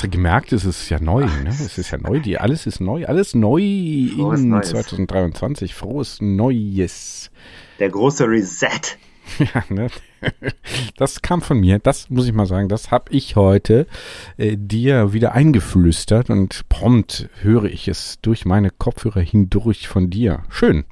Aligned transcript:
hast 0.00 0.06
du 0.06 0.16
gemerkt, 0.16 0.50
es 0.54 0.64
ist 0.64 0.88
ja 0.88 0.98
neu, 0.98 1.26
ne? 1.26 1.50
Es 1.50 1.76
ist 1.76 1.90
ja 1.90 1.98
neu, 1.98 2.20
die, 2.20 2.38
alles 2.38 2.66
ist 2.66 2.80
neu, 2.80 3.04
alles 3.04 3.34
neu 3.34 4.08
Frohes 4.16 4.40
in 4.40 4.48
Neues. 4.48 4.70
2023. 4.70 5.74
Frohes 5.74 6.22
Neues. 6.22 7.30
Der 7.78 7.90
große 7.90 8.26
Reset. 8.26 8.96
Ja, 9.38 9.62
ne? 9.68 9.88
Das 10.96 11.22
kam 11.22 11.40
von 11.40 11.60
mir, 11.60 11.78
das 11.78 12.10
muss 12.10 12.26
ich 12.26 12.32
mal 12.32 12.46
sagen, 12.46 12.68
das 12.68 12.90
habe 12.90 13.12
ich 13.12 13.36
heute 13.36 13.86
äh, 14.38 14.56
dir 14.58 15.12
wieder 15.12 15.32
eingeflüstert 15.32 16.30
und 16.30 16.68
prompt 16.68 17.28
höre 17.40 17.66
ich 17.66 17.86
es 17.86 18.18
durch 18.20 18.44
meine 18.44 18.70
Kopfhörer 18.70 19.20
hindurch 19.20 19.86
von 19.86 20.10
dir. 20.10 20.42
Schön. 20.48 20.84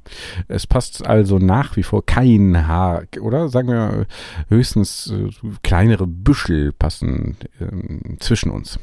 Es 0.46 0.68
passt 0.68 1.04
also 1.04 1.38
nach 1.38 1.76
wie 1.76 1.82
vor 1.82 2.06
kein 2.06 2.68
Haar, 2.68 3.04
oder? 3.20 3.48
Sagen 3.48 3.68
wir 3.68 4.06
höchstens 4.50 5.10
äh, 5.12 5.30
kleinere 5.64 6.06
Büschel 6.06 6.72
passen 6.72 7.36
ähm, 7.60 8.18
zwischen 8.20 8.50
uns. 8.50 8.78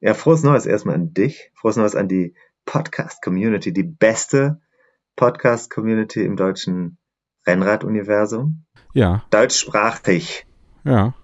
Ja, 0.00 0.14
frohes 0.14 0.42
Neues 0.42 0.66
erstmal 0.66 0.94
an 0.94 1.12
dich. 1.14 1.50
Frohes 1.54 1.76
Neues 1.76 1.94
an 1.94 2.08
die 2.08 2.34
Podcast-Community, 2.66 3.72
die 3.72 3.82
beste 3.82 4.60
Podcast-Community 5.16 6.22
im 6.24 6.36
deutschen 6.36 6.98
Rennrad-Universum. 7.46 8.64
Ja, 8.94 9.24
Deutschsprachig. 9.30 10.46
ja. 10.84 11.14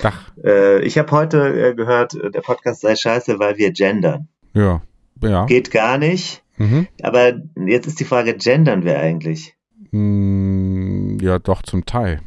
Dach. 0.00 0.32
Äh, 0.42 0.80
ich 0.84 0.96
habe 0.96 1.10
heute 1.12 1.68
äh, 1.70 1.74
gehört, 1.74 2.14
äh, 2.14 2.30
der 2.30 2.40
Podcast 2.40 2.80
sei 2.80 2.96
scheiße, 2.96 3.38
weil 3.38 3.58
wir 3.58 3.72
gendern. 3.72 4.28
Ja. 4.54 4.80
Ja. 5.22 5.44
Geht 5.44 5.70
gar 5.70 5.98
nicht. 5.98 6.42
Mhm. 6.56 6.88
Aber 7.02 7.34
jetzt 7.66 7.86
ist 7.86 8.00
die 8.00 8.06
Frage, 8.06 8.34
gendern 8.34 8.84
wir 8.84 8.98
eigentlich? 8.98 9.54
Mm, 9.90 11.18
Ja, 11.20 11.38
doch, 11.38 11.60
zum 11.60 11.84
Teil. 11.84 12.20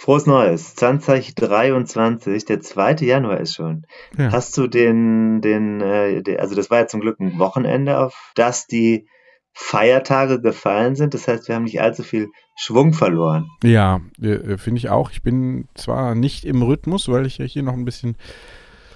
Frohes 0.00 0.24
Neues. 0.24 0.74
2023, 0.76 2.46
der 2.46 2.62
2. 2.62 2.94
Januar 3.00 3.38
ist 3.38 3.54
schon. 3.54 3.84
Ja. 4.16 4.32
Hast 4.32 4.56
du 4.56 4.66
den, 4.66 5.42
den, 5.42 5.82
äh, 5.82 6.38
also 6.38 6.54
das 6.54 6.70
war 6.70 6.78
ja 6.78 6.86
zum 6.86 7.02
Glück 7.02 7.20
ein 7.20 7.38
Wochenende, 7.38 7.98
auf 7.98 8.32
das 8.34 8.66
die 8.66 9.06
Feiertage 9.52 10.40
gefallen 10.40 10.96
sind. 10.96 11.12
Das 11.12 11.28
heißt, 11.28 11.48
wir 11.48 11.54
haben 11.54 11.64
nicht 11.64 11.82
allzu 11.82 12.02
viel 12.02 12.28
Schwung 12.56 12.94
verloren. 12.94 13.50
Ja, 13.62 14.00
äh, 14.22 14.56
finde 14.56 14.78
ich 14.78 14.88
auch. 14.88 15.10
Ich 15.10 15.20
bin 15.20 15.68
zwar 15.74 16.14
nicht 16.14 16.46
im 16.46 16.62
Rhythmus, 16.62 17.10
weil 17.10 17.26
ich 17.26 17.36
ja 17.36 17.44
hier 17.44 17.62
noch 17.62 17.74
ein 17.74 17.84
bisschen, 17.84 18.16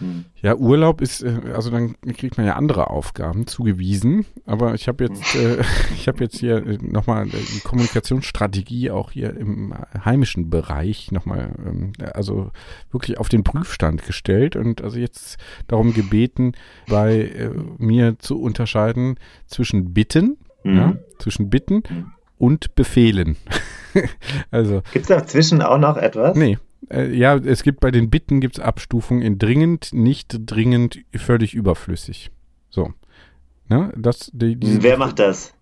Hm. 0.05 0.25
ja, 0.43 0.55
Urlaub 0.57 1.01
ist, 1.01 1.23
äh, 1.23 1.41
also 1.55 1.71
dann 1.71 1.95
kriegt 2.17 2.37
man 2.37 2.47
ja 2.47 2.57
andere 2.57 2.91
Aufgaben 2.91 3.47
zugewiesen, 3.47 4.27
aber 4.45 4.75
ich 4.75 4.87
habe 4.89 5.05
jetzt, 5.05 5.35
äh, 5.35 5.63
ich 5.95 6.07
habe 6.09 6.23
jetzt 6.23 6.39
hier 6.39 6.57
äh, 6.67 6.79
nochmal 6.83 7.27
die 7.27 7.61
Kommunikationsstrategie 7.61 8.91
auch 8.91 9.11
hier 9.13 9.37
im 9.37 9.75
heimischen 10.05 10.51
Bereich 10.51 11.11
nochmal, 11.13 11.55
ähm, 11.67 11.93
also 12.13 12.51
wirklich 12.91 13.19
auf 13.19 13.29
den 13.29 13.45
Prüfstand 13.45 14.05
gestellt 14.05 14.57
und 14.57 14.83
also 14.83 14.99
jetzt 14.99 15.39
darum 15.69 15.95
gebeten, 15.95 16.53
bei 16.89 17.17
äh, 17.21 17.51
mir 17.79 18.19
zu 18.19 18.41
unterscheiden 18.41 19.17
zwischen 19.47 19.95
Bitten, 19.95 20.37
Mhm. 20.65 20.77
ja, 20.77 20.97
zwischen 21.19 21.51
Bitten 21.51 21.83
Mhm. 21.89 22.13
und 22.39 22.75
Befehlen. 22.75 23.37
also, 24.51 24.83
Gibt 24.93 25.05
es 25.05 25.09
dazwischen 25.09 25.63
auch 25.63 25.79
noch 25.79 25.97
etwas? 25.97 26.37
nee. 26.37 26.59
Äh, 26.91 27.15
ja, 27.17 27.37
es 27.37 27.63
gibt 27.63 27.81
bei 27.81 27.91
den 27.91 28.11
Bitten 28.11 28.41
gibt's 28.41 28.61
Abstufungen 28.61 29.23
in 29.23 29.39
dringend, 29.39 29.93
nicht 29.93 30.37
dringend, 30.47 31.01
völlig 31.15 31.55
überflüssig. 31.55 32.31
So. 32.71 32.93
Ne? 33.69 33.93
Das, 33.97 34.31
die, 34.33 34.57
diese, 34.57 34.83
Wer 34.83 34.99
macht 34.99 35.19
das? 35.19 35.55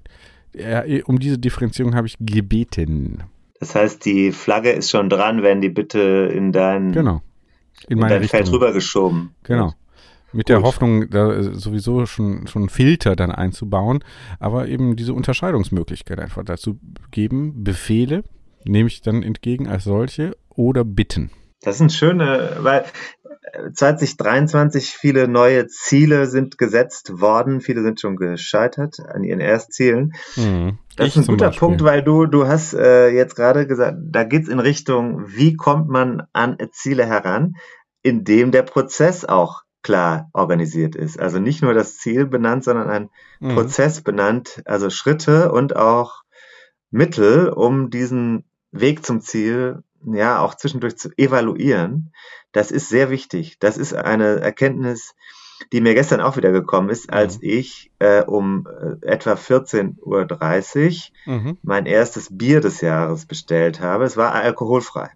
Ja, 0.54 0.84
um 1.06 1.18
diese 1.18 1.38
Differenzierung 1.38 1.94
habe 1.94 2.06
ich 2.06 2.16
gebeten. 2.20 3.22
Das 3.60 3.74
heißt, 3.74 4.04
die 4.04 4.32
Flagge 4.32 4.72
ist 4.72 4.90
schon 4.90 5.08
dran, 5.08 5.42
wenn 5.42 5.60
die 5.60 5.68
bitte 5.68 6.30
in 6.34 6.52
dein, 6.52 6.92
Genau. 6.92 7.22
In 7.88 7.98
in 7.98 8.08
dein 8.08 8.24
Feld 8.24 8.50
rübergeschoben. 8.52 9.30
Genau. 9.44 9.72
Mit 10.32 10.48
der 10.48 10.58
Gut. 10.58 10.66
Hoffnung, 10.66 11.10
da 11.10 11.32
äh, 11.32 11.54
sowieso 11.54 12.06
schon, 12.06 12.46
schon 12.46 12.62
einen 12.62 12.68
Filter 12.70 13.16
dann 13.16 13.30
einzubauen, 13.30 14.02
aber 14.40 14.68
eben 14.68 14.96
diese 14.96 15.14
Unterscheidungsmöglichkeit 15.14 16.18
einfach 16.18 16.42
dazu 16.44 16.78
geben, 17.10 17.64
Befehle 17.64 18.24
nehme 18.64 18.88
ich 18.88 19.02
dann 19.02 19.22
entgegen 19.22 19.68
als 19.68 19.84
solche 19.84 20.36
oder 20.50 20.84
Bitten. 20.84 21.30
Das 21.62 21.78
sind 21.78 21.92
schöne, 21.92 22.56
weil 22.60 22.84
äh, 23.52 23.70
2023 23.72 24.90
viele 24.90 25.28
neue 25.28 25.68
Ziele 25.68 26.26
sind 26.26 26.58
gesetzt 26.58 27.20
worden, 27.20 27.60
viele 27.60 27.82
sind 27.82 28.00
schon 28.00 28.16
gescheitert 28.16 28.96
an 29.00 29.22
ihren 29.22 29.40
Erstzielen. 29.40 30.12
Mhm. 30.36 30.78
Das 30.96 31.08
Ich 31.08 31.16
ist 31.16 31.28
ein 31.28 31.32
guter 31.32 31.46
Beispiel. 31.46 31.68
Punkt, 31.68 31.84
weil 31.84 32.02
du, 32.02 32.26
du 32.26 32.46
hast 32.48 32.74
äh, 32.74 33.08
jetzt 33.10 33.36
gerade 33.36 33.66
gesagt, 33.66 33.96
da 34.02 34.24
geht's 34.24 34.48
in 34.48 34.58
Richtung, 34.58 35.22
wie 35.28 35.54
kommt 35.54 35.88
man 35.88 36.24
an 36.32 36.56
Ziele 36.72 37.06
heran, 37.06 37.54
indem 38.02 38.50
der 38.50 38.62
Prozess 38.62 39.24
auch 39.24 39.62
klar 39.82 40.30
organisiert 40.32 40.96
ist. 40.96 41.18
Also 41.18 41.38
nicht 41.38 41.62
nur 41.62 41.74
das 41.74 41.96
Ziel 41.96 42.26
benannt, 42.26 42.64
sondern 42.64 42.88
ein 42.90 43.10
Mhm. 43.40 43.54
Prozess 43.54 44.00
benannt, 44.02 44.62
also 44.66 44.88
Schritte 44.88 45.50
und 45.50 45.74
auch 45.74 46.22
Mittel, 46.92 47.48
um 47.48 47.90
diesen 47.90 48.44
Weg 48.72 49.04
zum 49.06 49.20
Ziel 49.20 49.82
ja 50.04 50.40
auch 50.40 50.54
zwischendurch 50.56 50.96
zu 50.96 51.10
evaluieren. 51.16 52.12
Das 52.52 52.70
ist 52.70 52.88
sehr 52.88 53.10
wichtig. 53.10 53.58
Das 53.60 53.78
ist 53.78 53.94
eine 53.94 54.40
Erkenntnis, 54.40 55.14
die 55.72 55.80
mir 55.80 55.94
gestern 55.94 56.20
auch 56.20 56.36
wieder 56.36 56.50
gekommen 56.50 56.88
ist, 56.88 57.12
als 57.12 57.38
ich 57.40 57.92
äh, 58.00 58.22
um 58.22 58.66
äh, 58.66 59.06
etwa 59.06 59.34
14.30 59.34 59.98
Uhr 61.26 61.34
Mhm. 61.34 61.58
mein 61.62 61.86
erstes 61.86 62.36
Bier 62.36 62.60
des 62.60 62.80
Jahres 62.80 63.26
bestellt 63.26 63.80
habe. 63.80 64.04
Es 64.04 64.16
war 64.16 64.32
alkoholfrei. 64.32 65.10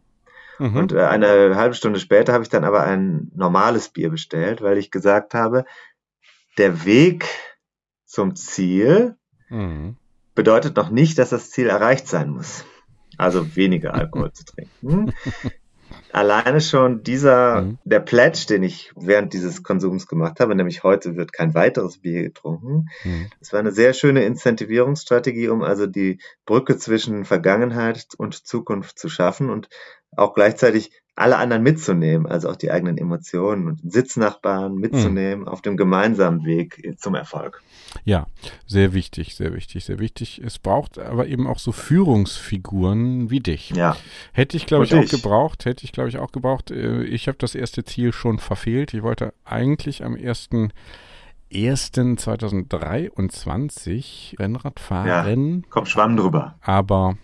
Mhm. 0.58 0.76
Und 0.76 0.92
äh, 0.92 1.02
eine 1.02 1.56
halbe 1.56 1.74
Stunde 1.74 1.98
später 1.98 2.32
habe 2.32 2.44
ich 2.44 2.48
dann 2.48 2.64
aber 2.64 2.84
ein 2.84 3.30
normales 3.34 3.88
Bier 3.88 4.10
bestellt, 4.10 4.62
weil 4.62 4.78
ich 4.78 4.90
gesagt 4.90 5.34
habe, 5.34 5.64
der 6.58 6.84
Weg 6.84 7.26
zum 8.04 8.36
Ziel 8.36 9.16
Mhm. 9.48 9.96
bedeutet 10.34 10.76
noch 10.76 10.90
nicht, 10.90 11.18
dass 11.18 11.30
das 11.30 11.50
Ziel 11.50 11.68
erreicht 11.68 12.08
sein 12.08 12.30
muss. 12.30 12.64
Also 13.19 13.56
weniger 13.56 13.94
Alkohol 13.94 14.32
zu 14.32 14.44
trinken. 14.82 15.12
Alleine 16.12 16.60
schon 16.60 17.03
dieser, 17.03 17.62
Mhm. 17.62 17.78
der 17.84 18.00
Pledge, 18.00 18.47
den 18.49 18.62
ich 18.62 18.93
während 18.97 19.32
dieses 19.32 19.62
Konsums 19.62 20.06
gemacht 20.06 20.41
habe, 20.41 20.54
nämlich 20.54 20.82
heute 20.82 21.16
wird 21.16 21.32
kein 21.32 21.54
weiteres 21.54 21.99
Bier 21.99 22.22
getrunken. 22.25 22.88
Mhm. 23.04 23.27
Das 23.38 23.53
war 23.53 23.60
eine 23.60 23.72
sehr 23.72 23.93
schöne 23.93 24.25
Incentivierungsstrategie, 24.25 25.49
um 25.49 25.62
also 25.62 25.87
die 25.87 26.19
Brücke 26.44 26.77
zwischen 26.78 27.25
Vergangenheit 27.25 28.06
und 28.16 28.47
Zukunft 28.47 28.99
zu 28.99 29.09
schaffen 29.09 29.50
und 29.50 29.69
auch 30.16 30.34
gleichzeitig 30.34 30.91
alle 31.16 31.38
anderen 31.38 31.62
mitzunehmen, 31.62 32.27
also 32.27 32.50
auch 32.50 32.56
die 32.56 32.71
eigenen 32.71 32.99
Emotionen 32.99 33.66
und 33.69 33.81
Sitznachbarn 33.91 34.75
mitzunehmen 34.77 35.49
auf 35.49 35.62
dem 35.62 35.77
gemeinsamen 35.78 36.44
Weg 36.44 36.94
zum 36.99 37.15
Erfolg. 37.15 37.62
Ja, 38.04 38.27
sehr 38.66 38.93
wichtig, 38.93 39.34
sehr 39.34 39.54
wichtig, 39.54 39.87
sehr 39.87 39.99
wichtig. 39.99 40.43
Es 40.44 40.59
braucht 40.59 40.99
aber 40.99 41.27
eben 41.27 41.47
auch 41.47 41.59
so 41.59 41.72
Führungsfiguren 41.72 43.31
wie 43.31 43.41
dich. 43.41 43.71
Ja, 43.71 43.97
Hätte 44.32 44.59
ich, 44.59 44.66
glaube 44.66 44.84
ich, 44.84 44.93
Und 44.93 44.99
auch 44.99 45.04
ich. 45.04 45.10
gebraucht. 45.10 45.65
Hätte 45.65 45.84
ich, 45.84 45.93
glaube 45.93 46.10
ich, 46.10 46.19
auch 46.19 46.31
gebraucht. 46.32 46.71
Ich 46.71 47.28
habe 47.28 47.39
das 47.39 47.54
erste 47.54 47.83
Ziel 47.84 48.12
schon 48.12 48.39
verfehlt. 48.39 48.92
Ich 48.92 49.03
wollte 49.03 49.33
eigentlich 49.47 50.04
am 50.04 50.15
1.1.2023 53.07 54.39
Rennrad 54.39 54.80
fahren, 54.80 55.65
komm, 55.71 55.86
Schwamm 55.86 56.16
drüber. 56.16 56.57
aber, 56.60 57.16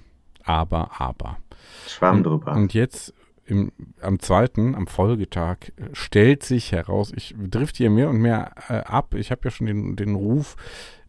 aber, 0.44 0.90
aber. 1.00 1.38
Schwamm 1.86 2.18
Und, 2.18 2.24
drüber. 2.24 2.52
und 2.52 2.74
jetzt 2.74 3.12
im, 3.52 3.70
am 4.00 4.18
zweiten, 4.18 4.74
am 4.74 4.86
Folgetag, 4.86 5.68
äh, 5.76 5.90
stellt 5.92 6.42
sich 6.42 6.72
heraus, 6.72 7.12
ich 7.14 7.34
drift 7.38 7.76
hier 7.76 7.90
mehr 7.90 8.08
und 8.08 8.18
mehr 8.18 8.52
äh, 8.68 8.78
ab. 8.78 9.14
Ich 9.14 9.30
habe 9.30 9.42
ja 9.44 9.50
schon 9.50 9.66
den, 9.66 9.94
den 9.94 10.14
Ruf 10.14 10.56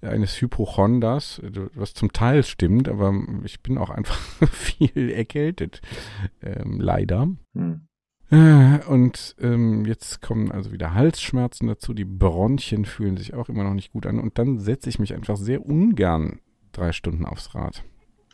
eines 0.02 0.40
Hypochonders, 0.40 1.40
äh, 1.40 1.52
was 1.74 1.94
zum 1.94 2.12
Teil 2.12 2.44
stimmt, 2.44 2.90
aber 2.90 3.14
ich 3.44 3.62
bin 3.62 3.78
auch 3.78 3.90
einfach 3.90 4.18
viel 4.52 5.10
erkältet, 5.10 5.82
ähm, 6.42 6.80
leider. 6.80 7.30
Hm. 7.56 7.88
Äh, 8.30 8.80
Und 8.88 9.36
ähm, 9.40 9.86
jetzt 9.86 10.22
kommen 10.22 10.52
also 10.52 10.72
wieder 10.72 10.94
Halsschmerzen 10.94 11.68
dazu, 11.68 11.94
die 11.94 12.06
Bronchien 12.06 12.84
fühlen 12.86 13.16
sich 13.16 13.34
auch 13.34 13.48
immer 13.48 13.64
noch 13.64 13.74
nicht 13.74 13.94
gut 13.94 14.06
an 14.06 14.20
und 14.20 14.38
dann 14.38 14.60
setze 14.60 14.90
ich 14.90 15.00
mich 15.00 15.14
einfach 15.14 15.38
sehr 15.38 15.66
ungern 15.66 16.40
drei 16.74 16.92
Stunden 16.92 17.26
aufs 17.26 17.56
Rad. 17.56 17.84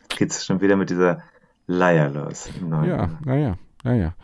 Geht's 0.08 0.44
schon 0.44 0.60
wieder 0.60 0.76
mit 0.76 0.90
dieser 0.90 1.22
Leier 1.66 2.08
los 2.08 2.50
Ja, 2.84 3.18
naja, 3.24 3.56
naja. 3.84 4.14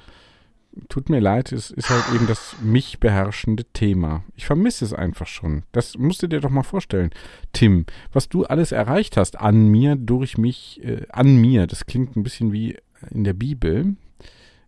Tut 0.91 1.08
mir 1.08 1.20
leid, 1.20 1.53
es 1.53 1.70
ist 1.70 1.88
halt 1.88 2.05
eben 2.14 2.26
das 2.26 2.56
mich 2.61 3.00
beherrschende 3.00 3.64
Thema. 3.73 4.25
Ich 4.35 4.44
vermisse 4.44 4.85
es 4.85 4.93
einfach 4.93 5.26
schon. 5.26 5.62
Das 5.73 5.97
musst 5.97 6.23
du 6.23 6.26
dir 6.26 6.41
doch 6.41 6.50
mal 6.50 6.64
vorstellen, 6.64 7.11
Tim, 7.55 7.87
was 8.12 8.29
du 8.29 8.44
alles 8.44 8.73
erreicht 8.73 9.17
hast 9.17 9.41
an 9.41 9.69
mir, 9.69 9.97
durch 9.97 10.37
mich, 10.37 10.85
äh, 10.85 11.06
an 11.08 11.37
mir. 11.37 11.67
Das 11.67 11.87
klingt 11.87 12.14
ein 12.14 12.23
bisschen 12.23 12.53
wie 12.53 12.76
in 13.11 13.25
der 13.25 13.32
Bibel. 13.32 13.97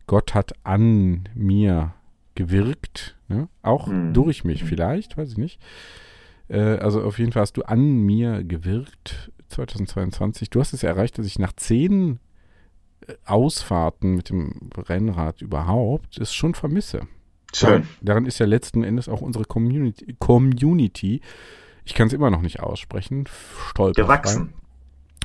Gott 0.06 0.34
hat 0.34 0.54
an 0.64 1.28
mir 1.34 1.92
gewirkt, 2.34 3.18
ne? 3.28 3.48
auch 3.60 3.88
Mhm. 3.88 4.14
durch 4.14 4.44
mich 4.44 4.64
vielleicht, 4.64 5.18
weiß 5.18 5.32
ich 5.32 5.38
nicht. 5.38 5.60
Äh, 6.48 6.78
also 6.78 7.02
auf 7.02 7.18
jeden 7.18 7.32
Fall 7.32 7.42
hast 7.42 7.58
du 7.58 7.62
an 7.64 7.98
mir 8.06 8.44
gewirkt 8.44 9.30
2022. 9.48 10.48
Du 10.48 10.60
hast 10.60 10.72
es 10.72 10.82
erreicht, 10.84 11.18
dass 11.18 11.26
ich 11.26 11.38
nach 11.38 11.52
zehn 11.52 12.18
Ausfahrten 13.24 14.14
mit 14.14 14.30
dem 14.30 14.70
Rennrad 14.76 15.42
überhaupt 15.42 16.18
es 16.18 16.34
schon 16.34 16.54
vermisse. 16.54 17.02
Schön. 17.54 17.86
Daran, 18.02 18.26
ist 18.26 18.38
ja 18.38 18.46
letzten 18.46 18.84
Endes 18.84 19.08
auch 19.08 19.22
unsere 19.22 19.44
Community. 19.44 20.14
Community 20.18 21.22
ich 21.88 21.94
kann 21.94 22.08
es 22.08 22.12
immer 22.12 22.30
noch 22.30 22.42
nicht 22.42 22.60
aussprechen. 22.60 23.24
Stolperfrei. 23.70 24.02
Gewachsen. 24.02 24.52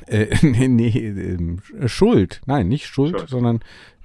Äh, 0.07 0.33
nee, 0.41 0.69
nee, 0.69 0.97
äh, 0.97 1.87
Schuld. 1.89 2.41
Nein, 2.45 2.69
nicht 2.69 2.87
Schuld, 2.87 3.17
Schuld. 3.17 3.29
sondern 3.29 3.57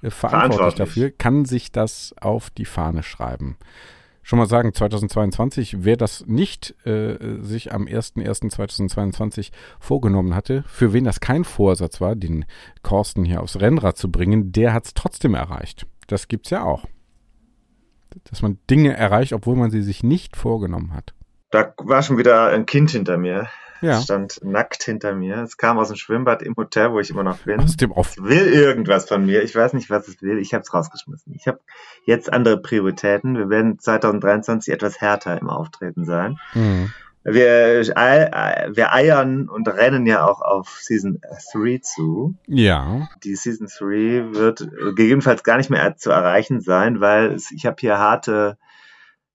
äh, 0.03 0.11
verantwortlich 0.11 0.59
Verantwortlich. 0.59 0.75
dafür, 0.75 1.11
kann 1.11 1.45
sich 1.45 1.71
das 1.71 2.15
auf 2.21 2.51
die 2.51 2.65
Fahne 2.65 3.05
schreiben. 3.05 3.57
Schon 4.29 4.39
mal 4.39 4.45
sagen, 4.45 4.75
2022, 4.75 5.85
wer 5.87 5.97
das 5.97 6.27
nicht 6.27 6.75
äh, 6.85 7.17
sich 7.41 7.73
am 7.73 7.87
01.01.2022 7.87 9.53
vorgenommen 9.81 10.35
hatte, 10.35 10.65
für 10.69 10.93
wen 10.93 11.05
das 11.05 11.21
kein 11.21 11.45
Vorsatz 11.45 11.99
war, 12.03 12.15
den 12.15 12.45
Korsten 12.83 13.25
hier 13.25 13.41
aufs 13.41 13.59
Rennrad 13.59 13.97
zu 13.97 14.13
bringen, 14.13 14.53
der 14.53 14.75
hat 14.75 14.85
es 14.85 14.93
trotzdem 14.93 15.33
erreicht. 15.33 15.87
Das 16.09 16.29
gibt's 16.29 16.51
ja 16.51 16.63
auch. 16.63 16.85
Dass 18.29 18.43
man 18.43 18.59
Dinge 18.69 18.95
erreicht, 18.95 19.33
obwohl 19.33 19.57
man 19.57 19.71
sie 19.71 19.81
sich 19.81 20.03
nicht 20.03 20.37
vorgenommen 20.37 20.93
hat. 20.93 21.15
Da 21.51 21.73
war 21.79 22.03
schon 22.03 22.19
wieder 22.19 22.49
ein 22.51 22.67
Kind 22.67 22.91
hinter 22.91 23.17
mir. 23.17 23.49
Ja, 23.81 24.01
stand 24.01 24.41
nackt 24.43 24.83
hinter 24.83 25.15
mir. 25.15 25.43
Es 25.43 25.57
kam 25.57 25.79
aus 25.79 25.89
dem 25.89 25.97
Schwimmbad 25.97 26.43
im 26.43 26.55
Hotel, 26.57 26.93
wo 26.93 27.01
ich 27.01 27.11
immer 27.11 27.23
noch 27.23 27.39
bin. 27.39 27.61
aus 27.61 27.77
dem 27.77 27.93
Off. 27.93 28.17
Es 28.17 28.23
will 28.23 28.47
irgendwas 28.47 29.09
von 29.09 29.25
mir. 29.25 29.43
Ich 29.43 29.55
weiß 29.55 29.73
nicht, 29.73 29.91
was 29.91 30.09
es 30.09 30.21
will. 30.23 30.39
Ich 30.39 30.55
habe 30.55 30.63
es 30.63 30.73
rausgeschmissen. 30.75 31.35
Ich 31.35 31.47
habe 31.47 31.61
jetzt 32.05 32.33
andere 32.33 32.61
Prioritäten. 32.61 33.37
Wir 33.37 33.49
werden 33.51 33.79
2023 33.79 34.73
etwas 34.73 35.01
härter 35.01 35.41
im 35.41 35.49
Auftreten 35.49 36.05
sein. 36.05 36.39
Mhm. 36.55 36.93
Wir, 37.25 37.83
wir 37.85 38.93
eiern 38.95 39.49
und 39.51 39.69
rennen 39.69 40.07
ja 40.07 40.25
auch 40.25 40.41
auf 40.41 40.79
Season 40.81 41.21
3 41.53 41.79
zu. 41.83 42.37
Ja, 42.47 43.09
Die 43.23 43.35
Season 43.35 43.67
3 43.67 44.33
wird 44.35 44.67
gegebenenfalls 44.95 45.43
gar 45.43 45.59
nicht 45.59 45.69
mehr 45.69 45.97
zu 45.97 46.11
erreichen 46.11 46.61
sein, 46.61 47.01
weil 47.01 47.33
es, 47.33 47.51
ich 47.51 47.67
habe 47.67 47.77
hier 47.81 47.99
harte, 47.99 48.57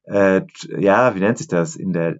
äh, 0.05 0.41
ja, 0.79 1.13
wie 1.13 1.19
nennt 1.19 1.37
sich 1.37 1.47
das? 1.49 1.75
In 1.75 1.93
der 1.93 2.19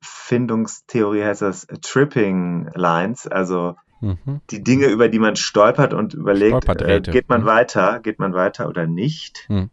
Entscheidungsfindungstheorie 0.00 1.24
heißt 1.24 1.42
das 1.42 1.66
Tripping 1.82 2.70
Lines, 2.74 3.26
also 3.26 3.76
mhm. 4.00 4.40
die 4.50 4.62
Dinge, 4.62 4.86
über 4.86 5.08
die 5.08 5.18
man 5.18 5.36
stolpert 5.36 5.94
und 5.94 6.14
überlegt, 6.14 6.68
äh, 6.80 7.00
geht 7.00 7.28
man 7.28 7.42
Mhm. 7.42 7.46
weiter, 7.46 8.00
geht 8.00 8.18
man 8.18 8.32
weiter 8.32 8.68
oder 8.68 8.86
nicht. 8.86 9.46
Mhm. 9.48 9.70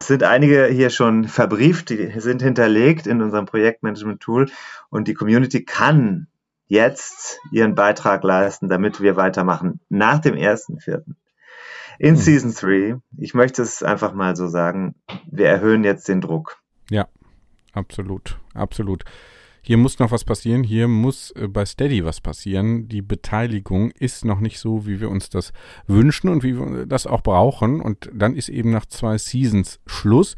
Es 0.00 0.08
sind 0.08 0.24
einige 0.24 0.66
hier 0.66 0.90
schon 0.90 1.28
verbrieft, 1.28 1.90
die 1.90 2.18
sind 2.18 2.42
hinterlegt 2.42 3.06
in 3.06 3.22
unserem 3.22 3.46
Projektmanagement-Tool 3.46 4.50
und 4.90 5.06
die 5.06 5.14
Community 5.14 5.64
kann 5.64 6.26
jetzt 6.66 7.38
ihren 7.52 7.74
Beitrag 7.76 8.24
leisten, 8.24 8.68
damit 8.68 9.00
wir 9.00 9.14
weitermachen 9.14 9.80
nach 9.88 10.18
dem 10.18 10.34
1.4. 10.34 11.04
In 11.98 12.14
Mhm. 12.14 12.18
Season 12.18 12.52
3, 12.52 12.96
ich 13.18 13.34
möchte 13.34 13.62
es 13.62 13.82
einfach 13.84 14.12
mal 14.12 14.34
so 14.34 14.48
sagen, 14.48 14.96
wir 15.30 15.46
erhöhen 15.46 15.84
jetzt 15.84 16.08
den 16.08 16.20
Druck. 16.20 16.58
Absolut, 17.74 18.38
absolut. 18.54 19.04
Hier 19.64 19.76
muss 19.76 20.00
noch 20.00 20.10
was 20.10 20.24
passieren. 20.24 20.64
Hier 20.64 20.88
muss 20.88 21.30
äh, 21.32 21.46
bei 21.46 21.64
Steady 21.64 22.04
was 22.04 22.20
passieren. 22.20 22.88
Die 22.88 23.00
Beteiligung 23.00 23.92
ist 23.92 24.24
noch 24.24 24.40
nicht 24.40 24.58
so, 24.58 24.86
wie 24.86 25.00
wir 25.00 25.08
uns 25.08 25.30
das 25.30 25.52
wünschen 25.86 26.28
und 26.28 26.42
wie 26.42 26.58
wir 26.58 26.84
das 26.86 27.06
auch 27.06 27.22
brauchen. 27.22 27.80
Und 27.80 28.10
dann 28.12 28.34
ist 28.34 28.48
eben 28.48 28.70
nach 28.70 28.86
zwei 28.86 29.18
Seasons 29.18 29.78
Schluss. 29.86 30.34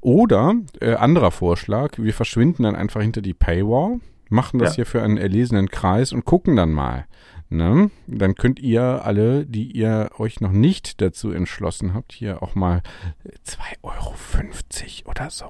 Oder 0.00 0.54
äh, 0.80 0.94
anderer 0.94 1.30
Vorschlag, 1.30 1.98
wir 1.98 2.12
verschwinden 2.12 2.64
dann 2.64 2.74
einfach 2.74 3.00
hinter 3.00 3.22
die 3.22 3.34
Paywall, 3.34 4.00
machen 4.28 4.58
das 4.58 4.70
Ja. 4.70 4.76
hier 4.76 4.86
für 4.86 5.02
einen 5.02 5.18
erlesenen 5.18 5.68
Kreis 5.68 6.12
und 6.12 6.24
gucken 6.24 6.56
dann 6.56 6.72
mal. 6.72 7.06
Ne? 7.50 7.90
Dann 8.08 8.34
könnt 8.34 8.58
ihr 8.58 9.04
alle, 9.04 9.46
die 9.46 9.70
ihr 9.70 10.10
euch 10.18 10.40
noch 10.40 10.50
nicht 10.50 11.00
dazu 11.00 11.30
entschlossen 11.30 11.94
habt, 11.94 12.12
hier 12.12 12.42
auch 12.42 12.56
mal 12.56 12.82
äh, 13.22 13.28
2,50 13.46 13.76
Euro 13.84 15.10
oder 15.10 15.30
so 15.30 15.46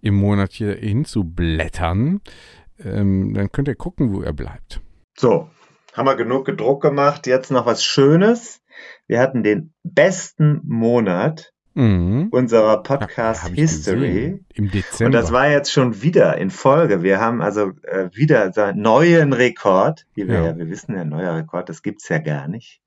im 0.00 0.14
Monat 0.14 0.52
hier 0.52 0.74
hinzublättern. 0.74 2.20
Ähm, 2.82 3.34
dann 3.34 3.52
könnt 3.52 3.68
ihr 3.68 3.74
gucken, 3.74 4.12
wo 4.14 4.22
ihr 4.22 4.32
bleibt. 4.32 4.80
So, 5.16 5.48
haben 5.94 6.06
wir 6.06 6.16
genug 6.16 6.46
Druck 6.56 6.82
gemacht. 6.82 7.26
Jetzt 7.26 7.50
noch 7.50 7.66
was 7.66 7.84
Schönes. 7.84 8.60
Wir 9.06 9.20
hatten 9.20 9.42
den 9.42 9.72
besten 9.82 10.60
Monat 10.64 11.52
Mhm. 11.74 12.28
unserer 12.32 12.72
Ja, 12.72 12.76
Podcast 12.78 13.48
ich 13.50 13.54
History. 13.60 14.40
Im 14.54 14.64
Und 14.64 14.74
Dezember. 14.74 15.12
das 15.16 15.30
war 15.30 15.48
jetzt 15.48 15.70
schon 15.70 16.02
wieder 16.02 16.36
in 16.36 16.50
Folge. 16.50 17.02
Wir 17.04 17.20
haben 17.20 17.40
also 17.40 17.70
äh, 17.84 18.08
wieder 18.12 18.52
einen 18.56 18.82
neuen 18.82 19.32
Rekord. 19.32 20.04
Wie 20.14 20.26
wir, 20.26 20.34
Ja. 20.34 20.46
ja. 20.46 20.56
wir 20.58 20.68
wissen, 20.68 20.94
ja, 20.96 21.02
ein 21.02 21.08
neuer 21.10 21.36
Rekord, 21.36 21.68
das 21.68 21.82
gibt's 21.82 22.08
ja 22.08 22.18
gar 22.18 22.48
nicht. 22.48 22.80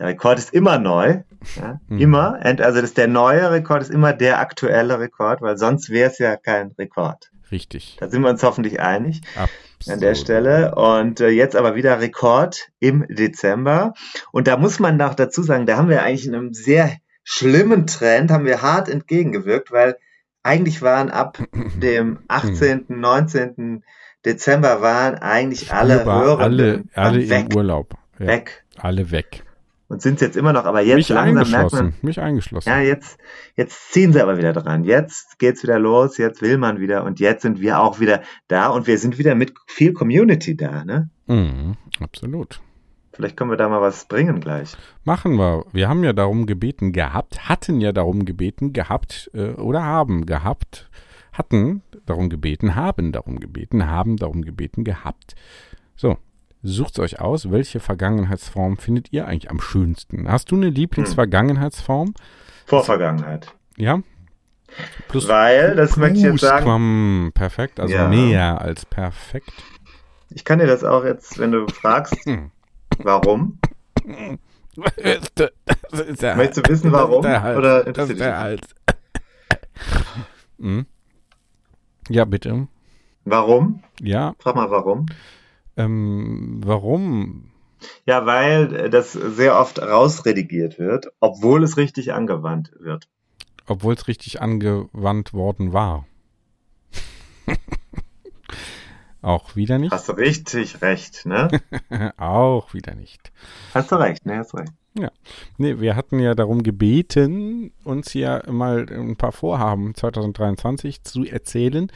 Der 0.00 0.08
Rekord 0.08 0.38
ist 0.38 0.54
immer 0.54 0.78
neu. 0.78 1.20
Ja? 1.56 1.78
Mhm. 1.88 1.98
Immer. 1.98 2.40
Und 2.42 2.60
also 2.62 2.80
das, 2.80 2.94
der 2.94 3.06
neue 3.06 3.50
Rekord 3.50 3.82
ist 3.82 3.90
immer 3.90 4.14
der 4.14 4.40
aktuelle 4.40 4.98
Rekord, 4.98 5.42
weil 5.42 5.58
sonst 5.58 5.90
wäre 5.90 6.10
es 6.10 6.18
ja 6.18 6.36
kein 6.36 6.72
Rekord. 6.78 7.30
Richtig. 7.52 7.96
Da 8.00 8.08
sind 8.08 8.22
wir 8.22 8.30
uns 8.30 8.42
hoffentlich 8.42 8.80
einig 8.80 9.20
Absolut. 9.36 9.94
an 9.94 10.00
der 10.00 10.14
Stelle. 10.14 10.74
Und 10.74 11.20
äh, 11.20 11.28
jetzt 11.28 11.54
aber 11.54 11.74
wieder 11.74 12.00
Rekord 12.00 12.70
im 12.78 13.06
Dezember. 13.08 13.92
Und 14.32 14.46
da 14.46 14.56
muss 14.56 14.78
man 14.78 14.96
noch 14.96 15.14
dazu 15.14 15.42
sagen, 15.42 15.66
da 15.66 15.76
haben 15.76 15.90
wir 15.90 16.02
eigentlich 16.02 16.26
in 16.26 16.34
einem 16.34 16.54
sehr 16.54 16.96
schlimmen 17.22 17.86
Trend, 17.86 18.30
haben 18.30 18.46
wir 18.46 18.62
hart 18.62 18.88
entgegengewirkt, 18.88 19.70
weil 19.70 19.98
eigentlich 20.42 20.80
waren 20.80 21.10
ab 21.10 21.38
dem 21.76 22.20
18., 22.28 22.86
19. 22.88 23.84
Dezember 24.24 24.80
waren 24.80 25.16
eigentlich 25.16 25.72
alle 25.72 25.94
Spürbar, 25.94 26.24
Hörenden 26.24 26.90
alle, 26.94 27.08
alle 27.08 27.28
weg, 27.28 27.46
im 27.50 27.56
Urlaub. 27.56 27.94
Ja, 28.18 28.26
weg. 28.26 28.64
Alle 28.78 29.10
weg. 29.10 29.44
Und 29.90 30.02
sind 30.02 30.20
jetzt 30.20 30.36
immer 30.36 30.52
noch, 30.52 30.66
aber 30.66 30.82
jetzt 30.82 30.96
Mich 30.98 31.08
langsam 31.08 31.50
merkt 31.50 31.72
man, 31.72 31.94
Mich 32.00 32.20
eingeschlossen. 32.20 32.68
ja, 32.68 32.80
jetzt, 32.80 33.18
jetzt 33.56 33.92
ziehen 33.92 34.12
sie 34.12 34.22
aber 34.22 34.38
wieder 34.38 34.52
dran. 34.52 34.84
Jetzt 34.84 35.40
geht's 35.40 35.64
wieder 35.64 35.80
los, 35.80 36.16
jetzt 36.16 36.42
will 36.42 36.58
man 36.58 36.78
wieder 36.78 37.02
und 37.02 37.18
jetzt 37.18 37.42
sind 37.42 37.60
wir 37.60 37.80
auch 37.80 37.98
wieder 37.98 38.22
da 38.46 38.68
und 38.68 38.86
wir 38.86 38.98
sind 38.98 39.18
wieder 39.18 39.34
mit 39.34 39.52
viel 39.66 39.92
Community 39.92 40.56
da, 40.56 40.84
ne? 40.84 41.10
Mhm, 41.26 41.76
absolut. 41.98 42.60
Vielleicht 43.12 43.36
können 43.36 43.50
wir 43.50 43.56
da 43.56 43.68
mal 43.68 43.80
was 43.80 44.04
bringen 44.04 44.38
gleich. 44.38 44.76
Machen 45.02 45.34
wir. 45.34 45.64
Wir 45.72 45.88
haben 45.88 46.04
ja 46.04 46.12
darum 46.12 46.46
gebeten 46.46 46.92
gehabt, 46.92 47.48
hatten 47.48 47.80
ja 47.80 47.90
darum 47.90 48.24
gebeten 48.24 48.72
gehabt 48.72 49.28
äh, 49.34 49.54
oder 49.54 49.82
haben 49.82 50.24
gehabt, 50.24 50.88
hatten 51.32 51.82
darum 52.06 52.30
gebeten, 52.30 52.76
haben 52.76 53.10
darum 53.10 53.40
gebeten, 53.40 53.88
haben 53.88 54.16
darum 54.16 54.42
gebeten 54.42 54.84
gehabt. 54.84 55.34
So, 55.96 56.16
sucht 56.62 56.98
euch 56.98 57.20
aus, 57.20 57.50
welche 57.50 57.80
Vergangenheitsform 57.80 58.76
findet 58.76 59.12
ihr 59.12 59.26
eigentlich 59.26 59.50
am 59.50 59.60
schönsten? 59.60 60.28
Hast 60.30 60.50
du 60.50 60.56
eine 60.56 60.68
Lieblingsvergangenheitsform? 60.70 62.14
Vorvergangenheit. 62.66 63.52
Ja? 63.76 64.00
Plus 65.08 65.26
Weil, 65.26 65.74
das 65.74 65.96
möchte 65.96 66.18
ich 66.18 66.24
jetzt 66.24 66.40
sagen. 66.40 67.32
Perfekt, 67.34 67.80
also 67.80 67.92
Ja. 67.94 68.08
näher 68.08 68.60
als 68.60 68.84
perfekt. 68.86 69.50
ich 70.30 70.44
kann 70.44 70.58
dir 70.60 70.66
das 70.66 70.84
auch 70.84 71.04
jetzt, 71.04 71.38
wenn 71.38 71.50
du 71.52 71.66
fragst, 71.68 72.14
Hm. 72.24 72.50
warum, 72.98 73.58
Das 74.76 74.96
ist 76.06 76.22
der 76.22 76.36
Möchtest 76.36 76.66
du 76.66 76.70
wissen, 76.70 76.92
das 76.92 77.00
ist 77.02 77.08
warum? 77.08 77.22
der 77.22 77.42
Hals. 77.42 77.58
Oder 77.58 77.78
das 77.78 77.86
interessiert 77.88 78.18
ist 78.18 78.24
der 78.24 78.38
Hals. 78.38 78.60
Hm? 80.60 80.86
Ja, 82.08 82.24
bitte. 82.24 82.68
warum? 83.24 83.82
Ja, 84.00 84.34
Frag 84.38 84.54
mal 84.54 84.70
warum. 84.70 85.06
Ähm, 85.84 86.60
warum? 86.64 87.50
Ja, 88.04 88.26
weil 88.26 88.90
das 88.90 89.12
sehr 89.12 89.58
oft 89.58 89.80
rausredigiert 89.80 90.78
wird, 90.78 91.12
obwohl 91.20 91.62
es 91.64 91.76
richtig 91.76 92.12
angewandt 92.12 92.72
wird. 92.78 93.08
Obwohl 93.66 93.94
es 93.94 94.08
richtig 94.08 94.42
angewandt 94.42 95.32
worden 95.32 95.72
war. 95.72 96.06
Auch 99.22 99.56
wieder 99.56 99.78
nicht. 99.78 99.92
Hast 99.92 100.08
du 100.08 100.12
richtig 100.12 100.82
recht, 100.82 101.26
ne? 101.26 101.48
Auch 102.16 102.74
wieder 102.74 102.94
nicht. 102.94 103.32
Hast 103.74 103.92
du 103.92 103.96
recht, 103.96 104.26
ne? 104.26 104.38
Hast 104.38 104.52
du 104.52 104.58
recht. 104.58 104.72
Nee, 105.56 105.78
wir 105.78 105.94
hatten 105.94 106.18
ja 106.18 106.34
darum 106.34 106.62
gebeten, 106.62 107.72
uns 107.84 108.10
hier 108.10 108.42
mal 108.48 108.86
ein 108.90 109.16
paar 109.16 109.32
Vorhaben 109.32 109.94
2023 109.94 111.04
zu 111.04 111.24
erzählen. 111.24 111.92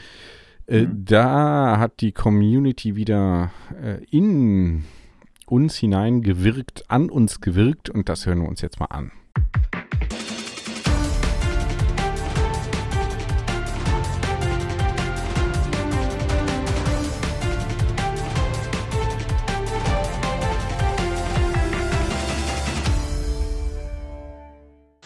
Äh, 0.67 0.83
Mhm. 0.83 1.05
Da 1.05 1.79
hat 1.79 2.01
die 2.01 2.13
Community 2.13 2.97
wieder 2.97 3.51
äh, 3.83 4.03
in 4.11 4.85
uns 5.47 5.77
hineingewirkt, 5.77 6.91
an 6.91 7.11
uns 7.11 7.41
gewirkt 7.41 7.91
und 7.91 8.09
das 8.09 8.27
hören 8.27 8.41
wir 8.43 8.49
uns 8.49 8.63
jetzt 8.63 8.81
mal 8.81 8.87
an. 8.87 9.13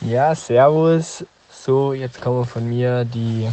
Ja, 0.01 0.35
Servus. 0.35 1.27
So, 1.51 1.93
jetzt 1.93 2.23
kommen 2.23 2.47
von 2.47 2.67
mir 2.67 3.05
die 3.05 3.49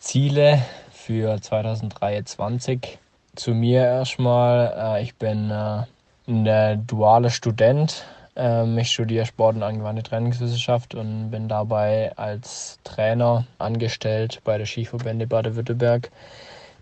Ziele 0.00 0.62
für 1.06 1.40
2023. 1.40 2.98
Zu 3.36 3.54
mir 3.54 3.84
erstmal, 3.84 4.96
äh, 4.98 5.02
ich 5.02 5.14
bin 5.14 5.50
äh, 5.50 5.84
ein 6.26 6.86
dualer 6.86 7.30
Student 7.30 8.04
Ähm, 8.36 8.76
ich 8.76 8.92
studiere 8.92 9.24
Sport 9.24 9.56
und 9.56 9.62
angewandte 9.62 10.02
Trainingswissenschaft 10.02 10.94
und 10.94 11.30
bin 11.30 11.48
dabei 11.48 12.12
als 12.16 12.78
Trainer 12.84 13.46
angestellt 13.58 14.40
bei 14.44 14.58
der 14.58 14.66
Skiverbände 14.66 15.26
Baden-Württemberg 15.26 16.10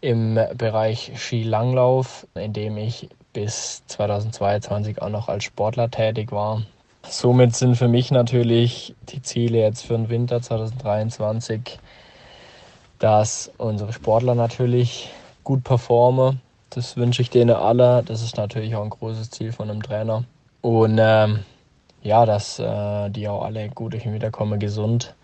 im 0.00 0.38
Bereich 0.58 1.12
Skilanglauf, 1.16 2.26
in 2.34 2.52
dem 2.52 2.76
ich 2.76 3.08
bis 3.32 3.86
2022 3.86 5.00
auch 5.00 5.08
noch 5.08 5.28
als 5.28 5.44
Sportler 5.44 5.90
tätig 5.90 6.32
war. 6.32 6.62
Somit 7.04 7.54
sind 7.54 7.76
für 7.76 7.88
mich 7.88 8.10
natürlich 8.10 8.94
die 9.08 9.22
Ziele 9.22 9.58
jetzt 9.58 9.86
für 9.86 9.94
den 9.94 10.08
Winter 10.08 10.42
2023, 10.42 11.78
dass 12.98 13.50
unsere 13.58 13.92
Sportler 13.92 14.34
natürlich 14.34 15.10
gut 15.42 15.64
performen. 15.64 16.40
Das 16.70 16.96
wünsche 16.96 17.22
ich 17.22 17.30
denen 17.30 17.54
alle. 17.54 18.02
Das 18.02 18.22
ist 18.22 18.36
natürlich 18.36 18.74
auch 18.74 18.82
ein 18.82 18.90
großes 18.90 19.30
Ziel 19.30 19.52
von 19.52 19.70
einem 19.70 19.82
Trainer. 19.82 20.24
Und 20.60 20.98
ähm, 21.00 21.40
ja, 22.02 22.26
dass 22.26 22.58
äh, 22.58 23.10
die 23.10 23.28
auch 23.28 23.44
alle 23.44 23.68
gut 23.68 23.92
durch 23.92 24.02
den 24.02 24.12
Winter 24.12 24.30
kommen, 24.30 24.58
gesund 24.60 25.14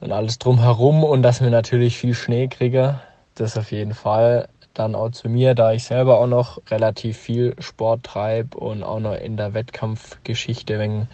und 0.00 0.12
alles 0.12 0.38
drumherum 0.38 1.04
und 1.04 1.22
dass 1.22 1.40
wir 1.40 1.50
natürlich 1.50 1.96
viel 1.96 2.14
Schnee 2.14 2.48
kriegen. 2.48 2.98
Das 3.34 3.56
auf 3.56 3.72
jeden 3.72 3.94
Fall 3.94 4.48
dann 4.74 4.94
auch 4.94 5.10
zu 5.10 5.28
mir, 5.28 5.54
da 5.54 5.72
ich 5.72 5.84
selber 5.84 6.18
auch 6.18 6.26
noch 6.26 6.60
relativ 6.70 7.18
viel 7.18 7.54
Sport 7.58 8.04
treibe 8.04 8.58
und 8.58 8.82
auch 8.82 9.00
noch 9.00 9.14
in 9.14 9.36
der 9.36 9.54
Wettkampfgeschichte 9.54 10.78
wenn, 10.78 11.08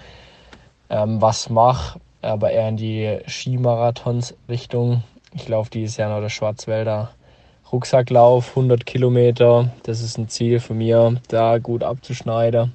ähm, 0.90 1.20
was 1.20 1.50
mache, 1.50 2.00
aber 2.22 2.50
eher 2.50 2.68
in 2.68 2.76
die 2.76 3.18
Skimarathons-Richtung. 3.26 5.02
Ich 5.40 5.48
laufe 5.48 5.70
dieses 5.70 5.96
Jahr 5.96 6.10
noch 6.10 6.20
der 6.20 6.30
Schwarzwälder 6.30 7.10
Rucksacklauf, 7.70 8.56
100 8.56 8.84
Kilometer. 8.84 9.70
Das 9.84 10.02
ist 10.02 10.18
ein 10.18 10.28
Ziel 10.28 10.58
von 10.58 10.78
mir, 10.78 11.14
da 11.28 11.58
gut 11.58 11.84
abzuschneiden. 11.84 12.72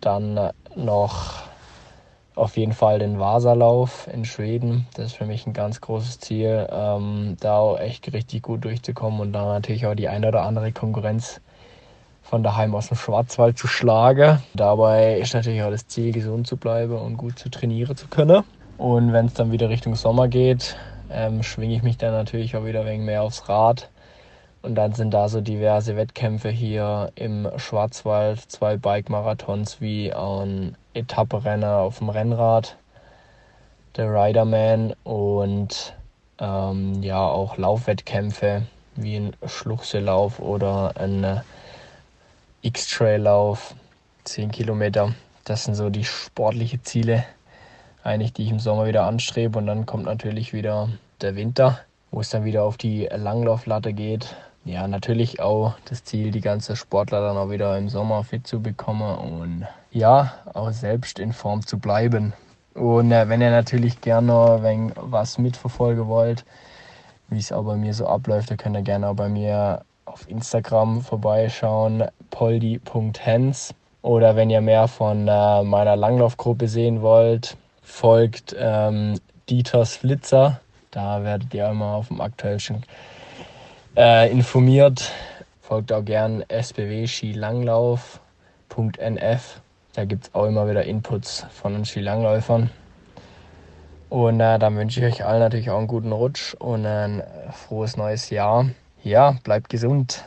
Dann 0.00 0.50
noch 0.74 1.44
auf 2.34 2.56
jeden 2.56 2.72
Fall 2.72 2.98
den 2.98 3.20
Vasalauf 3.20 4.08
in 4.12 4.24
Schweden. 4.24 4.88
Das 4.94 5.06
ist 5.06 5.12
für 5.14 5.24
mich 5.24 5.46
ein 5.46 5.52
ganz 5.52 5.80
großes 5.80 6.18
Ziel, 6.18 6.66
ähm, 6.68 7.36
da 7.38 7.58
auch 7.58 7.78
echt 7.78 8.12
richtig 8.12 8.42
gut 8.42 8.64
durchzukommen 8.64 9.20
und 9.20 9.32
dann 9.32 9.46
natürlich 9.46 9.86
auch 9.86 9.94
die 9.94 10.08
eine 10.08 10.28
oder 10.28 10.42
andere 10.42 10.72
Konkurrenz 10.72 11.40
von 12.22 12.42
daheim 12.42 12.74
aus 12.74 12.88
dem 12.88 12.96
Schwarzwald 12.96 13.56
zu 13.56 13.68
schlagen. 13.68 14.42
Dabei 14.52 15.20
ist 15.20 15.32
natürlich 15.32 15.62
auch 15.62 15.70
das 15.70 15.86
Ziel, 15.86 16.10
gesund 16.10 16.48
zu 16.48 16.56
bleiben 16.56 16.98
und 16.98 17.16
gut 17.18 17.38
zu 17.38 17.48
trainieren 17.50 17.96
zu 17.96 18.08
können. 18.08 18.42
Und 18.78 19.12
wenn 19.12 19.26
es 19.26 19.34
dann 19.34 19.52
wieder 19.52 19.68
Richtung 19.68 19.94
Sommer 19.94 20.26
geht, 20.26 20.76
ähm, 21.10 21.42
schwinge 21.42 21.74
ich 21.74 21.82
mich 21.82 21.98
dann 21.98 22.12
natürlich 22.12 22.56
auch 22.56 22.64
wieder 22.64 22.84
wenig 22.84 23.06
mehr 23.06 23.22
aufs 23.22 23.48
Rad. 23.48 23.90
Und 24.62 24.74
dann 24.74 24.92
sind 24.92 25.12
da 25.12 25.28
so 25.28 25.40
diverse 25.40 25.96
Wettkämpfe 25.96 26.50
hier 26.50 27.12
im 27.14 27.48
Schwarzwald, 27.56 28.40
zwei 28.50 28.76
Bike-Marathons 28.76 29.80
wie 29.80 30.12
ein 30.12 30.76
Etapperenner 30.94 31.78
auf 31.78 31.98
dem 31.98 32.08
Rennrad, 32.08 32.76
der 33.96 34.12
Riderman 34.12 34.94
und 35.04 35.94
ähm, 36.40 37.02
ja 37.02 37.20
auch 37.20 37.56
Laufwettkämpfe 37.56 38.62
wie 38.96 39.16
ein 39.16 39.36
Schluchselauf 39.46 40.40
oder 40.40 40.92
ein 40.96 41.22
äh, 41.24 41.40
X-Trail-Lauf, 42.62 43.74
10 44.24 44.50
Kilometer. 44.50 45.14
Das 45.44 45.64
sind 45.64 45.74
so 45.74 45.88
die 45.88 46.04
sportlichen 46.04 46.84
Ziele, 46.84 47.24
eigentlich, 48.04 48.32
die 48.32 48.44
ich 48.44 48.50
im 48.50 48.60
Sommer 48.60 48.86
wieder 48.86 49.04
anstrebe. 49.04 49.58
Und 49.58 49.66
dann 49.66 49.86
kommt 49.86 50.04
natürlich 50.04 50.52
wieder 50.52 50.88
der 51.20 51.36
Winter, 51.36 51.80
wo 52.10 52.20
es 52.20 52.30
dann 52.30 52.44
wieder 52.44 52.64
auf 52.64 52.76
die 52.76 53.08
Langlauflatte 53.14 53.92
geht. 53.92 54.36
Ja, 54.64 54.86
natürlich 54.86 55.40
auch 55.40 55.74
das 55.86 56.04
Ziel, 56.04 56.30
die 56.30 56.40
ganze 56.40 56.76
Sportler 56.76 57.20
dann 57.20 57.36
auch 57.36 57.50
wieder 57.50 57.76
im 57.78 57.88
Sommer 57.88 58.22
fit 58.24 58.46
zu 58.46 58.60
bekommen 58.60 59.16
und 59.16 59.66
ja, 59.90 60.34
auch 60.52 60.70
selbst 60.72 61.18
in 61.18 61.32
Form 61.32 61.66
zu 61.66 61.78
bleiben. 61.78 62.34
Und 62.74 63.10
äh, 63.12 63.28
wenn 63.28 63.40
ihr 63.40 63.50
natürlich 63.50 64.00
gerne 64.00 64.58
wenn 64.60 64.92
was 64.96 65.38
mitverfolgen 65.38 66.06
wollt, 66.06 66.44
wie 67.28 67.38
es 67.38 67.52
auch 67.52 67.64
bei 67.64 67.76
mir 67.76 67.94
so 67.94 68.06
abläuft, 68.06 68.50
dann 68.50 68.58
könnt 68.58 68.76
ihr 68.76 68.82
gerne 68.82 69.08
auch 69.08 69.14
bei 69.14 69.28
mir 69.28 69.82
auf 70.04 70.28
Instagram 70.28 71.00
vorbeischauen, 71.00 72.04
poldi.hens. 72.30 73.74
Oder 74.02 74.36
wenn 74.36 74.48
ihr 74.48 74.60
mehr 74.60 74.88
von 74.88 75.28
äh, 75.28 75.62
meiner 75.62 75.96
Langlaufgruppe 75.96 76.68
sehen 76.68 77.02
wollt, 77.02 77.56
folgt 77.88 78.54
ähm, 78.58 79.18
Dieters 79.48 79.96
Flitzer. 79.96 80.60
Da 80.90 81.24
werdet 81.24 81.52
ihr 81.54 81.68
immer 81.68 81.94
auf 81.94 82.08
dem 82.08 82.20
aktuellsten 82.20 82.84
äh, 83.96 84.30
informiert. 84.30 85.10
Folgt 85.60 85.92
auch 85.92 86.04
gern 86.04 86.44
SBW 86.48 87.06
Skilanglauf.nf. 87.06 88.20
Da 89.94 90.04
gibt 90.04 90.24
es 90.26 90.34
auch 90.34 90.44
immer 90.46 90.68
wieder 90.68 90.84
Inputs 90.84 91.46
von 91.50 91.72
den 91.72 91.84
Skilangläufern. 91.84 92.70
Und 94.08 94.40
äh, 94.40 94.58
dann 94.58 94.76
wünsche 94.76 95.00
ich 95.00 95.06
euch 95.06 95.24
allen 95.24 95.40
natürlich 95.40 95.70
auch 95.70 95.78
einen 95.78 95.88
guten 95.88 96.12
Rutsch 96.12 96.54
und 96.54 96.86
ein 96.86 97.22
frohes 97.52 97.96
neues 97.96 98.30
Jahr. 98.30 98.66
Ja, 99.02 99.36
bleibt 99.44 99.68
gesund. 99.68 100.24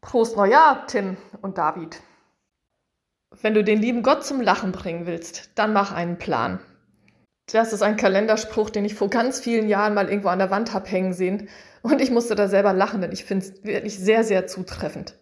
Prost 0.00 0.36
Neujahr, 0.36 0.86
Tim 0.86 1.16
und 1.42 1.58
David. 1.58 2.00
Wenn 3.40 3.54
du 3.54 3.62
den 3.62 3.80
lieben 3.80 4.02
Gott 4.02 4.24
zum 4.24 4.40
Lachen 4.40 4.72
bringen 4.72 5.06
willst, 5.06 5.50
dann 5.54 5.72
mach 5.72 5.92
einen 5.92 6.18
Plan. 6.18 6.60
Das 7.52 7.72
ist 7.72 7.82
ein 7.82 7.96
Kalenderspruch, 7.96 8.70
den 8.70 8.84
ich 8.84 8.94
vor 8.94 9.08
ganz 9.08 9.40
vielen 9.40 9.68
Jahren 9.68 9.94
mal 9.94 10.08
irgendwo 10.08 10.28
an 10.28 10.38
der 10.38 10.50
Wand 10.50 10.74
habe 10.74 10.88
hängen 10.88 11.12
sehen. 11.12 11.48
Und 11.82 12.00
ich 12.00 12.10
musste 12.10 12.34
da 12.34 12.48
selber 12.48 12.72
lachen, 12.72 13.00
denn 13.00 13.12
ich 13.12 13.24
finde 13.24 13.46
es 13.46 13.64
wirklich 13.64 13.98
sehr, 13.98 14.24
sehr 14.24 14.46
zutreffend. 14.46 15.14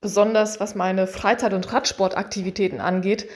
Besonders 0.00 0.60
was 0.60 0.74
meine 0.74 1.06
Freizeit- 1.06 1.52
und 1.52 1.72
Radsportaktivitäten 1.72 2.80
angeht, 2.80 3.28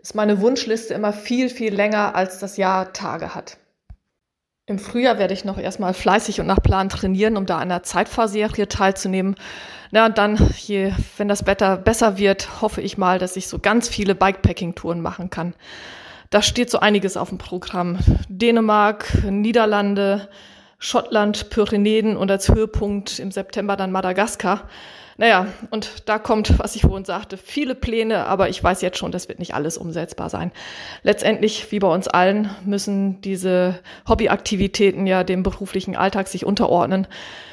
ist 0.00 0.14
meine 0.14 0.40
Wunschliste 0.40 0.94
immer 0.94 1.12
viel, 1.12 1.48
viel 1.48 1.74
länger 1.74 2.14
als 2.14 2.38
das 2.38 2.56
Jahr 2.56 2.92
Tage 2.92 3.34
hat. 3.34 3.58
Im 4.68 4.80
Frühjahr 4.80 5.16
werde 5.16 5.32
ich 5.32 5.44
noch 5.44 5.58
erstmal 5.58 5.94
fleißig 5.94 6.40
und 6.40 6.48
nach 6.48 6.60
Plan 6.60 6.88
trainieren, 6.88 7.36
um 7.36 7.46
da 7.46 7.58
an 7.58 7.68
der 7.68 7.84
Zeitfahrserie 7.84 8.66
teilzunehmen. 8.66 9.36
Na, 9.92 10.06
und 10.06 10.18
dann, 10.18 10.36
je, 10.56 10.92
wenn 11.16 11.28
das 11.28 11.46
Wetter 11.46 11.76
besser 11.76 12.18
wird, 12.18 12.60
hoffe 12.62 12.80
ich 12.80 12.98
mal, 12.98 13.20
dass 13.20 13.36
ich 13.36 13.46
so 13.46 13.60
ganz 13.60 13.88
viele 13.88 14.16
Bikepacking-Touren 14.16 15.00
machen 15.00 15.30
kann. 15.30 15.54
Da 16.30 16.42
steht 16.42 16.68
so 16.68 16.80
einiges 16.80 17.16
auf 17.16 17.28
dem 17.28 17.38
Programm. 17.38 18.00
Dänemark, 18.28 19.06
Niederlande, 19.30 20.28
Schottland, 20.80 21.48
Pyrenäen 21.48 22.16
und 22.16 22.28
als 22.28 22.48
Höhepunkt 22.48 23.20
im 23.20 23.30
September 23.30 23.76
dann 23.76 23.92
Madagaskar. 23.92 24.68
Naja, 25.18 25.46
und 25.70 26.08
da 26.08 26.18
kommt, 26.18 26.58
was 26.58 26.76
ich 26.76 26.82
vorhin 26.82 27.06
sagte, 27.06 27.38
viele 27.38 27.74
Pläne, 27.74 28.26
aber 28.26 28.50
ich 28.50 28.62
weiß 28.62 28.82
jetzt 28.82 28.98
schon, 28.98 29.12
das 29.12 29.28
wird 29.28 29.38
nicht 29.38 29.54
alles 29.54 29.78
umsetzbar 29.78 30.28
sein. 30.28 30.52
Letztendlich, 31.02 31.72
wie 31.72 31.78
bei 31.78 31.88
uns 31.88 32.06
allen, 32.06 32.50
müssen 32.66 33.22
diese 33.22 33.78
Hobbyaktivitäten 34.06 35.06
ja 35.06 35.24
dem 35.24 35.42
beruflichen 35.42 35.96
Alltag 35.96 36.28
sich 36.28 36.44
unterordnen. 36.44 37.06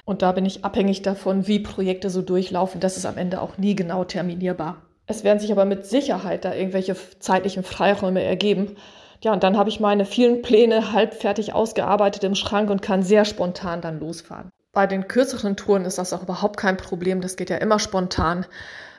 Und 0.03 0.21
da 0.21 0.33
bin 0.33 0.45
ich 0.45 0.65
abhängig 0.65 1.03
davon, 1.03 1.47
wie 1.47 1.59
Projekte 1.59 2.09
so 2.09 2.21
durchlaufen. 2.21 2.81
Das 2.81 2.97
ist 2.97 3.05
am 3.05 3.17
Ende 3.17 3.39
auch 3.39 3.57
nie 3.57 3.75
genau 3.75 4.03
terminierbar. 4.03 4.81
Es 5.07 5.23
werden 5.23 5.39
sich 5.39 5.51
aber 5.51 5.63
mit 5.63 5.85
Sicherheit 5.85 6.43
da 6.43 6.53
irgendwelche 6.53 6.97
zeitlichen 7.19 7.63
Freiräume 7.63 8.21
ergeben. 8.23 8.75
Ja, 9.21 9.31
und 9.31 9.43
dann 9.43 9.57
habe 9.57 9.69
ich 9.69 9.79
meine 9.79 10.03
vielen 10.03 10.41
Pläne 10.41 10.91
halbfertig 10.91 11.53
ausgearbeitet 11.53 12.25
im 12.25 12.35
Schrank 12.35 12.69
und 12.69 12.81
kann 12.81 13.03
sehr 13.03 13.23
spontan 13.23 13.79
dann 13.79 14.01
losfahren. 14.01 14.49
Bei 14.73 14.87
den 14.87 15.07
kürzeren 15.07 15.55
Touren 15.55 15.85
ist 15.85 15.99
das 15.99 16.13
auch 16.13 16.23
überhaupt 16.23 16.57
kein 16.57 16.77
Problem. 16.77 17.21
Das 17.21 17.35
geht 17.35 17.51
ja 17.51 17.57
immer 17.57 17.77
spontan. 17.77 18.47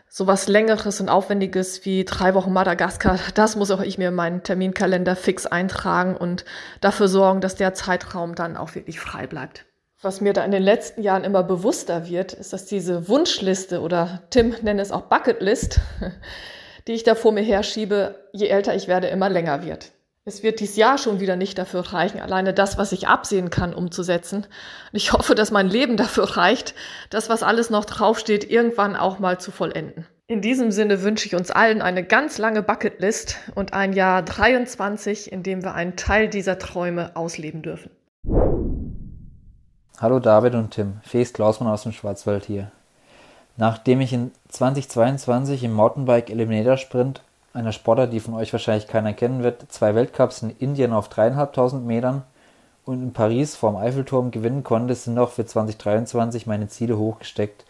So 0.09 0.28
was 0.28 0.47
Längeres 0.47 1.00
und 1.00 1.09
Aufwendiges 1.09 1.85
wie 1.85 2.04
drei 2.04 2.35
Wochen 2.35 2.52
Madagaskar, 2.52 3.19
das 3.35 3.57
muss 3.57 3.73
auch 3.73 3.81
ich 3.81 3.99
mir 3.99 4.09
in 4.11 4.14
meinen 4.14 4.45
Terminkalender 4.45 5.16
fix 5.16 5.47
eintragen 5.47 6.16
und 6.16 6.45
dafür 6.81 7.09
sorgen, 7.09 7.40
dass 7.40 7.57
der 7.57 7.75
Zeitraum 7.75 8.37
dann 8.37 8.57
auch 8.57 8.76
wirklich 8.76 9.00
frei 9.00 9.26
bleibt. 9.26 9.66
Was 10.00 10.21
mir 10.21 10.33
da 10.33 10.45
in 10.45 10.52
den 10.52 10.62
letzten 10.62 11.02
Jahren 11.02 11.25
immer 11.25 11.43
bewusster 11.43 12.09
wird, 12.09 12.35
ist, 12.35 12.52
dass 12.52 12.66
diese 12.66 13.09
Wunschliste 13.09 13.81
oder 13.81 14.23
Tim 14.31 14.54
nennt 14.62 14.81
es 14.81 14.93
auch 14.93 15.02
Bucketlist, 15.02 15.81
die 16.87 16.93
ich 16.93 17.02
da 17.02 17.16
vor 17.16 17.33
mir 17.33 17.43
herschiebe, 17.43 18.28
je 18.33 18.47
älter 18.47 18.76
ich 18.76 18.87
werde, 18.87 19.09
immer 19.09 19.28
länger 19.28 19.64
wird. 19.64 19.90
Es 20.26 20.43
wird 20.43 20.61
dieses 20.61 20.76
Jahr 20.76 20.97
schon 20.97 21.21
wieder 21.21 21.37
nicht 21.37 21.59
dafür 21.59 21.81
reichen, 21.93 22.19
alleine 22.19 22.54
das, 22.54 22.78
was 22.78 22.93
ich 22.93 23.09
absehen 23.09 23.50
kann, 23.50 23.75
umzusetzen. 23.75 24.38
Und 24.38 24.47
ich 24.97 25.12
hoffe, 25.12 25.35
dass 25.35 25.50
mein 25.50 25.69
Leben 25.69 25.99
dafür 25.99 26.38
reicht, 26.38 26.75
das, 27.11 27.28
was 27.28 27.43
alles 27.43 27.69
noch 27.69 27.85
draufsteht, 27.85 28.50
irgendwann 28.50 28.97
auch 28.97 29.19
mal 29.19 29.38
zu 29.38 29.50
vollenden. 29.50 30.07
In 30.26 30.40
diesem 30.40 30.73
Sinne 30.73 31.02
wünsche 31.02 31.26
ich 31.26 31.35
uns 31.35 31.50
allen 31.50 31.83
eine 31.83 32.02
ganz 32.02 32.38
lange 32.38 32.62
Bucketlist 32.62 33.37
und 33.54 33.75
ein 33.75 33.93
Jahr 33.93 34.23
23, 34.23 35.31
in 35.31 35.43
dem 35.43 35.62
wir 35.62 35.75
einen 35.75 35.97
Teil 35.97 36.28
dieser 36.28 36.59
Träume 36.59 37.14
ausleben 37.16 37.61
dürfen. 37.61 37.90
Hallo 40.00 40.21
David 40.21 40.54
und 40.54 40.71
Tim, 40.71 41.00
Fees 41.02 41.35
Klausmann 41.35 41.71
aus 41.71 41.83
dem 41.83 41.93
Schwarzwald 41.93 42.47
hier. 42.47 42.73
Nachdem 43.59 44.00
ich 44.00 44.14
in 44.14 44.33
2022 44.49 45.64
im 45.64 45.75
Mountainbike 45.75 46.31
Eliminator 46.31 46.78
Sprint, 46.78 47.21
einer 47.54 47.73
Sportart, 47.73 48.12
die 48.12 48.20
von 48.20 48.34
euch 48.34 48.52
wahrscheinlich 48.52 48.88
keiner 48.88 49.12
kennen 49.12 49.42
wird, 49.42 49.70
zwei 49.73 49.94
Weltcups 49.94 50.42
in 50.42 50.50
Indien 50.50 50.92
auf 50.92 51.08
dreieinhalbtausend 51.08 51.87
Metern 51.87 52.25
und 52.84 53.02
in 53.02 53.12
Paris 53.12 53.56
vorm 53.56 53.76
Eiffelturm 53.76 54.32
gewinnen 54.32 54.64
konnte, 54.64 54.94
sind 54.94 55.18
auch 55.18 55.30
für 55.30 55.46
2023 55.46 56.46
meine 56.46 56.68
Ziele 56.68 56.99
hochgesteckt. 56.99 57.64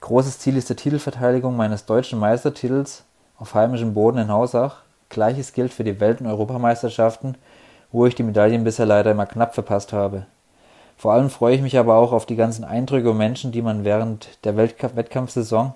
Großes 0.00 0.38
Ziel 0.38 0.56
ist 0.56 0.70
die 0.70 0.76
Titelverteidigung 0.76 1.56
meines 1.56 1.86
deutschen 1.86 2.20
Meistertitels 2.20 3.04
auf 3.38 3.54
heimischem 3.54 3.94
Boden 3.94 4.18
in 4.18 4.30
Hausach. 4.30 4.82
Gleiches 5.08 5.52
gilt 5.52 5.74
für 5.74 5.84
die 5.84 6.00
Welt- 6.00 6.20
und 6.20 6.28
Europameisterschaften, 6.28 7.36
wo 7.90 8.06
ich 8.06 8.14
die 8.14 8.22
Medaillen 8.22 8.64
bisher 8.64 8.86
leider 8.86 9.10
immer 9.10 9.26
knapp 9.26 9.54
verpasst 9.54 9.92
habe. 9.92 10.26
Vor 10.96 11.12
allem 11.12 11.30
freue 11.30 11.56
ich 11.56 11.62
mich 11.62 11.78
aber 11.78 11.96
auch 11.96 12.12
auf 12.12 12.26
die 12.26 12.36
ganzen 12.36 12.64
Eindrücke 12.64 13.10
und 13.10 13.18
Menschen, 13.18 13.52
die 13.52 13.62
man 13.62 13.84
während 13.84 14.44
der 14.44 14.56
Wettkampfsaison 14.56 15.74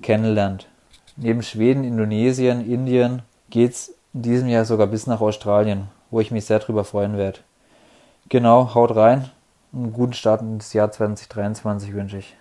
kennenlernt. 0.00 0.68
Neben 1.16 1.42
Schweden, 1.42 1.84
Indonesien, 1.84 2.68
Indien 2.68 3.22
geht's 3.48 3.94
in 4.12 4.22
diesem 4.22 4.48
Jahr 4.48 4.64
sogar 4.64 4.88
bis 4.88 5.06
nach 5.06 5.20
Australien, 5.20 5.88
wo 6.10 6.20
ich 6.20 6.32
mich 6.32 6.44
sehr 6.44 6.58
drüber 6.58 6.84
freuen 6.84 7.16
werde. 7.16 7.38
Genau, 8.28 8.74
haut 8.74 8.96
rein. 8.96 9.30
Einen 9.72 9.92
guten 9.92 10.12
Start 10.12 10.40
ins 10.40 10.72
Jahr 10.72 10.90
2023 10.90 11.94
wünsche 11.94 12.18
ich. 12.18 12.36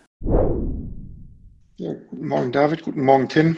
Ja, 1.76 1.94
guten 2.10 2.28
Morgen, 2.28 2.52
David. 2.52 2.84
Guten 2.84 3.04
Morgen, 3.04 3.30
Tim. 3.30 3.58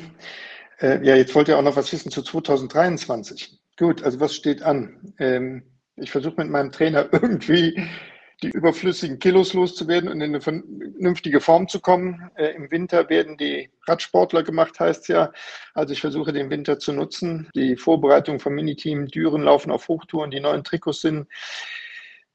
Äh, 0.80 1.06
ja, 1.06 1.16
jetzt 1.16 1.34
wollt 1.34 1.48
ihr 1.48 1.58
auch 1.58 1.64
noch 1.64 1.76
was 1.78 1.94
wissen 1.94 2.12
zu 2.12 2.22
2023. 2.22 3.58
Gut, 3.78 4.04
also 4.04 4.20
was 4.20 4.36
steht 4.36 4.64
an? 4.64 5.14
Ähm, 5.20 5.64
ich 5.96 6.12
versuche 6.12 6.36
mit 6.38 6.50
meinem 6.50 6.72
Trainer 6.72 7.08
irgendwie 7.12 7.88
die 8.42 8.50
überflüssigen 8.50 9.20
Kilos 9.20 9.54
loszuwerden 9.54 10.10
und 10.10 10.22
in 10.22 10.36
eine 10.36 10.42
vernünftige 10.42 11.42
Form 11.42 11.68
zu 11.68 11.80
kommen. 11.80 12.30
Äh, 12.36 12.56
Im 12.56 12.70
Winter 12.72 13.10
werden 13.10 13.38
die 13.38 13.70
Radsportler 13.88 14.44
gemacht, 14.44 14.80
heißt 14.80 15.04
es 15.04 15.08
ja. 15.08 15.32
Also 15.74 15.94
ich 15.94 16.02
versuche 16.02 16.34
den 16.34 16.50
Winter 16.50 16.80
zu 16.80 16.94
nutzen. 16.94 17.50
Die 17.56 17.76
Vorbereitung 17.76 18.40
vom 18.40 18.54
Miniteam 18.54 19.08
Düren 19.08 19.44
laufen 19.44 19.72
auf 19.72 19.88
Hochtouren, 19.88 20.32
die 20.32 20.40
neuen 20.40 20.64
Trikots 20.64 21.02
sind 21.02 21.28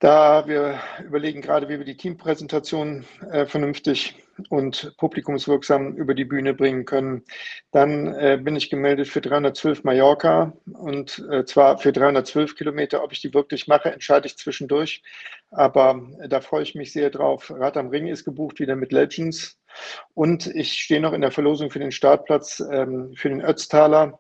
da 0.01 0.49
wir 0.49 0.81
überlegen 1.05 1.43
gerade, 1.43 1.69
wie 1.69 1.79
wir 1.79 1.85
die 1.85 1.97
Teampräsentation 1.97 3.05
äh, 3.31 3.45
vernünftig 3.47 4.17
und 4.49 4.95
publikumswirksam 4.97 5.95
über 5.95 6.15
die 6.15 6.25
Bühne 6.25 6.55
bringen 6.55 6.85
können. 6.85 7.25
Dann 7.71 8.15
äh, 8.15 8.39
bin 8.43 8.57
ich 8.57 8.71
gemeldet 8.71 9.09
für 9.09 9.21
312 9.21 9.85
Mallorca 9.85 10.53
und 10.73 11.25
äh, 11.31 11.45
zwar 11.45 11.79
für 11.79 11.93
312 11.93 12.57
Kilometer. 12.57 13.03
Ob 13.03 13.13
ich 13.13 13.21
die 13.21 13.35
wirklich 13.35 13.69
mache, 13.69 13.93
entscheide 13.93 14.27
ich 14.27 14.37
zwischendurch. 14.37 15.03
Aber 15.51 16.01
äh, 16.21 16.29
da 16.29 16.41
freue 16.41 16.63
ich 16.63 16.75
mich 16.75 16.93
sehr 16.93 17.11
drauf. 17.11 17.53
Rad 17.55 17.77
am 17.77 17.89
Ring 17.89 18.07
ist 18.07 18.25
gebucht 18.25 18.61
wieder 18.61 18.77
mit 18.77 18.93
Legends. 18.93 19.59
Und 20.15 20.47
ich 20.47 20.73
stehe 20.73 21.01
noch 21.01 21.13
in 21.13 21.21
der 21.21 21.31
Verlosung 21.31 21.71
für 21.71 21.79
den 21.79 21.93
Startplatz 21.93 22.61
ähm, 22.71 23.13
für 23.15 23.29
den 23.29 23.41
Ötztaler. 23.41 24.19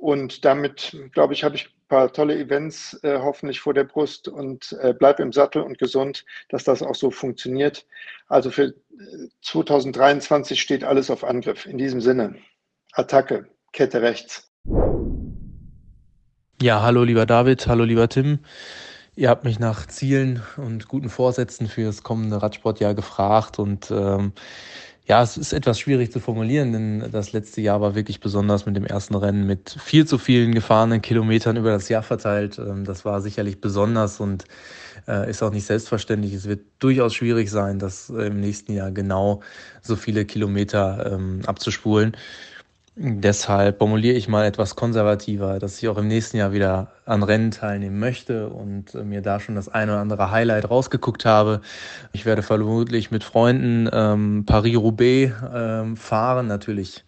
Und 0.00 0.44
damit, 0.44 0.96
glaube 1.12 1.34
ich, 1.34 1.42
habe 1.42 1.56
ich 1.56 1.66
ein 1.66 1.88
paar 1.88 2.12
tolle 2.12 2.38
Events 2.38 2.98
äh, 3.02 3.18
hoffentlich 3.18 3.60
vor 3.60 3.74
der 3.74 3.84
Brust 3.84 4.28
und 4.28 4.76
äh, 4.80 4.94
bleib 4.96 5.18
im 5.18 5.32
Sattel 5.32 5.62
und 5.62 5.78
gesund, 5.78 6.24
dass 6.50 6.64
das 6.64 6.82
auch 6.82 6.94
so 6.94 7.10
funktioniert. 7.10 7.84
Also 8.28 8.50
für 8.50 8.74
2023 9.42 10.56
äh, 10.56 10.60
steht 10.60 10.84
alles 10.84 11.10
auf 11.10 11.24
Angriff. 11.24 11.66
In 11.66 11.78
diesem 11.78 12.00
Sinne, 12.00 12.36
Attacke, 12.92 13.48
Kette 13.72 14.00
rechts. 14.00 14.48
Ja, 16.62 16.82
hallo 16.82 17.04
lieber 17.04 17.26
David, 17.26 17.66
hallo 17.66 17.84
lieber 17.84 18.08
Tim. 18.08 18.40
Ihr 19.16 19.30
habt 19.30 19.42
mich 19.42 19.58
nach 19.58 19.86
Zielen 19.86 20.42
und 20.58 20.86
guten 20.86 21.08
Vorsätzen 21.08 21.66
für 21.66 21.82
das 21.82 22.04
kommende 22.04 22.40
Radsportjahr 22.40 22.94
gefragt 22.94 23.58
und 23.58 23.90
ähm, 23.90 24.32
ja, 25.08 25.22
es 25.22 25.38
ist 25.38 25.54
etwas 25.54 25.80
schwierig 25.80 26.12
zu 26.12 26.20
formulieren, 26.20 26.72
denn 26.72 27.10
das 27.10 27.32
letzte 27.32 27.62
Jahr 27.62 27.80
war 27.80 27.94
wirklich 27.94 28.20
besonders 28.20 28.66
mit 28.66 28.76
dem 28.76 28.84
ersten 28.84 29.14
Rennen 29.14 29.46
mit 29.46 29.74
viel 29.82 30.06
zu 30.06 30.18
vielen 30.18 30.54
gefahrenen 30.54 31.00
Kilometern 31.00 31.56
über 31.56 31.70
das 31.70 31.88
Jahr 31.88 32.02
verteilt. 32.02 32.58
Ähm, 32.58 32.84
das 32.84 33.06
war 33.06 33.22
sicherlich 33.22 33.60
besonders 33.60 34.20
und 34.20 34.44
äh, 35.08 35.30
ist 35.30 35.42
auch 35.42 35.50
nicht 35.50 35.64
selbstverständlich. 35.64 36.34
Es 36.34 36.46
wird 36.46 36.60
durchaus 36.78 37.14
schwierig 37.14 37.50
sein, 37.50 37.78
das 37.78 38.10
im 38.10 38.40
nächsten 38.40 38.74
Jahr 38.74 38.90
genau 38.90 39.40
so 39.80 39.96
viele 39.96 40.26
Kilometer 40.26 41.10
ähm, 41.10 41.40
abzuspulen. 41.46 42.14
Deshalb 43.00 43.78
formuliere 43.78 44.16
ich 44.16 44.26
mal 44.26 44.44
etwas 44.44 44.74
konservativer, 44.74 45.60
dass 45.60 45.80
ich 45.80 45.88
auch 45.88 45.98
im 45.98 46.08
nächsten 46.08 46.36
Jahr 46.36 46.52
wieder 46.52 46.88
an 47.06 47.22
Rennen 47.22 47.52
teilnehmen 47.52 48.00
möchte 48.00 48.48
und 48.48 48.92
äh, 48.92 49.04
mir 49.04 49.22
da 49.22 49.38
schon 49.38 49.54
das 49.54 49.68
eine 49.68 49.92
oder 49.92 50.00
andere 50.00 50.32
Highlight 50.32 50.68
rausgeguckt 50.68 51.24
habe. 51.24 51.60
Ich 52.12 52.26
werde 52.26 52.42
vermutlich 52.42 53.12
mit 53.12 53.22
Freunden 53.22 53.88
ähm, 53.92 54.44
Paris-Roubaix 54.46 55.32
ähm, 55.54 55.96
fahren. 55.96 56.48
Natürlich 56.48 57.04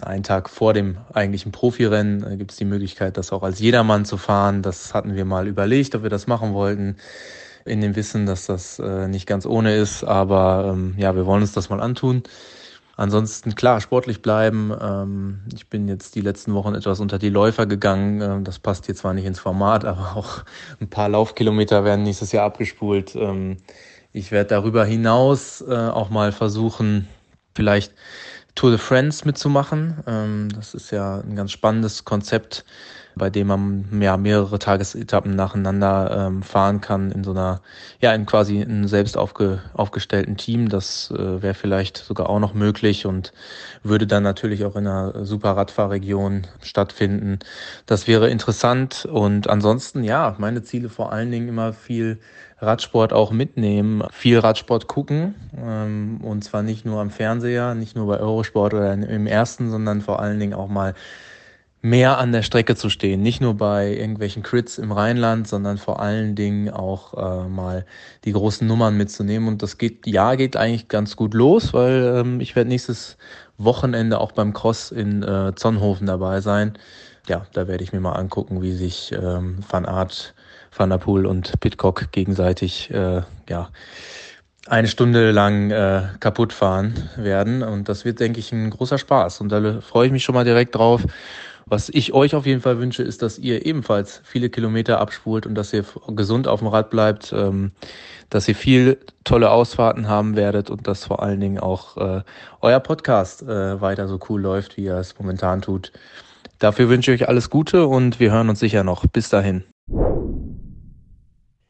einen 0.00 0.24
Tag 0.24 0.50
vor 0.50 0.72
dem 0.72 0.98
eigentlichen 1.14 1.52
Profirennen 1.52 2.24
äh, 2.28 2.36
gibt 2.36 2.50
es 2.50 2.56
die 2.56 2.64
Möglichkeit, 2.64 3.16
das 3.16 3.32
auch 3.32 3.44
als 3.44 3.60
Jedermann 3.60 4.04
zu 4.04 4.16
fahren. 4.16 4.62
Das 4.62 4.94
hatten 4.94 5.14
wir 5.14 5.24
mal 5.24 5.46
überlegt, 5.46 5.94
ob 5.94 6.02
wir 6.02 6.10
das 6.10 6.26
machen 6.26 6.54
wollten 6.54 6.96
in 7.64 7.80
dem 7.80 7.94
Wissen, 7.94 8.26
dass 8.26 8.46
das 8.46 8.80
äh, 8.80 9.06
nicht 9.06 9.28
ganz 9.28 9.46
ohne 9.46 9.76
ist. 9.76 10.02
Aber 10.02 10.72
ähm, 10.72 10.94
ja, 10.96 11.14
wir 11.14 11.24
wollen 11.24 11.42
uns 11.42 11.52
das 11.52 11.70
mal 11.70 11.80
antun. 11.80 12.24
Ansonsten 13.00 13.54
klar, 13.54 13.80
sportlich 13.80 14.20
bleiben. 14.20 14.74
Ähm, 14.78 15.40
ich 15.54 15.70
bin 15.70 15.88
jetzt 15.88 16.14
die 16.16 16.20
letzten 16.20 16.52
Wochen 16.52 16.74
etwas 16.74 17.00
unter 17.00 17.18
die 17.18 17.30
Läufer 17.30 17.64
gegangen. 17.64 18.20
Ähm, 18.20 18.44
das 18.44 18.58
passt 18.58 18.84
hier 18.84 18.94
zwar 18.94 19.14
nicht 19.14 19.24
ins 19.24 19.38
Format, 19.38 19.84
aber 19.86 20.16
auch 20.16 20.44
ein 20.82 20.90
paar 20.90 21.08
Laufkilometer 21.08 21.82
werden 21.82 22.02
nächstes 22.02 22.32
Jahr 22.32 22.44
abgespult. 22.44 23.16
Ähm, 23.16 23.56
ich 24.12 24.32
werde 24.32 24.50
darüber 24.50 24.84
hinaus 24.84 25.62
äh, 25.62 25.74
auch 25.74 26.10
mal 26.10 26.30
versuchen, 26.30 27.08
vielleicht 27.54 27.94
Tour 28.54 28.68
de 28.68 28.78
France 28.78 29.24
mitzumachen. 29.24 30.48
das 30.54 30.74
ist 30.74 30.90
ja 30.90 31.20
ein 31.20 31.36
ganz 31.36 31.52
spannendes 31.52 32.04
Konzept 32.04 32.64
bei 33.20 33.28
dem 33.28 33.48
man 33.48 34.00
ja 34.00 34.16
mehrere 34.16 34.58
Tagesetappen 34.58 35.36
nacheinander 35.36 36.28
ähm, 36.28 36.42
fahren 36.42 36.80
kann 36.80 37.12
in 37.12 37.22
so 37.22 37.32
einer, 37.32 37.60
ja, 38.00 38.14
in 38.14 38.24
quasi 38.24 38.62
einem 38.62 38.88
selbst 38.88 39.18
aufge, 39.18 39.60
aufgestellten 39.74 40.38
Team. 40.38 40.70
Das 40.70 41.10
äh, 41.10 41.42
wäre 41.42 41.52
vielleicht 41.52 41.98
sogar 41.98 42.30
auch 42.30 42.40
noch 42.40 42.54
möglich 42.54 43.04
und 43.04 43.34
würde 43.82 44.06
dann 44.06 44.22
natürlich 44.22 44.64
auch 44.64 44.74
in 44.74 44.86
einer 44.86 45.26
super 45.26 45.50
Radfahrregion 45.50 46.46
stattfinden. 46.62 47.40
Das 47.84 48.08
wäre 48.08 48.30
interessant 48.30 49.04
und 49.04 49.50
ansonsten, 49.50 50.02
ja, 50.02 50.34
meine 50.38 50.62
Ziele 50.62 50.88
vor 50.88 51.12
allen 51.12 51.30
Dingen 51.30 51.48
immer 51.48 51.74
viel 51.74 52.20
Radsport 52.58 53.12
auch 53.12 53.32
mitnehmen, 53.32 54.02
viel 54.12 54.38
Radsport 54.38 54.86
gucken 54.86 55.34
ähm, 55.58 56.20
und 56.22 56.42
zwar 56.42 56.62
nicht 56.62 56.86
nur 56.86 57.02
am 57.02 57.10
Fernseher, 57.10 57.74
nicht 57.74 57.96
nur 57.96 58.06
bei 58.06 58.18
Eurosport 58.18 58.72
oder 58.72 58.94
im 58.94 59.26
ersten, 59.26 59.70
sondern 59.70 60.00
vor 60.00 60.20
allen 60.20 60.40
Dingen 60.40 60.54
auch 60.54 60.68
mal 60.68 60.94
mehr 61.82 62.18
an 62.18 62.32
der 62.32 62.42
Strecke 62.42 62.76
zu 62.76 62.90
stehen. 62.90 63.22
Nicht 63.22 63.40
nur 63.40 63.54
bei 63.56 63.94
irgendwelchen 63.94 64.42
Crits 64.42 64.78
im 64.78 64.92
Rheinland, 64.92 65.48
sondern 65.48 65.78
vor 65.78 66.00
allen 66.00 66.34
Dingen 66.34 66.68
auch 66.68 67.14
äh, 67.14 67.48
mal 67.48 67.86
die 68.24 68.32
großen 68.32 68.66
Nummern 68.66 68.96
mitzunehmen. 68.96 69.48
Und 69.48 69.62
das 69.62 69.78
geht, 69.78 70.06
ja, 70.06 70.34
geht 70.34 70.56
eigentlich 70.56 70.88
ganz 70.88 71.16
gut 71.16 71.32
los, 71.32 71.72
weil 71.72 72.16
ähm, 72.18 72.40
ich 72.40 72.54
werde 72.54 72.68
nächstes 72.68 73.16
Wochenende 73.56 74.20
auch 74.20 74.32
beim 74.32 74.52
Cross 74.52 74.90
in 74.90 75.22
äh, 75.22 75.54
Zonhofen 75.54 76.06
dabei 76.06 76.40
sein. 76.40 76.74
Ja, 77.28 77.46
da 77.52 77.66
werde 77.66 77.84
ich 77.84 77.92
mir 77.92 78.00
mal 78.00 78.12
angucken, 78.12 78.60
wie 78.62 78.72
sich 78.72 79.12
ähm, 79.12 79.60
Van 79.68 79.86
Aert, 79.86 80.34
Van 80.76 80.90
der 80.90 80.98
Poel 80.98 81.26
und 81.26 81.60
Pitcock 81.60 82.12
gegenseitig 82.12 82.90
äh, 82.90 83.22
ja, 83.48 83.70
eine 84.66 84.88
Stunde 84.88 85.30
lang 85.30 85.70
äh, 85.70 86.02
kaputt 86.20 86.52
fahren 86.52 87.08
werden. 87.16 87.62
Und 87.62 87.88
das 87.88 88.04
wird, 88.04 88.20
denke 88.20 88.38
ich, 88.38 88.52
ein 88.52 88.70
großer 88.70 88.98
Spaß. 88.98 89.40
Und 89.40 89.50
da 89.50 89.80
freue 89.80 90.06
ich 90.06 90.12
mich 90.12 90.24
schon 90.24 90.34
mal 90.34 90.44
direkt 90.44 90.74
drauf. 90.74 91.04
Was 91.70 91.88
ich 91.88 92.12
euch 92.12 92.34
auf 92.34 92.46
jeden 92.46 92.60
Fall 92.60 92.80
wünsche, 92.80 93.04
ist, 93.04 93.22
dass 93.22 93.38
ihr 93.38 93.64
ebenfalls 93.64 94.22
viele 94.24 94.50
Kilometer 94.50 94.98
abspult 94.98 95.46
und 95.46 95.54
dass 95.54 95.72
ihr 95.72 95.84
gesund 96.08 96.48
auf 96.48 96.58
dem 96.58 96.66
Rad 96.66 96.90
bleibt, 96.90 97.32
ähm, 97.32 97.70
dass 98.28 98.48
ihr 98.48 98.56
viel 98.56 98.98
tolle 99.22 99.52
Ausfahrten 99.52 100.08
haben 100.08 100.34
werdet 100.34 100.68
und 100.68 100.88
dass 100.88 101.04
vor 101.04 101.22
allen 101.22 101.38
Dingen 101.38 101.60
auch 101.60 101.96
äh, 101.96 102.22
euer 102.60 102.80
Podcast 102.80 103.42
äh, 103.42 103.80
weiter 103.80 104.08
so 104.08 104.18
cool 104.28 104.40
läuft, 104.40 104.78
wie 104.78 104.86
er 104.86 104.98
es 104.98 105.16
momentan 105.16 105.62
tut. 105.62 105.92
Dafür 106.58 106.88
wünsche 106.88 107.12
ich 107.12 107.22
euch 107.22 107.28
alles 107.28 107.50
Gute 107.50 107.86
und 107.86 108.18
wir 108.18 108.32
hören 108.32 108.48
uns 108.48 108.58
sicher 108.58 108.82
noch. 108.82 109.06
Bis 109.06 109.28
dahin. 109.28 109.62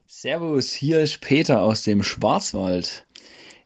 Servus, 0.07 0.73
hier 0.73 1.01
ist 1.01 1.21
Peter 1.21 1.61
aus 1.61 1.83
dem 1.83 2.03
Schwarzwald. 2.03 3.07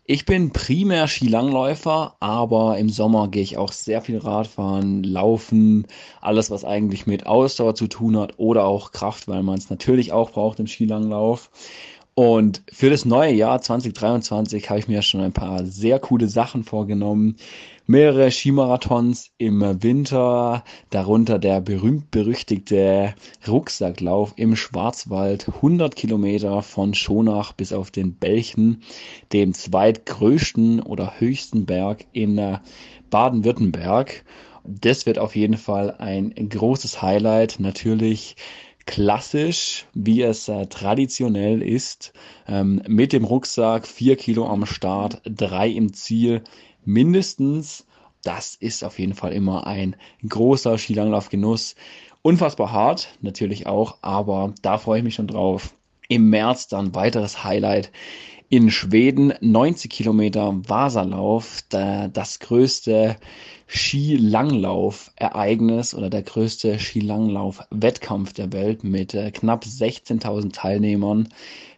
Ich 0.07 0.27
bin 0.27 0.51
primär 0.51 1.09
Skilangläufer, 1.09 2.17
aber 2.21 2.77
im 2.77 2.91
Sommer 2.91 3.29
gehe 3.29 3.43
ich 3.43 3.57
auch 3.57 3.73
sehr 3.73 4.03
viel 4.03 4.19
Radfahren, 4.19 5.03
Laufen, 5.03 5.87
alles, 6.21 6.51
was 6.51 6.63
eigentlich 6.63 7.07
mit 7.07 7.25
Ausdauer 7.27 7.75
zu 7.75 7.87
tun 7.87 8.19
hat 8.19 8.35
oder 8.39 8.67
auch 8.67 8.93
Kraft, 8.93 9.29
weil 9.29 9.43
man 9.43 9.57
es 9.57 9.71
natürlich 9.71 10.13
auch 10.13 10.33
braucht 10.33 10.61
im 10.61 10.67
Skilanglauf. 10.67 11.51
Und 12.15 12.63
für 12.71 12.91
das 12.91 13.07
neue 13.07 13.33
Jahr 13.33 13.63
2023 13.63 14.69
habe 14.69 14.79
ich 14.79 14.89
mir 14.89 15.01
schon 15.01 15.23
ein 15.23 15.33
paar 15.33 15.65
sehr 15.65 15.99
coole 15.99 16.29
Sachen 16.29 16.65
vorgenommen 16.65 17.37
mehrere 17.87 18.31
Skimarathons 18.31 19.31
im 19.37 19.83
Winter, 19.83 20.65
darunter 20.91 21.39
der 21.39 21.61
berühmt-berüchtigte 21.61 23.15
Rucksacklauf 23.47 24.33
im 24.37 24.57
Schwarzwald, 24.57 25.49
100 25.49 25.95
Kilometer 25.95 26.63
von 26.63 26.95
Schonach 26.95 27.53
bis 27.53 27.73
auf 27.73 27.91
den 27.91 28.15
Belchen, 28.15 28.83
dem 29.33 29.53
zweitgrößten 29.53 30.81
oder 30.81 31.19
höchsten 31.19 31.67
Berg 31.67 32.07
in 32.13 32.59
Baden-Württemberg. 33.11 34.25
Das 34.65 35.05
wird 35.05 35.19
auf 35.19 35.37
jeden 35.37 35.59
Fall 35.59 35.97
ein 35.99 36.33
großes 36.35 37.03
Highlight. 37.03 37.57
Natürlich 37.59 38.37
klassisch, 38.87 39.87
wie 39.95 40.23
es 40.23 40.49
äh, 40.49 40.67
traditionell 40.67 41.63
ist, 41.63 42.13
ähm, 42.47 42.83
mit 42.87 43.13
dem 43.13 43.25
Rucksack, 43.25 43.87
vier 43.87 44.17
Kilo 44.17 44.47
am 44.47 44.67
Start, 44.67 45.23
drei 45.25 45.69
im 45.69 45.93
Ziel, 45.93 46.43
mindestens. 46.85 47.87
Das 48.23 48.55
ist 48.55 48.85
auf 48.85 48.99
jeden 48.99 49.15
Fall 49.15 49.33
immer 49.33 49.67
ein 49.67 49.97
großer 50.27 50.79
Skilanglaufgenuss. 50.79 51.75
Unfassbar 52.23 52.73
hart, 52.73 53.09
natürlich 53.21 53.67
auch, 53.67 53.99
aber 54.01 54.55
da 54.63 54.79
freue 54.79 54.99
ich 54.99 55.05
mich 55.05 55.15
schon 55.15 55.27
drauf. 55.27 55.75
Im 56.09 56.31
März 56.31 56.69
dann 56.69 56.95
weiteres 56.95 57.45
Highlight 57.45 57.91
in 58.49 58.71
Schweden, 58.71 59.35
90 59.41 59.91
Kilometer 59.91 60.55
Wasserlauf, 60.69 61.61
das 61.69 62.39
größte 62.39 63.17
Skilanglauf-Ereignis 63.67 65.95
oder 65.95 66.11
der 66.11 66.23
größte 66.23 66.79
Skilanglauf-Wettkampf 66.79 68.35
der 68.35 68.53
Welt 68.53 68.85
mit 68.85 69.15
äh, 69.15 69.31
knapp 69.31 69.65
16.000 69.65 70.53
Teilnehmern. 70.53 71.31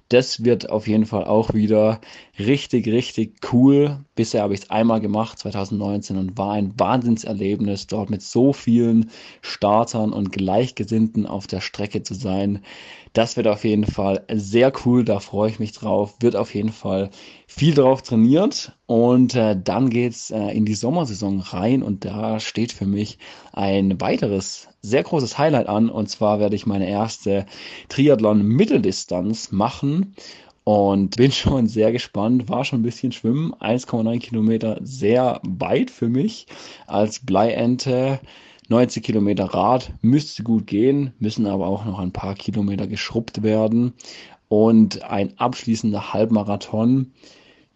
Das 0.09 0.45
wird 0.45 0.71
auf 0.71 0.87
jeden 0.87 1.07
Fall 1.07 1.25
auch 1.25 1.53
wieder 1.55 2.01
richtig, 2.39 2.87
richtig 2.89 3.37
cool. 3.53 4.05
Bisher 4.17 4.43
habe 4.43 4.55
ich 4.55 4.63
es 4.63 4.71
einmal 4.71 5.01
gemacht, 5.01 5.39
2019, 5.39 6.17
und 6.17 6.39
war 6.39 6.53
ein 6.53 6.73
Wahnsinnserlebnis, 6.79 7.87
dort 7.87 8.11
mit 8.11 8.23
so 8.23 8.55
vielen 8.55 9.11
Startern 9.43 10.13
und 10.13 10.33
Gleichgesinnten 10.33 11.27
auf 11.27 11.47
der 11.47 11.61
Strecke 11.61 12.03
zu 12.03 12.15
sein. 12.15 12.63
Das 13.13 13.37
wird 13.37 13.47
auf 13.47 13.65
jeden 13.65 13.87
Fall 13.87 14.25
sehr 14.33 14.73
cool, 14.85 15.05
da 15.05 15.21
freue 15.21 15.51
ich 15.51 15.59
mich 15.59 15.73
drauf. 15.73 16.17
Wird 16.21 16.35
auf 16.37 16.55
jeden 16.55 16.73
Fall 16.73 17.11
viel 17.47 17.75
drauf 17.75 18.03
trainiert 18.03 18.73
und 18.87 19.35
äh, 19.35 19.57
dann 19.59 19.89
geht's 19.89 20.31
äh, 20.31 20.49
in 20.49 20.65
die 20.65 20.75
Sommersaison 20.75 21.41
rein 21.41 21.83
und 21.83 22.05
da 22.05 22.41
steht 22.41 22.73
für 22.73 22.87
mich 22.87 23.19
ein 23.53 24.01
weiteres 24.01 24.69
sehr 24.83 25.03
großes 25.03 25.39
Highlight 25.39 25.69
an 25.69 25.89
und 25.89 26.09
zwar 26.09 26.41
werde 26.41 26.57
ich 26.57 26.67
meine 26.67 26.89
erste 26.89 27.47
Triathlon 27.89 28.43
Mitteldistanz 28.43 29.51
machen 29.51 30.15
und 30.67 31.15
bin 31.17 31.31
schon 31.31 31.69
sehr 31.69 31.93
gespannt. 31.93 32.49
War 32.49 32.65
schon 32.65 32.81
ein 32.81 32.83
bisschen 32.83 33.13
schwimmen, 33.13 33.55
1,9 33.55 34.19
Kilometer, 34.19 34.79
sehr 34.83 35.41
weit 35.45 35.93
für 35.93 36.09
mich 36.09 36.49
als 36.89 37.25
Bleiente. 37.25 38.19
90 38.69 39.05
Kilometer 39.05 39.45
Rad 39.45 39.93
müsste 40.03 40.43
gut 40.43 40.67
gehen, 40.67 41.13
müssen 41.21 41.47
aber 41.47 41.69
auch 41.69 41.85
noch 41.85 42.01
ein 42.01 42.11
paar 42.11 42.35
Kilometer 42.35 42.89
geschrubbt 42.89 43.45
werden. 43.45 43.93
Und 44.49 45.05
ein 45.05 45.39
abschließender 45.39 46.13
Halbmarathon. 46.13 47.13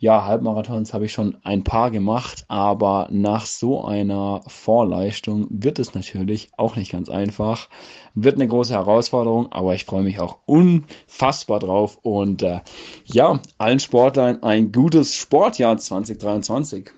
Ja, 0.02 0.24
Halbmarathons 0.24 0.94
habe 0.94 1.04
ich 1.04 1.12
schon 1.12 1.36
ein 1.44 1.62
paar 1.62 1.90
gemacht, 1.90 2.46
aber 2.48 3.08
nach 3.10 3.44
so 3.44 3.84
einer 3.84 4.40
Vorleistung 4.46 5.46
wird 5.50 5.78
es 5.78 5.92
natürlich 5.92 6.48
auch 6.56 6.74
nicht 6.74 6.90
ganz 6.90 7.10
einfach. 7.10 7.68
Wird 8.14 8.36
eine 8.36 8.48
große 8.48 8.72
Herausforderung, 8.72 9.52
aber 9.52 9.74
ich 9.74 9.84
freue 9.84 10.02
mich 10.02 10.18
auch 10.18 10.38
unfassbar 10.46 11.58
drauf. 11.58 11.98
Und 12.00 12.42
äh, 12.42 12.60
ja, 13.04 13.42
allen 13.58 13.78
Sportlern 13.78 14.42
ein 14.42 14.72
gutes 14.72 15.14
Sportjahr 15.16 15.76
2023. 15.76 16.92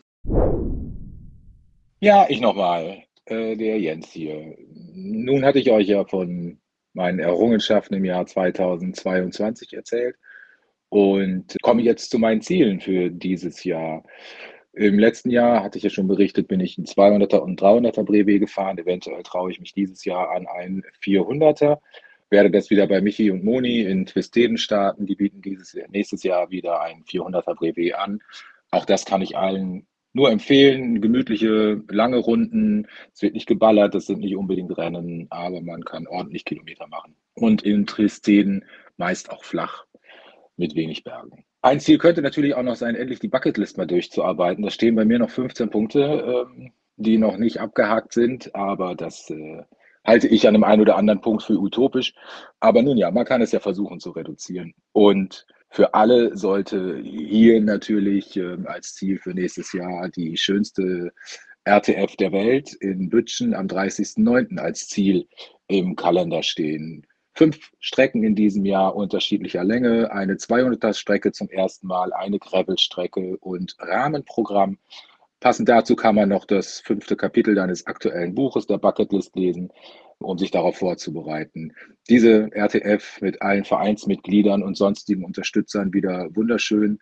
Ja, 1.99 2.27
ich 2.29 2.41
nochmal 2.41 3.03
äh, 3.25 3.57
der 3.57 3.81
Jens 3.81 4.13
hier. 4.13 4.57
Nun 4.95 5.45
hatte 5.45 5.59
ich 5.59 5.73
euch 5.73 5.89
ja 5.89 6.05
von 6.05 6.61
meinen 6.93 7.19
Errungenschaften 7.19 7.95
im 7.95 8.05
Jahr 8.05 8.27
2022 8.27 9.73
erzählt 9.73 10.15
und 10.93 11.57
komme 11.63 11.81
jetzt 11.81 12.11
zu 12.11 12.19
meinen 12.19 12.43
Zielen 12.43 12.79
für 12.79 13.09
dieses 13.09 13.65
Jahr. 13.65 14.05
Im 14.75 14.99
letzten 14.99 15.31
Jahr 15.31 15.65
hatte 15.65 15.79
ich 15.79 15.85
ja 15.85 15.89
schon 15.91 16.07
berichtet, 16.07 16.49
bin 16.49 16.61
ich 16.61 16.77
ein 16.77 16.85
200er 16.85 17.39
und 17.39 17.59
300er 17.59 18.05
Brevet 18.05 18.41
gefahren. 18.41 18.77
Eventuell 18.77 19.23
traue 19.23 19.51
ich 19.51 19.59
mich 19.59 19.73
dieses 19.73 20.05
Jahr 20.05 20.31
an 20.33 20.47
einen 20.47 20.83
400er. 21.03 21.79
Werde 22.29 22.51
das 22.51 22.69
wieder 22.69 22.87
bei 22.87 23.01
Michi 23.01 23.31
und 23.31 23.43
Moni 23.43 23.81
in 23.81 24.05
Twisteden 24.05 24.59
starten. 24.59 25.07
Die 25.07 25.15
bieten 25.15 25.41
dieses 25.41 25.79
nächstes 25.89 26.25
Jahr 26.25 26.51
wieder 26.51 26.83
ein 26.83 27.05
400er 27.05 27.55
Brevet 27.55 27.95
an. 27.95 28.21
Auch 28.71 28.85
das 28.85 29.07
kann 29.07 29.23
ich 29.23 29.35
allen 29.35 29.87
nur 30.13 30.31
empfehlen, 30.31 31.01
gemütliche, 31.01 31.83
lange 31.89 32.19
Runden. 32.19 32.87
Es 33.15 33.23
wird 33.23 33.33
nicht 33.33 33.47
geballert, 33.47 33.95
das 33.95 34.05
sind 34.05 34.21
nicht 34.21 34.37
unbedingt 34.37 34.77
Rennen, 34.77 35.27
aber 35.31 35.63
man 35.63 35.87
kann 35.87 36.07
ordentlich 36.07 36.45
Kilometer 36.45 36.87
machen. 36.87 37.17
Und 37.33 37.63
in 37.63 37.87
Tristeden 37.87 38.67
meist 38.99 39.31
auch 39.31 39.43
flach 39.43 39.87
mit 40.63 40.77
wenig 40.77 41.03
Bergen. 41.03 41.45
Ein 41.61 41.81
Ziel 41.81 41.99
könnte 41.99 42.23
natürlich 42.23 42.55
auch 42.55 42.63
noch 42.63 42.77
sein, 42.77 42.95
endlich 42.95 43.19
die 43.19 43.29
Bucketlist 43.29 43.77
mal 43.79 43.87
durchzuarbeiten. 43.87 44.63
Da 44.63 44.71
stehen 44.71 44.95
bei 44.95 45.05
mir 45.05 45.19
noch 45.19 45.31
15 45.31 45.71
Punkte, 45.71 46.47
ähm, 46.49 46.73
die 46.97 47.19
noch 47.19 47.37
nicht 47.37 47.59
abgehakt 47.59 48.13
sind, 48.13 48.55
aber 48.55 48.95
das 48.95 49.29
äh, 49.31 49.63
halte 50.05 50.29
ich 50.29 50.47
an 50.47 50.55
dem 50.55 50.63
einen 50.63 50.81
oder 50.81 50.97
anderen 50.97 51.21
Punkt 51.21 51.43
für 51.43 51.59
utopisch. 51.59 52.15
Aber 52.61 52.81
nun 52.83 52.97
ja, 52.97 53.11
man 53.11 53.25
kann 53.25 53.43
es 53.43 53.51
ja 53.51 53.59
versuchen 53.59 53.99
zu 53.99 54.11
reduzieren. 54.11 54.73
Und 54.93 55.47
für 55.69 55.95
alle 55.95 56.37
sollte 56.37 57.01
hier 57.03 57.61
natürlich 57.61 58.37
äh, 58.37 58.59
als 58.67 58.95
Ziel 58.95 59.19
für 59.19 59.35
nächstes 59.35 59.73
Jahr 59.73 60.09
die 60.11 60.37
schönste 60.37 61.13
RTF 61.65 62.15
der 62.17 62.31
Welt 62.31 62.73
in 62.75 63.09
Bütchen 63.09 63.53
am 63.55 63.67
30.09. 63.67 64.59
als 64.59 64.87
Ziel 64.87 65.27
im 65.67 65.97
Kalender 65.97 66.45
stehen. 66.45 67.05
Fünf 67.35 67.71
Strecken 67.81 68.25
in 68.25 68.35
diesem 68.35 68.65
Jahr 68.65 68.95
unterschiedlicher 68.95 69.65
Länge, 69.65 70.13
eine 70.13 70.35
200er-Strecke 70.35 71.33
zum 71.33 71.49
ersten 71.49 71.87
Mal, 71.87 72.13
eine 72.13 72.39
Gravel-Strecke 72.39 73.39
und 73.39 73.77
Rahmenprogramm. 73.79 74.79
Passend 75.41 75.69
dazu 75.69 75.97
kann 75.97 76.15
man 76.15 76.29
noch 76.29 76.45
das 76.45 76.81
fünfte 76.81 77.17
Kapitel 77.17 77.55
deines 77.55 77.87
aktuellen 77.87 78.35
Buches 78.35 78.67
der 78.67 78.79
Bucketlist 78.79 79.35
lesen 79.35 79.73
um 80.23 80.39
sich 80.39 80.51
darauf 80.51 80.77
vorzubereiten. 80.77 81.75
Diese 82.09 82.51
RTF 82.53 83.21
mit 83.21 83.43
allen 83.43 83.65
Vereinsmitgliedern 83.65 84.63
und 84.63 84.77
sonstigen 84.77 85.25
Unterstützern 85.25 85.93
wieder 85.93 86.29
wunderschön 86.35 87.01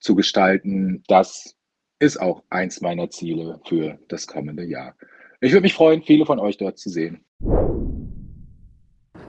zu 0.00 0.14
gestalten, 0.14 1.02
das 1.08 1.56
ist 1.98 2.20
auch 2.20 2.42
eins 2.50 2.80
meiner 2.80 3.08
Ziele 3.10 3.60
für 3.66 3.98
das 4.08 4.26
kommende 4.26 4.64
Jahr. 4.64 4.94
Ich 5.40 5.52
würde 5.52 5.62
mich 5.62 5.74
freuen, 5.74 6.02
viele 6.02 6.26
von 6.26 6.38
euch 6.38 6.56
dort 6.58 6.78
zu 6.78 6.90
sehen. 6.90 7.24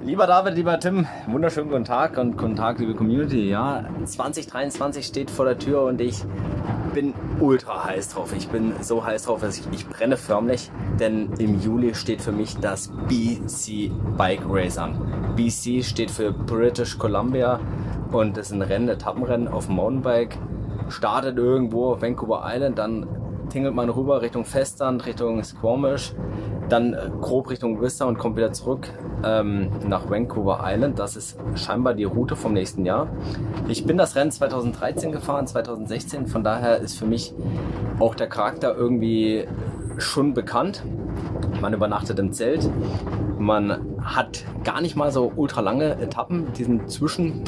Lieber 0.04 0.28
David, 0.28 0.54
lieber 0.54 0.80
Tim, 0.80 1.08
wunderschönen 1.26 1.70
guten 1.72 1.84
Tag 1.84 2.20
und 2.20 2.38
guten 2.38 2.56
Tag, 2.56 2.78
liebe 2.78 2.94
Community. 2.94 3.50
Ja, 3.50 3.84
2023 4.06 5.04
steht 5.04 5.32
vor 5.32 5.46
der 5.46 5.58
Tür 5.58 5.86
und 5.86 6.00
ich 6.00 6.24
bin 6.94 7.16
ultra 7.40 7.84
heiß 7.86 8.10
drauf. 8.10 8.32
Ich 8.38 8.48
bin 8.48 8.74
so 8.82 9.04
heiß 9.04 9.24
drauf, 9.24 9.42
dass 9.42 9.58
ich, 9.58 9.66
ich 9.72 9.88
brenne 9.88 10.16
förmlich, 10.16 10.70
denn 11.00 11.34
im 11.40 11.60
Juli 11.60 11.96
steht 11.96 12.22
für 12.22 12.32
mich 12.32 12.58
das 12.58 12.92
BC 13.08 13.92
Bike 14.16 14.44
Race 14.48 14.78
an. 14.78 15.34
BC 15.36 15.84
steht 15.84 16.12
für 16.12 16.32
British 16.32 17.00
Columbia 17.00 17.60
und 18.12 18.38
ist 18.38 18.52
ein 18.52 18.62
Rennen, 18.62 18.90
Etappenrennen 18.90 19.48
auf 19.48 19.68
Mountainbike. 19.68 20.38
Startet 20.90 21.38
irgendwo 21.38 21.94
auf 21.94 22.04
Vancouver 22.04 22.44
Island, 22.46 22.78
dann 22.78 23.08
tingelt 23.50 23.74
man 23.74 23.90
rüber 23.90 24.22
Richtung 24.22 24.46
Festland, 24.46 25.06
Richtung 25.06 25.44
Squamish, 25.44 26.14
dann 26.70 26.94
äh, 26.94 27.10
grob 27.22 27.50
Richtung 27.50 27.82
Whistler 27.82 28.08
und 28.08 28.18
kommt 28.18 28.38
wieder 28.38 28.52
zurück 28.52 28.90
ähm, 29.24 29.70
nach 29.88 30.10
Vancouver 30.10 30.62
Island. 30.64 31.00
Das 31.00 31.16
ist 31.16 31.38
scheinbar 31.56 31.94
die 31.94 32.04
Route 32.04 32.36
vom 32.36 32.54
nächsten 32.54 32.86
Jahr. 32.86 33.08
Ich 33.68 33.86
bin 33.86 33.98
das 33.98 34.16
Rennen 34.16 34.32
2013 34.32 35.12
gefahren, 35.12 35.48
2016. 35.48 36.28
Von 36.28 36.44
daher 36.44 36.80
ist 36.80 36.98
für 36.98 37.06
mich 37.06 37.34
auch 38.00 38.16
der 38.16 38.28
Charakter 38.28 38.76
irgendwie 38.76 39.46
schon 39.98 40.34
bekannt. 40.34 40.84
Man 41.62 41.74
übernachtet 41.74 42.20
im 42.20 42.32
Zelt. 42.32 42.70
Man 43.40 43.97
hat 44.16 44.46
gar 44.64 44.82
nicht 44.82 44.96
mal 44.96 45.12
so 45.12 45.32
ultra 45.36 45.62
lange 45.62 46.00
Etappen. 46.00 46.48
Die 46.58 46.64
sind 46.64 46.90
zwischen 46.90 47.44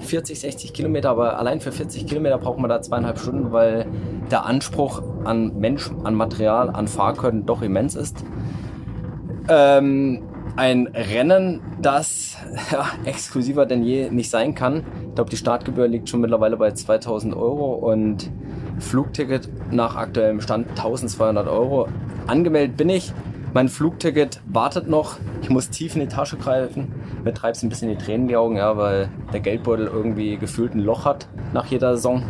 40, 0.00 0.40
60 0.40 0.72
Kilometer, 0.72 1.10
aber 1.10 1.38
allein 1.38 1.60
für 1.60 1.72
40 1.72 2.06
Kilometer 2.06 2.38
braucht 2.38 2.58
man 2.58 2.70
da 2.70 2.80
zweieinhalb 2.80 3.18
Stunden, 3.18 3.52
weil 3.52 3.86
der 4.30 4.46
Anspruch 4.46 5.02
an 5.24 5.58
Mensch, 5.58 5.90
an 6.04 6.14
Material, 6.14 6.70
an 6.70 6.88
Fahrkönnen 6.88 7.46
doch 7.46 7.62
immens 7.62 7.96
ist. 7.96 8.24
Ähm, 9.48 10.22
ein 10.56 10.86
Rennen, 10.86 11.60
das 11.82 12.36
ja, 12.70 12.86
exklusiver 13.04 13.66
denn 13.66 13.82
je 13.82 14.10
nicht 14.10 14.30
sein 14.30 14.54
kann. 14.54 14.84
Ich 15.08 15.14
glaube, 15.14 15.30
die 15.30 15.36
Startgebühr 15.36 15.88
liegt 15.88 16.08
schon 16.08 16.20
mittlerweile 16.20 16.56
bei 16.56 16.70
2000 16.70 17.34
Euro 17.34 17.74
und 17.74 18.30
Flugticket 18.78 19.48
nach 19.72 19.96
aktuellem 19.96 20.40
Stand 20.40 20.70
1200 20.70 21.48
Euro. 21.48 21.88
Angemeldet 22.26 22.76
bin 22.76 22.88
ich. 22.88 23.12
Mein 23.54 23.68
Flugticket 23.68 24.40
wartet 24.46 24.88
noch. 24.88 25.18
Ich 25.40 25.48
muss 25.48 25.70
tief 25.70 25.94
in 25.94 26.00
die 26.00 26.08
Tasche 26.08 26.36
greifen. 26.36 26.92
Mir 27.22 27.32
treibt 27.32 27.56
es 27.56 27.62
ein 27.62 27.68
bisschen 27.68 27.88
die 27.88 27.96
Tränen 27.96 28.22
in 28.22 28.28
die 28.28 28.36
Augen, 28.36 28.56
ja, 28.56 28.76
weil 28.76 29.08
der 29.32 29.38
Geldbeutel 29.38 29.86
irgendwie 29.86 30.36
gefühlt 30.36 30.74
ein 30.74 30.80
Loch 30.80 31.04
hat 31.04 31.28
nach 31.52 31.66
jeder 31.66 31.94
Saison. 31.94 32.24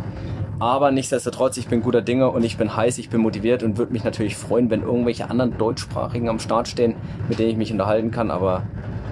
Aber 0.59 0.91
nichtsdestotrotz, 0.91 1.57
ich 1.57 1.67
bin 1.67 1.81
guter 1.81 2.03
Dinge 2.03 2.29
und 2.29 2.43
ich 2.45 2.57
bin 2.57 2.77
heiß, 2.77 2.99
ich 2.99 3.09
bin 3.09 3.21
motiviert 3.21 3.63
und 3.63 3.79
würde 3.79 3.91
mich 3.91 4.03
natürlich 4.03 4.37
freuen, 4.37 4.69
wenn 4.69 4.83
irgendwelche 4.83 5.27
anderen 5.27 5.57
Deutschsprachigen 5.57 6.29
am 6.29 6.37
Start 6.37 6.67
stehen, 6.67 6.93
mit 7.27 7.39
denen 7.39 7.49
ich 7.49 7.57
mich 7.57 7.71
unterhalten 7.71 8.11
kann. 8.11 8.29
Aber 8.29 8.61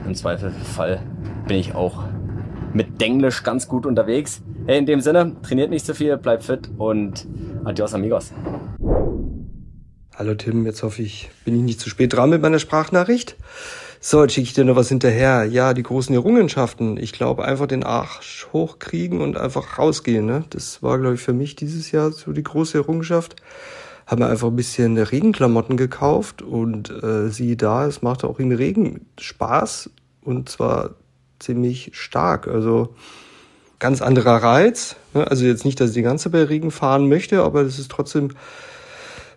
im 0.05 0.13
Zweifelsfall 0.13 1.01
bin 1.47 1.57
ich 1.57 1.73
auch 1.73 2.03
mit 2.73 3.01
Denglisch 3.01 3.41
ganz 3.41 3.67
gut 3.67 3.87
unterwegs. 3.87 4.43
Hey, 4.67 4.77
in 4.77 4.85
dem 4.85 5.01
Sinne, 5.01 5.35
trainiert 5.41 5.71
nicht 5.71 5.83
zu 5.83 5.95
viel, 5.95 6.15
bleibt 6.17 6.43
fit 6.43 6.69
und 6.77 7.27
adios 7.63 7.95
amigos. 7.95 8.31
Hallo 10.15 10.35
Tim, 10.35 10.63
jetzt 10.67 10.83
hoffe 10.83 11.01
ich, 11.01 11.31
bin 11.43 11.55
ich 11.55 11.63
nicht 11.63 11.79
zu 11.79 11.89
spät 11.89 12.13
dran 12.13 12.29
mit 12.29 12.39
meiner 12.39 12.59
Sprachnachricht. 12.59 13.35
So, 13.99 14.21
jetzt 14.21 14.33
schicke 14.33 14.45
ich 14.45 14.53
dir 14.53 14.63
noch 14.63 14.75
was 14.75 14.89
hinterher. 14.89 15.45
Ja, 15.45 15.73
die 15.73 15.81
großen 15.81 16.13
Errungenschaften. 16.13 16.97
Ich 16.97 17.13
glaube, 17.13 17.45
einfach 17.45 17.65
den 17.65 17.83
Arsch 17.83 18.47
hochkriegen 18.53 19.21
und 19.21 19.37
einfach 19.37 19.79
rausgehen. 19.79 20.27
Ne? 20.27 20.43
Das 20.51 20.83
war, 20.83 20.99
glaube 20.99 21.15
ich, 21.15 21.21
für 21.21 21.33
mich 21.33 21.55
dieses 21.55 21.91
Jahr 21.91 22.11
so 22.11 22.31
die 22.31 22.43
große 22.43 22.77
Errungenschaft. 22.77 23.37
haben 24.05 24.21
wir 24.21 24.29
einfach 24.29 24.49
ein 24.49 24.55
bisschen 24.55 24.99
Regenklamotten 24.99 25.77
gekauft 25.77 26.43
und 26.43 26.91
äh, 26.91 27.29
siehe 27.29 27.57
da, 27.57 27.87
es 27.87 28.03
macht 28.03 28.23
auch 28.23 28.37
im 28.37 28.51
Regen 28.51 29.07
Spaß 29.19 29.89
und 30.21 30.47
zwar 30.47 30.91
ziemlich 31.39 31.89
stark. 31.93 32.47
Also 32.47 32.93
ganz 33.79 34.03
anderer 34.03 34.43
Reiz. 34.43 34.95
Ne? 35.15 35.25
Also 35.25 35.45
jetzt 35.45 35.65
nicht, 35.65 35.79
dass 35.79 35.89
ich 35.89 35.95
die 35.95 36.03
ganze 36.03 36.29
bei 36.29 36.43
Regen 36.43 36.69
fahren 36.69 37.09
möchte, 37.09 37.41
aber 37.41 37.61
es 37.61 37.79
ist 37.79 37.89
trotzdem 37.89 38.29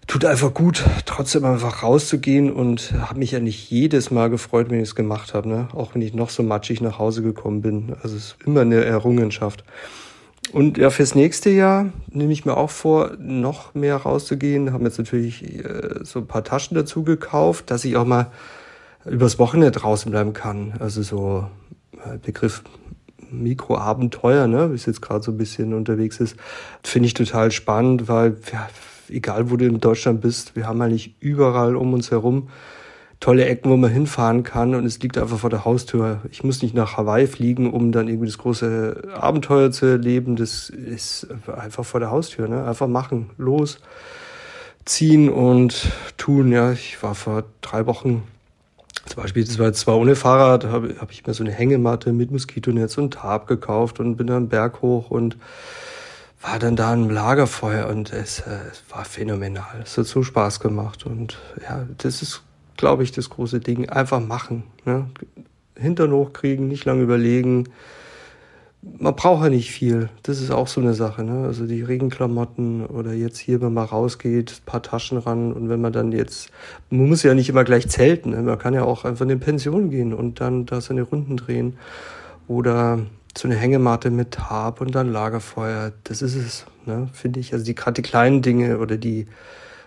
tut 0.07 0.25
einfach 0.25 0.55
gut, 0.55 0.85
trotzdem 1.05 1.45
einfach 1.45 1.83
rauszugehen 1.83 2.53
und 2.53 2.93
habe 2.93 3.19
mich 3.19 3.33
ja 3.33 3.41
nicht 3.41 3.71
jedes 3.71 4.11
Mal 4.11 4.31
gefreut, 4.31 4.71
wenn 4.71 4.79
ich 4.79 4.89
es 4.89 4.95
gemacht 4.95 5.35
habe, 5.35 5.49
ne? 5.49 5.69
auch 5.73 5.95
wenn 5.95 6.03
ich 6.03 6.15
noch 6.15 6.31
so 6.31 6.43
matschig 6.43 6.81
nach 6.81 6.99
Hause 6.99 7.23
gekommen 7.23 7.61
bin. 7.61 7.97
Also 8.03 8.17
es 8.17 8.27
ist 8.27 8.37
immer 8.45 8.61
eine 8.61 8.85
Errungenschaft. 8.85 9.65
Und 10.53 10.79
ja, 10.79 10.91
fürs 10.91 11.17
nächste 11.17 11.51
Jahr 11.51 11.87
nehme 12.09 12.33
ich 12.33 12.45
mir 12.45 12.57
auch 12.57 12.71
vor, 12.71 13.13
noch 13.19 13.75
mehr 13.75 13.97
rauszugehen. 13.97 14.73
Haben 14.73 14.85
jetzt 14.85 14.99
natürlich 14.99 15.43
äh, 15.65 16.05
so 16.05 16.21
ein 16.21 16.29
paar 16.29 16.45
Taschen 16.45 16.77
dazu 16.77 17.03
gekauft, 17.03 17.71
dass 17.71 17.85
ich 17.85 17.97
auch 17.97 18.05
mal 18.05 18.31
übers 19.05 19.41
Wochenende 19.41 19.73
draußen 19.73 20.11
bleiben 20.11 20.35
kann. 20.35 20.75
Also 20.79 21.03
so 21.03 21.49
äh, 21.95 22.19
Begriff 22.19 22.63
Mikroabenteuer, 23.31 24.47
ne, 24.47 24.71
wie 24.71 24.77
es 24.77 24.87
jetzt 24.87 25.03
gerade 25.03 25.25
so 25.25 25.33
ein 25.33 25.37
bisschen 25.37 25.75
unterwegs 25.75 26.21
ist, 26.21 26.37
finde 26.85 27.09
ich 27.09 27.15
total 27.15 27.51
spannend, 27.51 28.07
weil 28.07 28.37
ja, 28.53 28.69
egal 29.11 29.51
wo 29.51 29.57
du 29.57 29.67
in 29.67 29.81
Deutschland 29.81 30.21
bist, 30.21 30.57
wir 30.57 30.67
haben 30.67 30.81
eigentlich 30.81 31.15
überall 31.21 31.77
um 31.77 31.93
uns 31.93 32.11
herum 32.11 32.49
tolle 33.21 33.47
Ecken, 33.47 33.71
wo 33.71 33.77
man 33.77 33.91
hinfahren 33.91 34.43
kann 34.43 34.75
und 34.75 34.85
es 34.85 35.01
liegt 35.01 35.17
einfach 35.17 35.39
vor 35.39 35.51
der 35.51 35.65
Haustür. 35.65 36.21
Ich 36.31 36.45
muss 36.45 36.63
nicht 36.63 36.75
nach 36.75 36.97
Hawaii 36.97 37.27
fliegen, 37.27 37.73
um 37.73 37.93
dann 37.93 38.09
irgendwie 38.09 38.27
das 38.27 38.39
große 38.39 39.15
Abenteuer 39.15 39.71
zu 39.71 39.87
erleben. 39.87 40.37
Das 40.37 40.69
ist 40.69 41.27
einfach 41.47 41.85
vor 41.85 42.01
der 42.01 42.11
Haustür, 42.11 42.49
ne? 42.49 42.65
Einfach 42.65 42.89
machen, 42.89 43.31
los, 43.39 43.81
ziehen 44.85 45.31
und 45.31 45.91
tun. 46.19 46.53
Ja, 46.53 46.73
ich 46.73 47.03
war 47.03 47.15
vor 47.15 47.45
drei 47.63 47.87
Wochen 47.87 48.23
zum 49.07 49.23
Beispiel, 49.23 49.45
das 49.45 49.59
war 49.59 49.73
zwar 49.73 49.99
ohne 49.99 50.17
Fahrrad, 50.17 50.65
habe 50.65 50.97
hab 50.99 51.13
ich 51.13 51.25
mir 51.25 51.33
so 51.33 51.45
eine 51.45 51.53
Hängematte 51.53 52.13
mit 52.13 52.33
Moskitonetz 52.33 52.99
und 52.99 53.15
Tarp 53.15 53.47
gekauft 53.47 54.01
und 54.01 54.17
bin 54.17 54.27
dann 54.27 54.49
Berg 54.49 54.83
hoch 54.83 55.11
und 55.11 55.37
war 56.47 56.61
dann 56.61 56.77
da 56.77 56.95
im 56.95 57.11
Lagerfeuer 57.11 57.89
und 57.89 58.13
es, 58.13 58.41
äh, 58.41 58.51
es 58.71 58.85
war 58.89 59.05
phänomenal. 59.05 59.83
Es 59.83 59.99
hat 59.99 60.07
so 60.07 60.23
Spaß 60.23 60.61
gemacht 60.61 61.05
und 61.05 61.39
ja, 61.61 61.87
das 61.99 62.23
ist, 62.23 62.43
glaube 62.77 63.03
ich, 63.03 63.11
das 63.11 63.31
große 63.31 63.59
Ding. 63.59 63.89
Einfach 63.89 64.21
machen. 64.21 64.63
Ne? 64.85 65.11
Hintern 65.75 66.13
hochkriegen, 66.13 66.69
nicht 66.69 66.85
lange 66.85 67.03
überlegen. 67.03 67.65
Man 68.81 69.17
braucht 69.17 69.43
ja 69.43 69.51
nicht 69.51 69.73
viel. 69.73 70.09
Das 70.23 70.41
ist 70.41 70.53
auch 70.53 70.69
so 70.69 70.81
eine 70.81 70.95
Sache. 70.95 71.25
Ne? 71.25 71.47
Also 71.47 71.67
die 71.67 71.83
Regenklamotten 71.83 72.87
oder 72.87 73.13
jetzt 73.13 73.39
hier, 73.39 73.61
wenn 73.61 73.75
man 73.75 73.87
rausgeht, 73.87 74.63
paar 74.67 74.83
Taschen 74.83 75.19
ran 75.19 75.53
und 75.53 75.69
wenn 75.69 75.81
man 75.81 75.93
dann 75.93 76.13
jetzt, 76.13 76.51
man 76.91 77.09
muss 77.09 77.25
ja 77.25 77.35
nicht 77.35 77.49
immer 77.49 77.65
gleich 77.65 77.89
zelten. 77.89 78.31
Ne? 78.31 78.43
Man 78.43 78.59
kann 78.59 78.73
ja 78.73 78.85
auch 78.85 79.05
einfach 79.05 79.25
in 79.25 79.33
eine 79.33 79.41
Pension 79.41 79.91
gehen 79.91 80.15
und 80.15 80.41
dann 80.41 80.65
da 80.65 80.81
seine 80.81 81.03
Runden 81.03 81.37
drehen. 81.37 81.77
Oder 82.47 83.01
so 83.39 83.49
eine 83.49 83.57
Hängematte 83.57 84.11
mit 84.11 84.33
Tarp 84.33 84.81
und 84.81 84.95
dann 84.95 85.13
Lagerfeuer. 85.13 85.93
Das 86.05 86.23
ist 86.23 86.35
es, 86.35 86.67
ne, 86.85 87.09
finde 87.13 87.41
ich. 87.41 87.53
Also 87.53 87.65
die 87.65 87.75
gerade 87.75 88.01
die 88.01 88.09
kleinen 88.09 88.43
Dinge 88.43 88.79
oder 88.79 88.97
die 88.97 89.27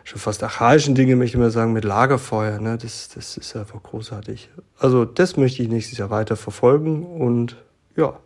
schon 0.03 0.19
fast 0.19 0.43
archaischen 0.43 0.95
Dinge, 0.95 1.15
möchte 1.15 1.38
ich 1.38 1.41
mal 1.41 1.51
sagen, 1.51 1.73
mit 1.73 1.83
Lagerfeuer, 1.83 2.59
ne, 2.59 2.77
das, 2.77 3.09
das 3.09 3.38
ist 3.38 3.55
einfach 3.55 3.81
großartig. 3.83 4.49
Also 4.77 5.05
das 5.05 5.38
möchte 5.38 5.62
ich 5.62 5.69
nächstes 5.69 5.97
Jahr 5.97 6.09
weiter 6.09 6.35
verfolgen 6.35 7.05
und 7.05 7.57
ja, 7.95 8.19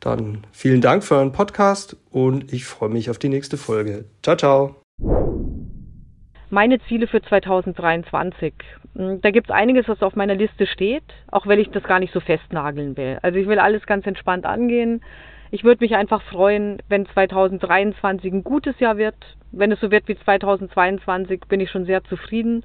dann 0.00 0.46
vielen 0.52 0.80
Dank 0.80 1.04
für 1.04 1.16
euren 1.16 1.32
Podcast 1.32 1.96
und 2.10 2.52
ich 2.52 2.64
freue 2.64 2.90
mich 2.90 3.10
auf 3.10 3.18
die 3.18 3.28
nächste 3.28 3.56
Folge. 3.56 4.04
Ciao, 4.22 4.36
ciao. 4.36 4.89
Meine 6.52 6.80
Ziele 6.80 7.06
für 7.06 7.22
2023. 7.22 8.52
Hm, 8.96 9.20
da 9.20 9.30
gibt 9.30 9.48
es 9.48 9.54
einiges, 9.54 9.86
was 9.86 10.02
auf 10.02 10.16
meiner 10.16 10.34
Liste 10.34 10.66
steht, 10.66 11.04
auch 11.30 11.46
wenn 11.46 11.60
ich 11.60 11.70
das 11.70 11.84
gar 11.84 12.00
nicht 12.00 12.12
so 12.12 12.18
festnageln 12.18 12.96
will. 12.96 13.20
Also 13.22 13.38
ich 13.38 13.46
will 13.46 13.60
alles 13.60 13.86
ganz 13.86 14.04
entspannt 14.04 14.44
angehen. 14.44 15.00
Ich 15.52 15.62
würde 15.62 15.84
mich 15.84 15.94
einfach 15.94 16.22
freuen, 16.22 16.78
wenn 16.88 17.06
2023 17.06 18.32
ein 18.32 18.42
gutes 18.42 18.80
Jahr 18.80 18.96
wird. 18.96 19.14
Wenn 19.52 19.70
es 19.70 19.78
so 19.78 19.92
wird 19.92 20.08
wie 20.08 20.16
2022, 20.16 21.42
bin 21.48 21.60
ich 21.60 21.70
schon 21.70 21.84
sehr 21.84 22.02
zufrieden, 22.02 22.64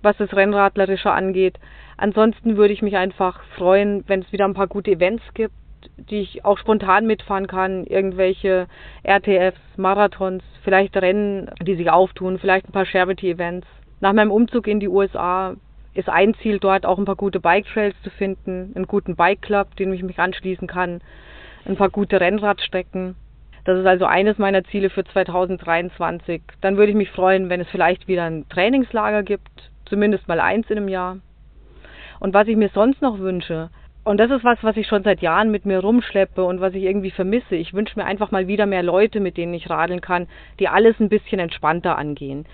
was 0.00 0.16
das 0.16 0.34
Rennradlerische 0.34 1.10
angeht. 1.10 1.58
Ansonsten 1.98 2.56
würde 2.56 2.72
ich 2.72 2.80
mich 2.80 2.96
einfach 2.96 3.42
freuen, 3.56 4.02
wenn 4.06 4.22
es 4.22 4.32
wieder 4.32 4.46
ein 4.46 4.54
paar 4.54 4.66
gute 4.66 4.92
Events 4.92 5.24
gibt, 5.34 5.54
die 5.96 6.20
ich 6.20 6.44
auch 6.44 6.58
spontan 6.58 7.06
mitfahren 7.06 7.46
kann. 7.46 7.84
Irgendwelche 7.84 8.66
RTFs, 9.02 9.60
Marathons, 9.76 10.42
vielleicht 10.62 10.96
Rennen, 10.96 11.50
die 11.62 11.76
sich 11.76 11.90
auftun, 11.90 12.38
vielleicht 12.38 12.68
ein 12.68 12.72
paar 12.72 12.86
Charity-Events. 12.86 13.66
Nach 14.00 14.12
meinem 14.12 14.30
Umzug 14.30 14.66
in 14.66 14.80
die 14.80 14.88
USA 14.88 15.56
ist 15.94 16.08
ein 16.08 16.34
Ziel 16.34 16.58
dort 16.58 16.86
auch 16.86 16.98
ein 16.98 17.04
paar 17.04 17.16
gute 17.16 17.40
Bike 17.40 17.66
Trails 17.66 17.96
zu 18.02 18.10
finden, 18.10 18.72
einen 18.74 18.86
guten 18.86 19.16
Bike 19.16 19.42
Club, 19.42 19.76
den 19.76 19.92
ich 19.92 20.02
mich 20.02 20.18
anschließen 20.18 20.68
kann, 20.68 21.00
ein 21.66 21.76
paar 21.76 21.90
gute 21.90 22.20
Rennradstrecken. 22.20 23.16
Das 23.64 23.78
ist 23.78 23.86
also 23.86 24.06
eines 24.06 24.38
meiner 24.38 24.64
Ziele 24.64 24.88
für 24.88 25.04
2023. 25.04 26.42
Dann 26.60 26.76
würde 26.76 26.90
ich 26.90 26.96
mich 26.96 27.10
freuen, 27.10 27.50
wenn 27.50 27.60
es 27.60 27.68
vielleicht 27.68 28.08
wieder 28.08 28.24
ein 28.24 28.48
Trainingslager 28.48 29.22
gibt, 29.22 29.70
zumindest 29.84 30.28
mal 30.28 30.40
eins 30.40 30.70
in 30.70 30.78
einem 30.78 30.88
Jahr. 30.88 31.18
Und 32.20 32.34
was 32.34 32.48
ich 32.48 32.56
mir 32.56 32.70
sonst 32.70 33.02
noch 33.02 33.18
wünsche, 33.18 33.70
und 34.04 34.18
das 34.18 34.30
ist 34.30 34.44
was, 34.44 34.58
was 34.62 34.76
ich 34.76 34.86
schon 34.86 35.02
seit 35.02 35.20
Jahren 35.20 35.50
mit 35.50 35.66
mir 35.66 35.80
rumschleppe 35.80 36.44
und 36.44 36.60
was 36.60 36.74
ich 36.74 36.84
irgendwie 36.84 37.10
vermisse. 37.10 37.56
Ich 37.56 37.74
wünsche 37.74 37.98
mir 37.98 38.06
einfach 38.06 38.30
mal 38.30 38.46
wieder 38.46 38.66
mehr 38.66 38.82
Leute, 38.82 39.20
mit 39.20 39.36
denen 39.36 39.54
ich 39.54 39.68
radeln 39.68 40.00
kann, 40.00 40.26
die 40.58 40.68
alles 40.68 40.98
ein 41.00 41.08
bisschen 41.08 41.38
entspannter 41.38 41.98
angehen 41.98 42.46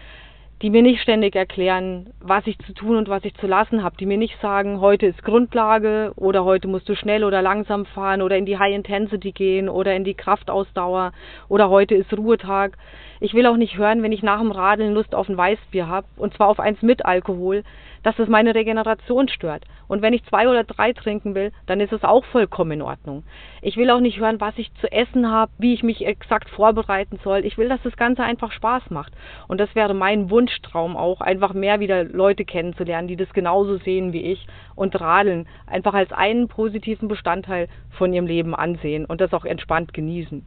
die 0.62 0.70
mir 0.70 0.80
nicht 0.80 1.02
ständig 1.02 1.36
erklären, 1.36 2.14
was 2.20 2.46
ich 2.46 2.58
zu 2.60 2.72
tun 2.72 2.96
und 2.96 3.10
was 3.10 3.24
ich 3.24 3.34
zu 3.34 3.46
lassen 3.46 3.82
habe, 3.82 3.96
die 3.98 4.06
mir 4.06 4.16
nicht 4.16 4.40
sagen, 4.40 4.80
heute 4.80 5.04
ist 5.04 5.22
Grundlage 5.22 6.12
oder 6.16 6.44
heute 6.44 6.66
musst 6.66 6.88
du 6.88 6.96
schnell 6.96 7.24
oder 7.24 7.42
langsam 7.42 7.84
fahren 7.84 8.22
oder 8.22 8.38
in 8.38 8.46
die 8.46 8.58
High 8.58 8.74
Intensity 8.74 9.32
gehen 9.32 9.68
oder 9.68 9.94
in 9.94 10.04
die 10.04 10.14
Kraftausdauer 10.14 11.12
oder 11.48 11.68
heute 11.68 11.94
ist 11.94 12.16
Ruhetag. 12.16 12.78
Ich 13.20 13.34
will 13.34 13.46
auch 13.46 13.58
nicht 13.58 13.76
hören, 13.76 14.02
wenn 14.02 14.12
ich 14.12 14.22
nach 14.22 14.40
dem 14.40 14.50
Radeln 14.50 14.94
Lust 14.94 15.14
auf 15.14 15.28
ein 15.28 15.36
Weißbier 15.36 15.88
habe 15.88 16.06
und 16.16 16.32
zwar 16.34 16.48
auf 16.48 16.58
eins 16.58 16.80
mit 16.80 17.04
Alkohol, 17.04 17.62
dass 18.06 18.20
es 18.20 18.28
meine 18.28 18.54
Regeneration 18.54 19.26
stört. 19.26 19.64
Und 19.88 20.00
wenn 20.00 20.12
ich 20.12 20.24
zwei 20.26 20.48
oder 20.48 20.62
drei 20.62 20.92
trinken 20.92 21.34
will, 21.34 21.50
dann 21.66 21.80
ist 21.80 21.92
es 21.92 22.04
auch 22.04 22.24
vollkommen 22.26 22.70
in 22.70 22.82
Ordnung. 22.82 23.24
Ich 23.62 23.76
will 23.76 23.90
auch 23.90 23.98
nicht 23.98 24.20
hören, 24.20 24.40
was 24.40 24.56
ich 24.58 24.72
zu 24.74 24.92
essen 24.92 25.28
habe, 25.28 25.50
wie 25.58 25.74
ich 25.74 25.82
mich 25.82 26.06
exakt 26.06 26.48
vorbereiten 26.48 27.18
soll. 27.24 27.44
Ich 27.44 27.58
will, 27.58 27.68
dass 27.68 27.82
das 27.82 27.96
Ganze 27.96 28.22
einfach 28.22 28.52
Spaß 28.52 28.90
macht. 28.90 29.12
Und 29.48 29.58
das 29.58 29.74
wäre 29.74 29.92
mein 29.92 30.30
Wunschtraum 30.30 30.96
auch, 30.96 31.20
einfach 31.20 31.52
mehr 31.52 31.80
wieder 31.80 32.04
Leute 32.04 32.44
kennenzulernen, 32.44 33.08
die 33.08 33.16
das 33.16 33.32
genauso 33.32 33.78
sehen 33.78 34.12
wie 34.12 34.22
ich 34.22 34.46
und 34.76 35.00
Radeln 35.00 35.48
einfach 35.66 35.94
als 35.94 36.12
einen 36.12 36.46
positiven 36.46 37.08
Bestandteil 37.08 37.66
von 37.90 38.12
ihrem 38.12 38.28
Leben 38.28 38.54
ansehen 38.54 39.04
und 39.04 39.20
das 39.20 39.34
auch 39.34 39.44
entspannt 39.44 39.92
genießen. 39.92 40.44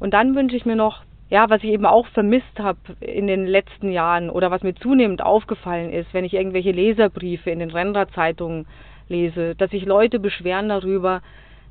Und 0.00 0.12
dann 0.12 0.34
wünsche 0.34 0.56
ich 0.56 0.66
mir 0.66 0.74
noch, 0.74 1.04
ja, 1.30 1.48
was 1.48 1.62
ich 1.62 1.70
eben 1.70 1.86
auch 1.86 2.06
vermisst 2.08 2.58
habe 2.58 2.78
in 3.00 3.28
den 3.28 3.46
letzten 3.46 3.92
Jahren 3.92 4.30
oder 4.30 4.50
was 4.50 4.62
mir 4.62 4.74
zunehmend 4.74 5.22
aufgefallen 5.22 5.92
ist, 5.92 6.12
wenn 6.12 6.24
ich 6.24 6.34
irgendwelche 6.34 6.72
Leserbriefe 6.72 7.50
in 7.50 7.60
den 7.60 7.70
Rennradzeitungen 7.70 8.66
lese, 9.08 9.54
dass 9.54 9.70
sich 9.70 9.86
Leute 9.86 10.18
beschweren 10.18 10.68
darüber, 10.68 11.22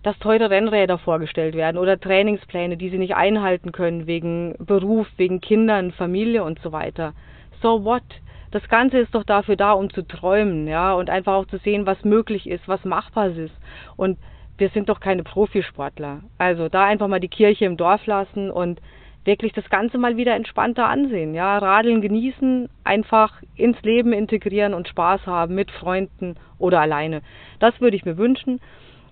dass 0.01 0.17
teure 0.19 0.49
Rennräder 0.49 0.97
vorgestellt 0.97 1.55
werden 1.55 1.77
oder 1.77 1.99
Trainingspläne, 1.99 2.77
die 2.77 2.89
sie 2.89 2.97
nicht 2.97 3.15
einhalten 3.15 3.73
können 3.73 4.07
wegen 4.07 4.55
Beruf, 4.59 5.07
wegen 5.17 5.41
Kindern, 5.41 5.91
Familie 5.91 6.43
und 6.45 6.59
so 6.59 6.71
weiter. 6.71 7.13
So 7.61 7.83
what? 7.83 8.03
Das 8.51 8.67
Ganze 8.69 8.99
ist 8.99 9.13
doch 9.13 9.25
dafür 9.25 9.57
da, 9.57 9.73
um 9.73 9.89
zu 9.89 10.01
träumen, 10.07 10.67
ja, 10.67 10.93
und 10.93 11.09
einfach 11.09 11.33
auch 11.33 11.45
zu 11.45 11.57
sehen, 11.57 11.85
was 11.85 12.03
möglich 12.03 12.49
ist, 12.49 12.67
was 12.67 12.83
machbar 12.85 13.27
ist. 13.27 13.53
Und 13.95 14.17
wir 14.57 14.69
sind 14.69 14.89
doch 14.89 15.01
keine 15.01 15.23
Profisportler. 15.23 16.21
Also 16.37 16.69
da 16.69 16.85
einfach 16.85 17.07
mal 17.07 17.19
die 17.19 17.27
Kirche 17.27 17.65
im 17.65 17.77
Dorf 17.77 18.05
lassen 18.05 18.49
und 18.49 18.79
wirklich 19.25 19.53
das 19.53 19.69
Ganze 19.69 19.97
mal 19.97 20.17
wieder 20.17 20.35
entspannter 20.35 20.87
ansehen. 20.87 21.33
Ja, 21.33 21.57
Radeln 21.57 22.01
genießen, 22.01 22.69
einfach 22.83 23.41
ins 23.55 23.81
Leben 23.81 24.13
integrieren 24.13 24.73
und 24.73 24.87
Spaß 24.87 25.25
haben 25.25 25.55
mit 25.55 25.71
Freunden 25.71 26.35
oder 26.57 26.79
alleine. 26.79 27.21
Das 27.59 27.79
würde 27.81 27.95
ich 27.95 28.05
mir 28.05 28.17
wünschen. 28.17 28.59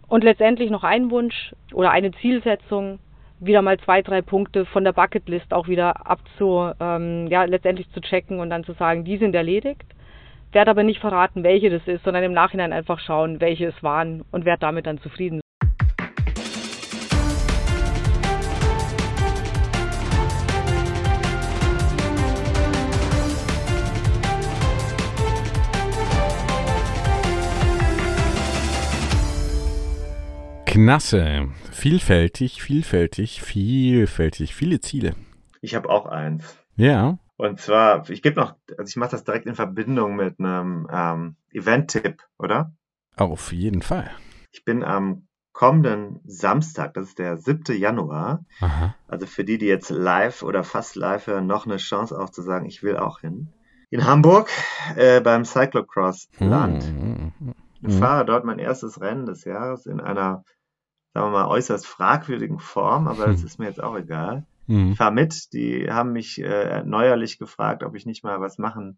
Und 0.08 0.24
letztendlich 0.24 0.70
noch 0.70 0.84
ein 0.84 1.12
Wunsch 1.12 1.54
oder 1.74 1.92
eine 1.92 2.12
Zielsetzung, 2.12 3.00
wieder 3.40 3.62
mal 3.62 3.78
zwei, 3.80 4.02
drei 4.02 4.22
Punkte 4.22 4.66
von 4.66 4.84
der 4.84 4.94
Bucketlist 4.94 5.54
auch 5.54 5.68
wieder 5.68 6.10
abzu, 6.10 6.72
ähm, 6.80 7.28
ja, 7.28 7.44
letztendlich 7.44 7.90
zu 7.92 8.02
checken 8.02 8.40
und 8.40 8.50
dann 8.50 8.64
zu 8.64 8.74
sagen, 8.74 9.04
die 9.04 9.18
sind 9.18 9.36
erledigt. 9.36 9.86
Werde 10.54 10.72
aber 10.72 10.84
nicht 10.84 11.02
verraten, 11.02 11.44
welche 11.44 11.70
das 11.70 11.86
ist, 11.88 12.04
sondern 12.04 12.24
im 12.24 12.34
Nachhinein 12.34 12.74
einfach 12.74 13.00
schauen, 13.00 13.42
welche 13.42 13.68
es 13.68 13.84
waren 13.84 14.24
und 14.32 14.46
werde 14.46 14.62
damit 14.62 14.88
dann 14.88 14.98
zufrieden 15.00 15.42
Knasse. 30.78 31.50
Vielfältig, 31.72 32.62
vielfältig, 32.62 33.42
vielfältig, 33.42 34.54
viele 34.54 34.80
Ziele. 34.80 35.16
Ich 35.60 35.74
habe 35.74 35.90
auch 35.90 36.06
eins. 36.06 36.56
Ja. 36.76 37.18
Und 37.36 37.60
zwar, 37.60 38.08
ich 38.12 38.22
gebe 38.22 38.40
noch, 38.40 38.54
also 38.78 38.88
ich 38.88 38.96
mache 38.96 39.10
das 39.10 39.24
direkt 39.24 39.48
in 39.48 39.56
Verbindung 39.56 40.16
mit 40.16 40.40
einem 40.40 40.88
ähm, 40.94 41.36
Event-Tipp, 41.52 42.22
oder? 42.38 42.74
Auf 43.16 43.52
jeden 43.52 43.82
Fall. 43.82 44.12
Ich 44.52 44.66
bin 44.66 44.84
am 44.84 45.28
kommenden 45.52 46.20
Samstag, 46.26 46.94
das 46.94 47.08
ist 47.08 47.18
der 47.18 47.38
7. 47.38 47.76
Januar, 47.76 48.46
Aha. 48.62 48.94
also 49.08 49.26
für 49.26 49.44
die, 49.44 49.58
die 49.58 49.66
jetzt 49.66 49.90
live 49.90 50.44
oder 50.44 50.64
fast 50.64 50.96
live 50.96 51.26
hören, 51.26 51.48
noch 51.48 51.66
eine 51.66 51.78
Chance 51.78 52.16
auch 52.22 52.30
zu 52.30 52.44
sagen, 52.44 52.68
ich 52.68 52.84
will 52.84 52.98
auch 52.98 53.22
hin. 53.22 53.52
In 53.90 54.06
Hamburg 54.06 54.52
äh, 54.96 55.22
beim 55.22 55.44
Cyclocross 55.44 56.30
Land. 56.38 56.86
Mhm. 56.94 57.56
Ich 57.82 57.96
fahre 57.96 58.26
dort 58.26 58.44
mein 58.44 58.60
erstes 58.60 59.02
Rennen 59.02 59.26
des 59.26 59.44
Jahres 59.44 59.86
in 59.86 60.00
einer, 60.00 60.44
sagen 61.18 61.32
wir 61.34 61.40
mal, 61.40 61.48
äußerst 61.48 61.88
fragwürdigen 61.88 62.60
Form, 62.60 63.08
aber 63.08 63.26
das 63.28 63.40
Hm. 63.42 63.46
ist 63.48 63.60
mir 63.60 63.66
jetzt 63.66 63.82
auch 63.84 63.98
egal. 63.98 64.46
Ich 64.70 64.98
fahre 64.98 65.14
mit. 65.14 65.54
Die 65.54 65.90
haben 65.90 66.12
mich 66.12 66.42
äh, 66.44 66.84
neuerlich 66.84 67.40
gefragt, 67.40 67.84
ob 67.84 67.96
ich 67.96 68.06
nicht 68.06 68.24
mal 68.26 68.42
was 68.42 68.58
machen 68.58 68.98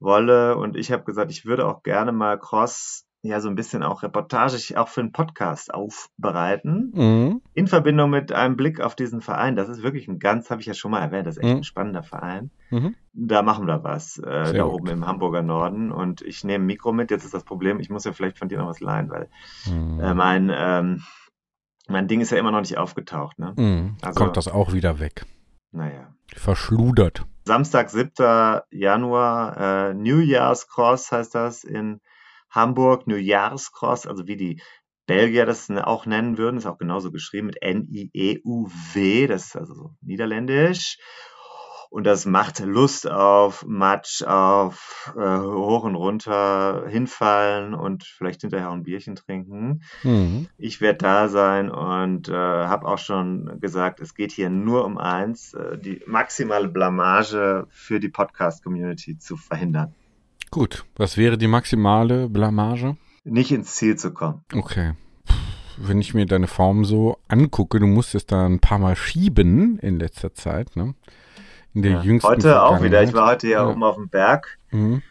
wolle. 0.00 0.56
Und 0.56 0.76
ich 0.76 0.90
habe 0.90 1.04
gesagt, 1.04 1.30
ich 1.30 1.46
würde 1.46 1.64
auch 1.66 1.84
gerne 1.84 2.10
mal 2.12 2.38
Cross, 2.38 3.04
ja, 3.22 3.40
so 3.40 3.48
ein 3.48 3.54
bisschen 3.54 3.84
auch 3.84 4.02
reportagig, 4.02 4.76
auch 4.76 4.88
für 4.88 5.00
einen 5.02 5.12
Podcast 5.12 5.72
aufbereiten. 5.72 6.92
Mhm. 6.94 7.40
In 7.54 7.66
Verbindung 7.68 8.10
mit 8.10 8.32
einem 8.32 8.56
Blick 8.56 8.80
auf 8.80 8.96
diesen 8.96 9.20
Verein. 9.20 9.54
Das 9.54 9.68
ist 9.68 9.82
wirklich 9.84 10.08
ein 10.08 10.18
ganz, 10.18 10.50
habe 10.50 10.60
ich 10.60 10.66
ja 10.66 10.74
schon 10.74 10.90
mal 10.90 11.00
erwähnt, 11.02 11.26
das 11.28 11.36
ist 11.36 11.42
echt 11.44 11.52
Mhm. 11.52 11.60
ein 11.60 11.64
spannender 11.64 12.02
Verein. 12.02 12.50
Mhm. 12.70 12.94
Da 13.12 13.42
machen 13.42 13.66
wir 13.68 13.84
was, 13.84 14.18
äh, 14.18 14.52
da 14.54 14.64
gut. 14.64 14.72
oben 14.72 14.88
im 14.88 15.06
Hamburger 15.06 15.42
Norden. 15.42 15.92
Und 15.92 16.20
ich 16.22 16.42
nehme 16.42 16.64
ein 16.64 16.66
Mikro 16.66 16.92
mit. 16.92 17.10
Jetzt 17.12 17.24
ist 17.24 17.32
das 17.34 17.44
Problem, 17.44 17.78
ich 17.80 17.90
muss 17.90 18.04
ja 18.04 18.12
vielleicht 18.12 18.38
von 18.38 18.48
dir 18.48 18.58
noch 18.58 18.66
was 18.68 18.80
leihen, 18.80 19.08
weil 19.08 19.28
Mhm. 19.70 20.00
äh, 20.00 20.14
mein, 20.14 20.52
ähm, 20.52 21.02
mein 21.86 22.08
Ding 22.08 22.20
ist 22.20 22.30
ja 22.30 22.38
immer 22.38 22.50
noch 22.50 22.60
nicht 22.60 22.78
aufgetaucht. 22.78 23.38
Ne? 23.38 23.54
Mhm. 23.56 23.96
Also- 24.02 24.18
Kommt 24.24 24.36
das 24.36 24.48
auch 24.48 24.72
wieder 24.72 24.98
weg. 24.98 25.24
Naja. 25.72 26.14
Verschludert. 26.34 27.24
Samstag, 27.44 27.90
7. 27.90 28.62
Januar, 28.70 29.56
äh, 29.90 29.94
New 29.94 30.18
Year's 30.18 30.66
Cross 30.68 31.12
heißt 31.12 31.34
das 31.34 31.62
in 31.64 32.00
Hamburg. 32.50 33.06
New 33.06 33.16
Year's 33.16 33.72
Cross, 33.72 34.06
also 34.06 34.26
wie 34.26 34.36
die 34.36 34.60
Belgier 35.06 35.46
das 35.46 35.70
auch 35.70 36.06
nennen 36.06 36.36
würden, 36.38 36.56
ist 36.56 36.66
auch 36.66 36.78
genauso 36.78 37.12
geschrieben 37.12 37.46
mit 37.46 37.62
N-I-E-U-W, 37.62 39.26
das 39.28 39.46
ist 39.46 39.56
also 39.56 39.74
so 39.74 39.90
niederländisch. 40.00 40.98
Und 41.96 42.04
das 42.04 42.26
macht 42.26 42.58
Lust 42.58 43.10
auf 43.10 43.64
Matsch, 43.66 44.22
auf 44.22 45.14
äh, 45.16 45.38
hoch 45.38 45.82
und 45.84 45.94
runter 45.94 46.84
hinfallen 46.86 47.72
und 47.72 48.04
vielleicht 48.04 48.42
hinterher 48.42 48.68
auch 48.68 48.74
ein 48.74 48.82
Bierchen 48.82 49.16
trinken. 49.16 49.80
Mhm. 50.02 50.46
Ich 50.58 50.82
werde 50.82 50.98
da 50.98 51.28
sein 51.28 51.70
und 51.70 52.28
äh, 52.28 52.34
habe 52.34 52.86
auch 52.86 52.98
schon 52.98 53.62
gesagt, 53.62 54.00
es 54.00 54.14
geht 54.14 54.30
hier 54.30 54.50
nur 54.50 54.84
um 54.84 54.98
eins, 54.98 55.54
äh, 55.54 55.78
die 55.78 56.02
maximale 56.06 56.68
Blamage 56.68 57.66
für 57.70 57.98
die 57.98 58.10
Podcast-Community 58.10 59.16
zu 59.16 59.38
verhindern. 59.38 59.94
Gut. 60.50 60.84
Was 60.96 61.16
wäre 61.16 61.38
die 61.38 61.48
maximale 61.48 62.28
Blamage? 62.28 62.98
Nicht 63.24 63.52
ins 63.52 63.74
Ziel 63.74 63.96
zu 63.96 64.12
kommen. 64.12 64.42
Okay. 64.52 64.92
Wenn 65.78 66.02
ich 66.02 66.12
mir 66.12 66.26
deine 66.26 66.46
Form 66.46 66.84
so 66.84 67.16
angucke, 67.26 67.80
du 67.80 67.86
musstest 67.86 68.32
da 68.32 68.44
ein 68.44 68.60
paar 68.60 68.78
Mal 68.78 68.96
schieben 68.96 69.78
in 69.78 69.98
letzter 69.98 70.34
Zeit, 70.34 70.76
ne? 70.76 70.94
In 71.76 71.82
der 71.82 71.92
Ja. 71.92 72.00
jüngsten 72.02 72.26
Heute 72.30 72.62
auch 72.62 72.82
wieder. 72.82 73.02
Ich 73.02 73.12
war 73.12 73.28
heute 73.30 73.48
ja, 73.48 73.62
Ja. 73.62 73.68
oben 73.68 73.84
auf 73.84 73.96
dem 73.96 74.08
Berg 74.08 74.56
Mhm. 74.72 75.02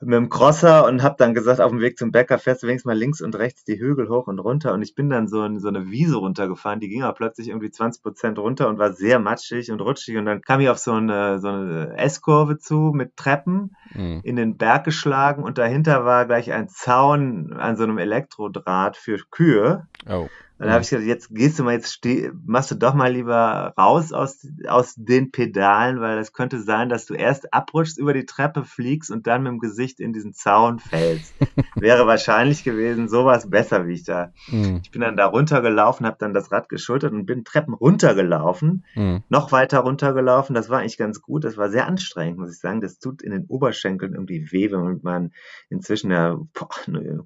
mit 0.00 0.14
dem 0.14 0.28
Crosser 0.28 0.84
und 0.86 1.04
habe 1.04 1.14
dann 1.16 1.32
gesagt, 1.32 1.60
auf 1.60 1.70
dem 1.70 1.80
Weg 1.80 1.96
zum 1.96 2.10
Bäcker 2.10 2.40
fährst 2.40 2.64
du 2.64 2.66
wenigstens 2.66 2.86
mal 2.88 2.98
links 2.98 3.20
und 3.20 3.36
rechts 3.38 3.62
die 3.62 3.78
Hügel 3.78 4.08
hoch 4.08 4.26
und 4.26 4.40
runter. 4.40 4.74
Und 4.74 4.82
ich 4.82 4.96
bin 4.96 5.10
dann 5.10 5.28
so 5.28 5.44
in 5.44 5.60
so 5.60 5.68
eine 5.68 5.90
Wiese 5.92 6.16
runtergefahren, 6.16 6.80
die 6.80 6.88
ging 6.88 7.04
aber 7.04 7.14
plötzlich 7.14 7.48
irgendwie 7.50 7.70
20 7.70 8.02
Prozent 8.02 8.36
runter 8.40 8.68
und 8.68 8.78
war 8.78 8.92
sehr 8.94 9.20
matschig 9.20 9.70
und 9.70 9.80
rutschig. 9.80 10.16
Und 10.16 10.24
dann 10.24 10.40
kam 10.42 10.58
ich 10.60 10.68
auf 10.68 10.78
so 10.78 10.90
eine, 10.92 11.38
so 11.38 11.46
eine 11.50 11.96
S-Kurve 11.96 12.58
zu 12.58 12.90
mit 12.92 13.16
Treppen 13.16 13.76
Mhm. 13.94 14.20
in 14.24 14.34
den 14.34 14.56
Berg 14.56 14.82
geschlagen 14.82 15.44
und 15.44 15.56
dahinter 15.56 16.04
war 16.04 16.26
gleich 16.26 16.52
ein 16.52 16.68
Zaun 16.68 17.52
an 17.52 17.76
so 17.76 17.84
einem 17.84 17.98
Elektrodraht 17.98 18.96
für 18.96 19.18
Kühe. 19.30 19.86
Oh. 20.10 20.26
Dann 20.58 20.70
habe 20.70 20.82
ich 20.82 20.90
gesagt, 20.90 21.06
jetzt 21.06 21.34
gehst 21.34 21.58
du 21.58 21.64
mal, 21.64 21.74
jetzt 21.74 21.92
steh, 21.92 22.32
machst 22.44 22.70
du 22.70 22.74
doch 22.74 22.94
mal 22.94 23.12
lieber 23.12 23.72
raus 23.78 24.12
aus, 24.12 24.46
aus 24.66 24.94
den 24.96 25.30
Pedalen, 25.30 26.00
weil 26.00 26.18
es 26.18 26.32
könnte 26.32 26.60
sein, 26.60 26.88
dass 26.88 27.06
du 27.06 27.14
erst 27.14 27.52
abrutschst, 27.54 27.98
über 27.98 28.12
die 28.12 28.26
Treppe 28.26 28.64
fliegst 28.64 29.10
und 29.10 29.26
dann 29.26 29.42
mit 29.44 29.52
dem 29.52 29.58
Gesicht 29.60 30.00
in 30.00 30.12
diesen 30.12 30.32
Zaun 30.34 30.78
fällst. 30.80 31.32
Wäre 31.76 32.06
wahrscheinlich 32.06 32.64
gewesen, 32.64 33.08
sowas 33.08 33.48
besser, 33.48 33.86
wie 33.86 33.92
ich 33.92 34.04
da. 34.04 34.32
Mhm. 34.50 34.80
Ich 34.82 34.90
bin 34.90 35.00
dann 35.00 35.16
da 35.16 35.26
runtergelaufen, 35.26 36.06
habe 36.06 36.16
dann 36.18 36.34
das 36.34 36.50
Rad 36.50 36.68
geschultert 36.68 37.12
und 37.12 37.26
bin 37.26 37.44
Treppen 37.44 37.74
runtergelaufen, 37.74 38.84
Mhm. 38.94 39.22
noch 39.28 39.52
weiter 39.52 39.80
runtergelaufen. 39.80 40.54
Das 40.54 40.68
war 40.68 40.80
eigentlich 40.80 40.98
ganz 40.98 41.22
gut. 41.22 41.44
Das 41.44 41.56
war 41.56 41.70
sehr 41.70 41.86
anstrengend, 41.86 42.38
muss 42.38 42.52
ich 42.52 42.58
sagen. 42.58 42.80
Das 42.80 42.98
tut 42.98 43.22
in 43.22 43.30
den 43.30 43.44
Oberschenkeln 43.46 44.14
irgendwie 44.14 44.50
weh, 44.50 44.70
wenn 44.72 45.00
man 45.02 45.32
inzwischen 45.68 46.10
ja 46.10 46.38
boah, 46.54 46.68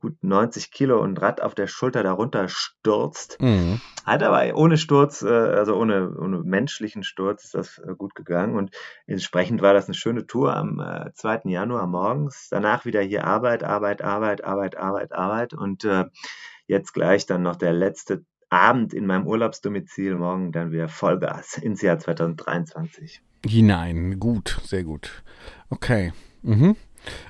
gut 0.00 0.16
90 0.22 0.70
Kilo 0.70 1.00
und 1.00 1.20
Rad 1.20 1.40
auf 1.40 1.54
der 1.54 1.66
Schulter 1.66 2.02
darunter 2.02 2.48
stürzt. 2.48 3.21
Mhm. 3.40 3.80
Hat 4.04 4.22
aber 4.22 4.56
ohne 4.56 4.76
Sturz, 4.78 5.22
äh, 5.22 5.28
also 5.28 5.76
ohne, 5.76 6.16
ohne 6.16 6.38
menschlichen 6.38 7.04
Sturz 7.04 7.44
ist 7.44 7.54
das 7.54 7.78
äh, 7.78 7.94
gut 7.96 8.14
gegangen 8.14 8.56
und 8.56 8.74
entsprechend 9.06 9.62
war 9.62 9.74
das 9.74 9.86
eine 9.86 9.94
schöne 9.94 10.26
Tour 10.26 10.56
am 10.56 10.80
äh, 10.80 11.12
2. 11.12 11.42
Januar 11.44 11.86
morgens. 11.86 12.48
Danach 12.50 12.84
wieder 12.84 13.00
hier 13.00 13.24
Arbeit, 13.24 13.62
Arbeit, 13.62 14.02
Arbeit, 14.02 14.44
Arbeit, 14.44 14.76
Arbeit, 14.76 15.12
Arbeit 15.12 15.54
und 15.54 15.84
äh, 15.84 16.04
jetzt 16.66 16.92
gleich 16.92 17.26
dann 17.26 17.42
noch 17.42 17.56
der 17.56 17.72
letzte 17.72 18.24
Abend 18.48 18.92
in 18.92 19.06
meinem 19.06 19.26
Urlaubsdomizil, 19.26 20.16
morgen 20.16 20.52
dann 20.52 20.72
wieder 20.72 20.88
Vollgas 20.88 21.56
ins 21.56 21.80
Jahr 21.80 21.98
2023. 21.98 23.22
Hinein. 23.46 24.20
Gut. 24.20 24.60
Sehr 24.64 24.84
gut. 24.84 25.22
Okay. 25.70 26.12
Mhm. 26.42 26.76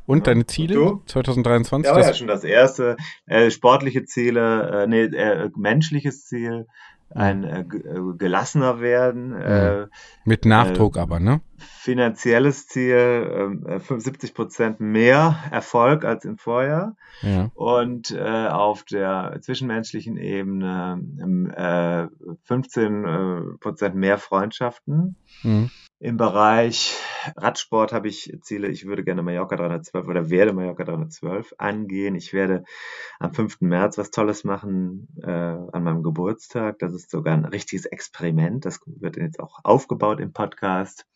Und 0.06 0.18
Ja. 0.18 0.24
deine 0.24 0.46
Ziele? 0.46 0.80
Und 0.80 1.00
du? 1.00 1.12
2023? 1.12 1.90
Ja, 1.90 1.96
war 1.96 2.06
ja 2.06 2.14
schon 2.14 2.26
das 2.26 2.44
erste. 2.44 2.96
Äh, 3.26 3.50
sportliche 3.50 4.04
Ziele, 4.04 4.82
äh, 4.82 4.86
nee, 4.86 5.04
äh, 5.04 5.50
menschliches 5.56 6.26
Ziel, 6.26 6.66
ein 7.14 7.44
äh, 7.44 7.60
äh, 7.60 8.16
gelassener 8.16 8.80
werden, 8.80 9.34
äh, 9.34 9.86
mit 10.24 10.46
Nachdruck 10.46 10.96
äh, 10.96 11.00
aber, 11.00 11.20
ne? 11.20 11.42
finanzielles 11.58 12.66
Ziel, 12.68 13.58
äh, 13.66 13.80
75 13.80 14.34
Prozent 14.34 14.80
mehr 14.80 15.36
Erfolg 15.50 16.04
als 16.04 16.24
im 16.24 16.38
Vorjahr 16.38 16.96
Ja. 17.22 17.50
und 17.54 18.12
äh, 18.12 18.46
auf 18.48 18.84
der 18.84 19.36
zwischenmenschlichen 19.42 20.16
Ebene 20.16 21.00
ähm, 21.20 21.50
äh, 21.50 22.06
15 22.44 23.04
äh, 23.04 23.40
Prozent 23.60 23.94
mehr 23.94 24.16
Freundschaften. 24.18 25.16
Mhm. 25.42 25.70
Im 26.02 26.16
Bereich 26.16 26.96
Radsport 27.36 27.92
habe 27.92 28.08
ich 28.08 28.36
Ziele, 28.42 28.66
ich 28.66 28.86
würde 28.86 29.04
gerne 29.04 29.22
Mallorca 29.22 29.54
312 29.54 30.08
oder 30.08 30.30
werde 30.30 30.52
Mallorca 30.52 30.82
312 30.82 31.54
angehen. 31.58 32.16
Ich 32.16 32.32
werde 32.32 32.64
am 33.20 33.32
5. 33.32 33.60
März 33.60 33.98
was 33.98 34.10
Tolles 34.10 34.42
machen 34.42 35.06
äh, 35.22 35.30
an 35.30 35.84
meinem 35.84 36.02
Geburtstag. 36.02 36.80
Das 36.80 36.92
ist 36.92 37.08
sogar 37.08 37.34
ein 37.34 37.44
richtiges 37.44 37.84
Experiment. 37.86 38.64
Das 38.64 38.80
wird 38.84 39.16
jetzt 39.16 39.38
auch 39.38 39.60
aufgebaut 39.62 40.18
im 40.18 40.32
Podcast 40.32 41.06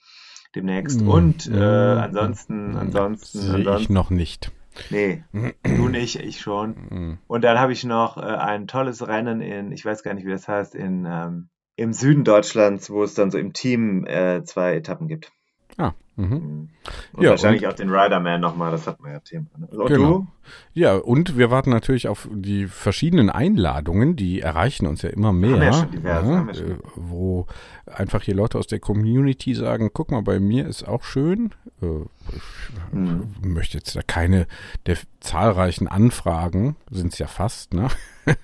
demnächst. 0.55 1.01
Mhm. 1.01 1.09
Und 1.09 1.47
äh, 1.49 1.51
Mhm. 1.51 1.99
ansonsten, 1.99 2.77
ansonsten, 2.77 3.39
Sehe 3.41 3.49
ich 3.51 3.67
ansonsten. 3.67 3.93
noch 3.93 4.11
nicht. 4.11 4.53
Nee, 4.91 5.25
du 5.65 5.89
nicht, 5.89 6.21
ich 6.21 6.41
schon. 6.41 6.77
Mhm. 6.91 7.19
Und 7.27 7.43
dann 7.43 7.59
habe 7.59 7.73
ich 7.73 7.83
noch 7.83 8.19
äh, 8.19 8.21
ein 8.21 8.69
tolles 8.69 9.05
Rennen 9.09 9.41
in, 9.41 9.73
ich 9.73 9.85
weiß 9.85 10.05
gar 10.05 10.15
nicht, 10.15 10.27
wie 10.27 10.31
das 10.31 10.47
heißt, 10.47 10.77
in 10.77 11.05
ähm, 11.11 11.49
im 11.77 11.93
Süden 11.93 12.25
Deutschlands, 12.25 12.91
wo 12.91 13.03
es 13.03 13.15
dann 13.15 13.31
so 13.31 13.39
im 13.39 13.53
Team 13.53 14.07
äh, 14.07 14.43
zwei 14.45 14.75
Etappen 14.75 15.09
gibt. 15.09 15.31
Ah, 15.77 15.93
mhm. 16.17 16.69
Und 17.13 17.23
Ja, 17.23 17.31
wahrscheinlich 17.31 17.63
und- 17.65 17.69
auch 17.73 17.77
den 17.77 17.91
Riderman 17.91 18.41
nochmal, 18.41 18.71
das 18.71 18.87
hat 18.87 19.01
man 19.01 19.13
ja 19.13 19.21
Thema. 19.21 19.47
Ne? 19.59 19.67
Und 19.67 19.87
Genau. 19.89 20.19
du? 20.19 20.27
Ja, 20.75 20.95
und 20.97 21.37
wir 21.37 21.51
warten 21.51 21.71
natürlich 21.71 22.07
auf 22.07 22.29
die 22.33 22.67
verschiedenen 22.67 23.31
Einladungen, 23.31 24.15
die 24.15 24.41
erreichen 24.41 24.87
uns 24.87 25.03
ja 25.03 25.11
immer 25.11 25.33
mehr. 25.33 25.57
Ja 25.57 25.85
diverse, 25.87 26.31
ja, 26.33 26.55
schon. 26.55 26.71
äh, 26.71 26.77
wo 26.95 27.47
einfach 27.87 28.23
hier 28.23 28.35
Leute 28.37 28.57
aus 28.59 28.69
der 28.69 28.79
Community 28.79 29.55
sagen, 29.55 29.91
guck 29.93 30.13
mal, 30.13 30.23
bei 30.23 30.39
mir 30.39 30.67
ist 30.69 30.87
auch 30.87 31.03
schön. 31.03 31.51
Äh, 31.83 31.87
ich 32.33 32.93
Mhm. 32.93 33.33
möchte 33.43 33.79
jetzt 33.79 33.97
da 33.97 34.03
keine 34.07 34.47
der 34.87 34.97
zahlreichen 35.21 35.89
Anfragen, 35.89 36.77
sind 36.91 37.13
es 37.13 37.19
ja 37.19 37.27
fast, 37.27 37.75
ne? 37.75 37.89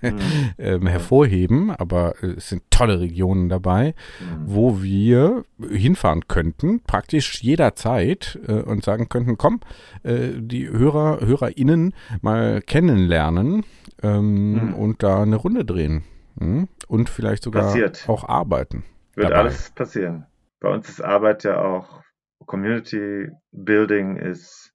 Mhm. 0.00 0.18
ähm, 0.58 0.86
hervorheben, 0.86 1.70
aber 1.70 2.14
äh, 2.22 2.26
es 2.36 2.48
sind 2.48 2.62
tolle 2.70 2.98
Regionen 3.00 3.48
dabei, 3.48 3.94
Mhm. 4.20 4.42
wo 4.46 4.82
wir 4.82 5.44
hinfahren 5.70 6.26
könnten, 6.28 6.80
praktisch 6.80 7.42
jederzeit 7.62 8.38
äh, 8.46 8.52
und 8.54 8.84
sagen 8.84 9.08
könnten, 9.08 9.38
komm, 9.38 9.60
äh, 10.02 10.30
die 10.36 10.68
Hörer, 10.68 11.20
HörerInnen 11.20 11.94
mal 12.20 12.60
kennenlernen 12.62 13.64
ähm, 14.02 14.52
Mhm. 14.52 14.74
und 14.74 15.02
da 15.02 15.22
eine 15.22 15.36
Runde 15.36 15.64
drehen. 15.64 16.04
Hm? 16.38 16.68
Und 16.88 17.08
vielleicht 17.08 17.44
sogar 17.44 17.64
Passiert. 17.64 18.04
auch 18.08 18.28
arbeiten. 18.28 18.84
Wird 19.14 19.30
dabei. 19.30 19.40
alles 19.42 19.70
passieren. 19.70 20.26
Bei 20.60 20.70
uns 20.70 20.88
ist 20.88 21.00
Arbeit 21.00 21.44
ja 21.44 21.60
auch 21.60 22.02
Community 22.46 23.28
Building 23.52 24.16
ist 24.16 24.72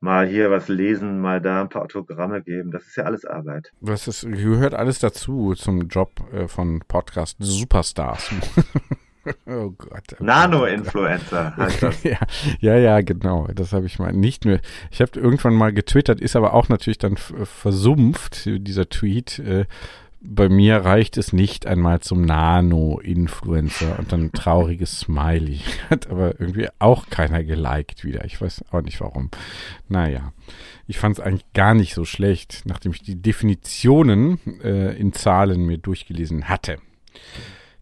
mal 0.00 0.26
hier 0.26 0.50
was 0.50 0.68
lesen, 0.68 1.20
mal 1.20 1.40
da 1.40 1.60
ein 1.62 1.68
paar 1.68 1.82
Autogramme 1.82 2.42
geben. 2.42 2.70
Das 2.70 2.86
ist 2.86 2.96
ja 2.96 3.04
alles 3.04 3.24
Arbeit. 3.24 3.72
Das 3.80 4.06
ist, 4.08 4.22
gehört 4.22 4.74
alles 4.74 4.98
dazu 5.00 5.54
zum 5.54 5.88
Job 5.88 6.10
äh, 6.32 6.46
von 6.48 6.80
Podcast 6.86 7.36
Superstars. 7.40 8.30
oh 9.46 9.70
Gott. 9.70 10.16
Oh 10.18 10.24
Nano-Influencer 10.24 11.56
heißt 11.56 11.82
das. 11.82 12.02
ja, 12.04 12.18
ja, 12.60 12.76
ja, 12.76 13.00
genau. 13.00 13.48
Das 13.54 13.72
habe 13.72 13.86
ich 13.86 13.98
mal 13.98 14.12
nicht 14.12 14.44
nur. 14.44 14.60
Ich 14.90 15.00
habe 15.00 15.18
irgendwann 15.18 15.54
mal 15.54 15.72
getwittert, 15.72 16.20
ist 16.20 16.36
aber 16.36 16.54
auch 16.54 16.68
natürlich 16.68 16.98
dann 16.98 17.16
versumpft, 17.16 18.46
dieser 18.46 18.88
Tweet. 18.88 19.38
Äh, 19.38 19.66
bei 20.24 20.48
mir 20.48 20.76
reicht 20.76 21.16
es 21.16 21.32
nicht 21.32 21.66
einmal 21.66 22.00
zum 22.00 22.22
Nano-Influencer 22.22 23.98
und 23.98 24.12
dann 24.12 24.26
ein 24.26 24.32
trauriges 24.32 25.00
Smiley. 25.00 25.60
Hat 25.90 26.08
aber 26.08 26.40
irgendwie 26.40 26.68
auch 26.78 27.08
keiner 27.10 27.42
geliked 27.42 28.04
wieder. 28.04 28.24
Ich 28.24 28.40
weiß 28.40 28.64
auch 28.70 28.82
nicht 28.82 29.00
warum. 29.00 29.30
Naja, 29.88 30.32
ich 30.86 30.98
fand 30.98 31.18
es 31.18 31.24
eigentlich 31.24 31.52
gar 31.54 31.74
nicht 31.74 31.94
so 31.94 32.04
schlecht, 32.04 32.62
nachdem 32.66 32.92
ich 32.92 33.02
die 33.02 33.20
Definitionen 33.20 34.38
äh, 34.62 34.96
in 34.96 35.12
Zahlen 35.12 35.66
mir 35.66 35.78
durchgelesen 35.78 36.48
hatte, 36.48 36.78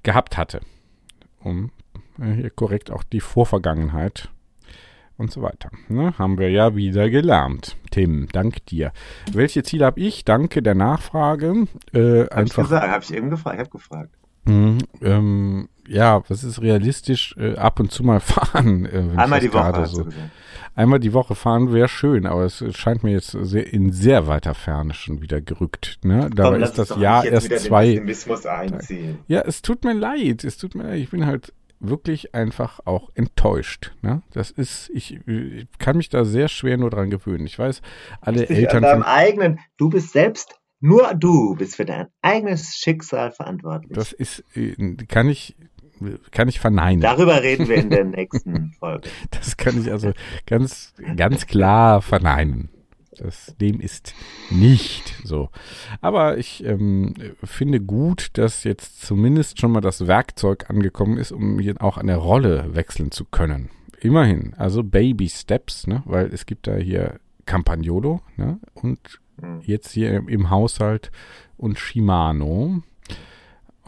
gehabt 0.03 0.39
hatte. 0.39 0.61
Um 1.43 1.71
äh, 2.21 2.33
hier 2.33 2.51
korrekt 2.51 2.91
auch 2.91 3.03
die 3.03 3.21
Vorvergangenheit 3.21 4.31
und 5.17 5.31
so 5.31 5.43
weiter. 5.43 5.71
Ne? 5.89 6.17
Haben 6.19 6.39
wir 6.39 6.51
ja 6.51 6.75
wieder 6.75 7.11
gelernt. 7.11 7.77
Tim, 7.91 8.29
dank 8.33 8.65
dir. 8.67 8.93
Welche 9.33 9.63
Ziele 9.63 9.87
habe 9.87 10.01
ich? 10.01 10.25
Danke 10.25 10.63
der 10.63 10.75
Nachfrage. 10.75 11.67
Äh, 11.93 12.23
hab 12.23 12.33
einfach. 12.35 12.63
Ich 12.65 12.69
gesagt, 12.71 12.89
habe 12.91 13.05
ich 13.05 13.15
eben 13.15 13.31
gefragt. 13.31 13.57
Ich 13.57 13.61
habe 13.61 13.71
gefragt. 13.71 14.11
Mh, 14.45 14.79
ähm, 15.03 15.69
ja, 15.87 16.23
was 16.29 16.45
ist 16.45 16.63
realistisch? 16.63 17.35
Äh, 17.37 17.57
ab 17.57 17.81
und 17.81 17.93
zu 17.93 18.03
mal 18.03 18.21
fahren. 18.21 18.87
Äh, 18.87 19.17
Einmal 19.17 19.41
die 19.41 19.53
Woche. 19.53 19.87
So. 19.87 20.07
Einmal 20.81 20.99
die 20.99 21.13
Woche 21.13 21.35
fahren 21.35 21.75
wäre 21.75 21.89
schön, 21.89 22.25
aber 22.25 22.47
es 22.47 22.65
scheint 22.75 23.03
mir 23.03 23.13
jetzt 23.13 23.33
sehr, 23.33 23.71
in 23.71 23.93
sehr 23.93 24.27
weiter 24.29 24.55
Ferne 24.55 24.95
schon 24.95 25.21
wieder 25.21 25.43
gerückt. 25.43 25.99
Ne? 26.05 26.31
Dabei 26.35 26.53
Komm, 26.53 26.63
ist 26.63 26.79
das 26.79 26.97
Jahr 26.97 27.23
erst 27.23 27.51
zwei. 27.59 28.03
Ja, 29.27 29.43
es 29.43 29.61
tut 29.61 29.85
mir 29.85 29.93
leid. 29.93 30.43
Es 30.43 30.57
tut 30.57 30.75
mir 30.75 30.85
leid. 30.85 31.01
Ich 31.01 31.11
bin 31.11 31.27
halt 31.27 31.53
wirklich 31.81 32.35
einfach 32.35 32.81
auch 32.87 33.11
enttäuscht. 33.15 33.93
Ne? 34.01 34.23
Das 34.33 34.51
ist, 34.51 34.89
ich, 34.95 35.21
ich 35.27 35.67
kann 35.79 35.99
mich 35.99 36.09
da 36.09 36.25
sehr 36.25 36.49
schwer 36.49 36.79
nur 36.79 36.89
dran 36.89 37.11
gewöhnen. 37.11 37.45
Ich 37.45 37.59
weiß, 37.59 37.83
alle 38.23 38.45
ich 38.45 38.51
Eltern. 38.51 38.83
Deinem 38.83 39.03
eigenen, 39.03 39.59
du 39.77 39.91
bist 39.91 40.15
selbst, 40.15 40.59
nur 40.81 41.13
du 41.15 41.57
bist 41.57 41.77
für 41.77 41.85
dein 41.85 42.07
eigenes 42.23 42.77
Schicksal 42.77 43.33
verantwortlich. 43.33 43.93
Das 43.93 44.13
ist, 44.13 44.45
äh, 44.57 44.75
kann 45.09 45.29
ich, 45.29 45.57
kann 46.31 46.49
ich 46.49 46.61
verneinen. 46.61 47.01
Darüber 47.01 47.43
reden 47.43 47.69
wir 47.69 47.77
in 47.77 47.91
der 47.91 48.05
nächsten 48.05 48.73
Folge. 48.79 49.09
Das 49.31 49.57
kann 49.57 49.81
ich 49.81 49.91
also 49.91 50.13
ganz, 50.47 50.95
ganz 51.17 51.47
klar 51.47 52.03
verneinen. 52.03 52.71
Das, 53.19 53.55
dem 53.61 53.81
ist 53.81 54.15
nicht 54.51 55.15
so. 55.25 55.51
Aber 56.01 56.39
ich 56.39 56.65
ähm, 56.65 57.15
finde 57.45 57.81
gut, 57.81 58.31
dass 58.35 58.65
jetzt 58.65 59.03
zumindest 59.03 59.61
schon 59.61 59.73
mal 59.73 59.83
das 59.83 60.07
Werkzeug 60.07 60.71
angekommen 60.71 61.19
ist, 61.19 61.31
um 61.31 61.59
hier 61.59 61.75
auch 61.81 61.99
eine 61.99 62.17
Rolle 62.17 62.75
wechseln 62.75 63.11
zu 63.11 63.27
können. 63.27 63.69
Immerhin, 64.01 64.55
also 64.57 64.83
Baby 64.83 65.29
Steps, 65.29 65.87
ne? 65.87 66.03
weil 66.07 66.33
es 66.33 66.47
gibt 66.47 66.67
da 66.67 66.77
hier 66.77 67.21
Campagnolo 67.45 68.23
ne? 68.39 68.59
und 68.73 69.21
mhm. 69.37 69.61
jetzt 69.65 69.93
hier 69.93 70.15
im, 70.15 70.29
im 70.29 70.49
Haushalt 70.49 71.11
und 71.59 71.79
Shimano. 71.79 72.83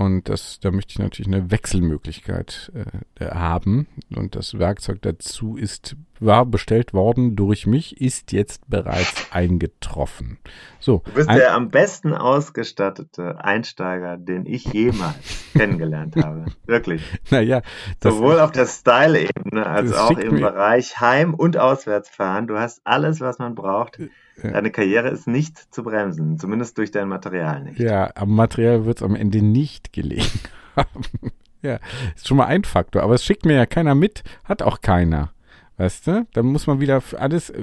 Und 0.03 0.29
das, 0.29 0.59
da 0.59 0.73
möchte 0.73 0.93
ich 0.93 0.99
natürlich 0.99 1.33
eine 1.33 1.53
Wechselmöglichkeit 1.53 2.73
äh, 3.21 3.27
haben. 3.27 3.87
Und 4.15 4.35
das 4.35 4.59
Werkzeug 4.59 5.01
dazu 5.03 5.57
ist, 5.57 5.97
war 6.19 6.45
bestellt 6.45 6.93
worden 6.93 7.37
durch 7.37 7.67
mich, 7.67 8.01
ist 8.01 8.33
jetzt 8.33 8.69
bereits 8.69 9.29
eingetroffen. 9.31 10.39
So. 10.81 11.03
Du 11.05 11.13
bist 11.13 11.29
ein, 11.29 11.37
der 11.37 11.55
am 11.55 11.71
besten 11.71 12.15
ausgestattete 12.15 13.45
Einsteiger, 13.45 14.17
den 14.17 14.45
ich 14.45 14.65
jemals 14.73 15.15
kennengelernt 15.53 16.17
habe. 16.17 16.47
Wirklich. 16.67 17.03
Naja. 17.31 17.63
Sowohl 18.03 18.41
auf 18.41 18.51
der 18.51 18.67
Style-Ebene 18.67 19.65
als 19.65 19.93
auch 19.93 20.19
im 20.19 20.41
Bereich 20.41 21.01
Heim- 21.01 21.35
und 21.35 21.57
Auswärtsfahren. 21.57 22.49
Du 22.49 22.59
hast 22.59 22.81
alles, 22.85 23.21
was 23.21 23.39
man 23.39 23.55
braucht. 23.55 23.99
Deine 24.41 24.71
Karriere 24.71 25.09
ist 25.09 25.27
nicht 25.27 25.59
zu 25.73 25.83
bremsen, 25.83 26.39
zumindest 26.39 26.79
durch 26.79 26.91
dein 26.91 27.09
Material 27.09 27.63
nicht. 27.63 27.79
Ja, 27.79 28.11
am 28.15 28.35
Material 28.35 28.85
wird 28.87 28.99
es 28.99 29.03
am 29.03 29.15
Ende 29.15 29.43
nicht 29.43 29.93
gelegen 29.93 30.41
haben. 30.77 31.33
ja, 31.61 31.79
ist 32.17 32.29
schon 32.29 32.39
mal 32.39 32.47
ein 32.47 32.65
Faktor. 32.65 33.03
Aber 33.03 33.15
es 33.15 33.25
schickt 33.25 33.45
mir 33.45 33.55
ja 33.55 33.67
keiner 33.67 33.95
mit, 33.95 34.25
hat 34.45 34.63
auch 34.63 34.81
keiner. 34.81 35.33
Weißt 35.77 36.07
du? 36.07 36.27
Dann 36.33 36.47
muss 36.47 36.67
man 36.67 36.81
wieder 36.81 37.03
alles. 37.19 37.51
Äh, 37.51 37.63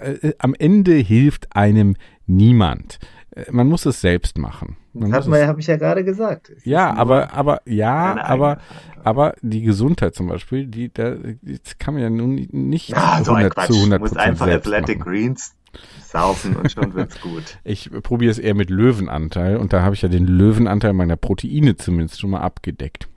äh, 0.00 0.34
am 0.38 0.54
Ende 0.54 0.92
hilft 0.92 1.56
einem 1.56 1.96
niemand. 2.26 2.98
Äh, 3.30 3.46
man 3.50 3.68
muss 3.68 3.86
es 3.86 4.00
selbst 4.00 4.38
machen. 4.38 4.76
Man 4.92 5.12
hat 5.12 5.26
man, 5.26 5.46
habe 5.46 5.60
ich 5.60 5.66
ja 5.66 5.76
gerade 5.76 6.04
gesagt. 6.04 6.50
Es 6.50 6.64
ja, 6.64 6.92
aber, 6.94 7.32
aber, 7.32 7.62
ja, 7.66 8.16
aber, 8.22 8.58
aber 9.04 9.34
die 9.42 9.62
Gesundheit 9.62 10.14
zum 10.14 10.28
Beispiel, 10.28 10.66
die, 10.66 10.92
da, 10.92 11.14
das 11.42 11.78
kann 11.78 11.94
man 11.94 12.02
ja 12.02 12.10
nun 12.10 12.48
nicht 12.50 12.90
ja, 12.90 13.22
so 13.22 13.32
100, 13.32 13.66
zu 13.66 13.74
100 13.74 13.98
Du 13.98 14.02
musst 14.02 14.16
einfach 14.16 14.48
Athletic 14.48 15.00
machen. 15.00 15.10
Greens 15.10 15.54
saufen 16.00 16.56
und 16.56 16.70
schon 16.70 16.94
wird's 16.94 17.20
gut. 17.20 17.58
Ich 17.64 17.90
probiere 18.02 18.30
es 18.30 18.38
eher 18.38 18.54
mit 18.54 18.70
Löwenanteil 18.70 19.56
und 19.56 19.72
da 19.72 19.82
habe 19.82 19.94
ich 19.94 20.02
ja 20.02 20.08
den 20.08 20.26
Löwenanteil 20.26 20.92
meiner 20.92 21.16
Proteine 21.16 21.76
zumindest 21.76 22.20
schon 22.20 22.30
mal 22.30 22.40
abgedeckt. 22.40 23.08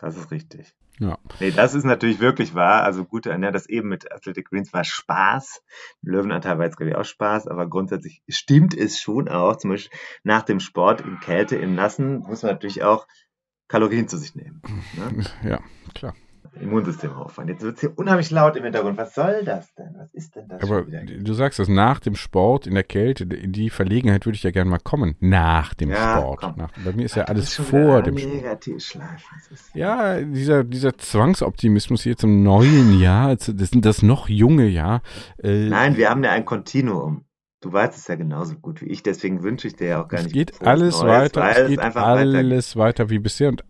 Das 0.00 0.16
ist 0.16 0.30
richtig. 0.30 0.74
Ja. 0.98 1.18
Nee, 1.40 1.50
das 1.50 1.74
ist 1.74 1.84
natürlich 1.84 2.20
wirklich 2.20 2.54
wahr. 2.54 2.82
Also 2.82 3.04
gute 3.04 3.30
Ernährung, 3.30 3.52
das 3.52 3.68
eben 3.68 3.88
mit 3.88 4.10
Athletic 4.10 4.48
Greens 4.48 4.72
war 4.72 4.84
Spaß. 4.84 5.62
Löwenanteil 6.02 6.58
war 6.58 6.64
jetzt, 6.64 6.76
glaube 6.76 6.90
ich, 6.90 6.96
auch 6.96 7.04
Spaß, 7.04 7.48
aber 7.48 7.68
grundsätzlich 7.68 8.22
stimmt 8.28 8.74
es 8.74 8.98
schon 8.98 9.28
auch. 9.28 9.56
Zum 9.56 9.70
Beispiel 9.70 9.98
nach 10.22 10.42
dem 10.42 10.60
Sport 10.60 11.02
in 11.02 11.20
Kälte, 11.20 11.56
im 11.56 11.74
Nassen, 11.74 12.20
muss 12.20 12.42
man 12.42 12.52
natürlich 12.52 12.82
auch 12.82 13.06
Kalorien 13.68 14.08
zu 14.08 14.16
sich 14.16 14.34
nehmen. 14.34 14.62
Ne? 14.96 15.24
Ja, 15.48 15.60
klar. 15.94 16.14
Immunsystem 16.60 17.12
auffahren. 17.12 17.48
Jetzt 17.48 17.62
wird 17.62 17.76
es 17.76 17.80
hier 17.80 17.92
unheimlich 17.96 18.30
laut 18.30 18.56
im 18.56 18.64
Hintergrund. 18.64 18.96
Was 18.98 19.14
soll 19.14 19.44
das 19.44 19.74
denn? 19.74 19.94
Was 19.96 20.12
ist 20.14 20.36
denn 20.36 20.48
das? 20.48 20.62
Aber 20.62 20.82
du 20.82 21.32
sagst 21.34 21.58
das 21.58 21.68
nach 21.68 22.00
dem 22.00 22.14
Sport 22.14 22.66
in 22.66 22.74
der 22.74 22.84
Kälte, 22.84 23.24
in 23.24 23.52
die 23.52 23.70
Verlegenheit 23.70 24.26
würde 24.26 24.36
ich 24.36 24.42
ja 24.42 24.50
gerne 24.50 24.70
mal 24.70 24.78
kommen. 24.78 25.16
Nach 25.20 25.74
dem 25.74 25.90
ja, 25.90 26.18
Sport. 26.18 26.56
Nach, 26.56 26.70
bei 26.84 26.92
mir 26.92 27.04
ist 27.04 27.16
ja 27.16 27.24
Ach, 27.24 27.30
alles 27.30 27.54
vor 27.54 28.02
dem 28.02 28.18
Sport. 28.18 28.68
Ja, 29.74 30.20
dieser, 30.20 30.64
dieser 30.64 30.96
Zwangsoptimismus 30.96 32.02
hier 32.02 32.16
zum 32.16 32.42
neuen 32.42 32.98
Jahr, 33.00 33.36
das, 33.36 33.70
das 33.72 34.02
noch 34.02 34.28
junge 34.28 34.66
Jahr. 34.66 35.02
Äh, 35.42 35.68
Nein, 35.68 35.96
wir 35.96 36.10
haben 36.10 36.24
ja 36.24 36.32
ein 36.32 36.44
Kontinuum. 36.44 37.24
Du 37.60 37.72
weißt 37.72 37.96
es 37.96 38.06
ja 38.06 38.14
genauso 38.16 38.54
gut 38.56 38.82
wie 38.82 38.86
ich, 38.86 39.02
deswegen 39.02 39.42
wünsche 39.42 39.66
ich 39.66 39.76
dir 39.76 39.88
ja 39.88 40.02
auch 40.02 40.08
gar 40.08 40.20
es 40.20 40.26
nicht. 40.26 40.34
Geht 40.34 40.66
alles 40.66 41.00
Neues, 41.00 41.34
weiter, 41.34 41.62
es 41.62 41.68
geht 41.68 41.80
alles 41.80 42.76
weiter 42.76 43.10
wie 43.10 43.18
bisher 43.18 43.48
und 43.48 43.64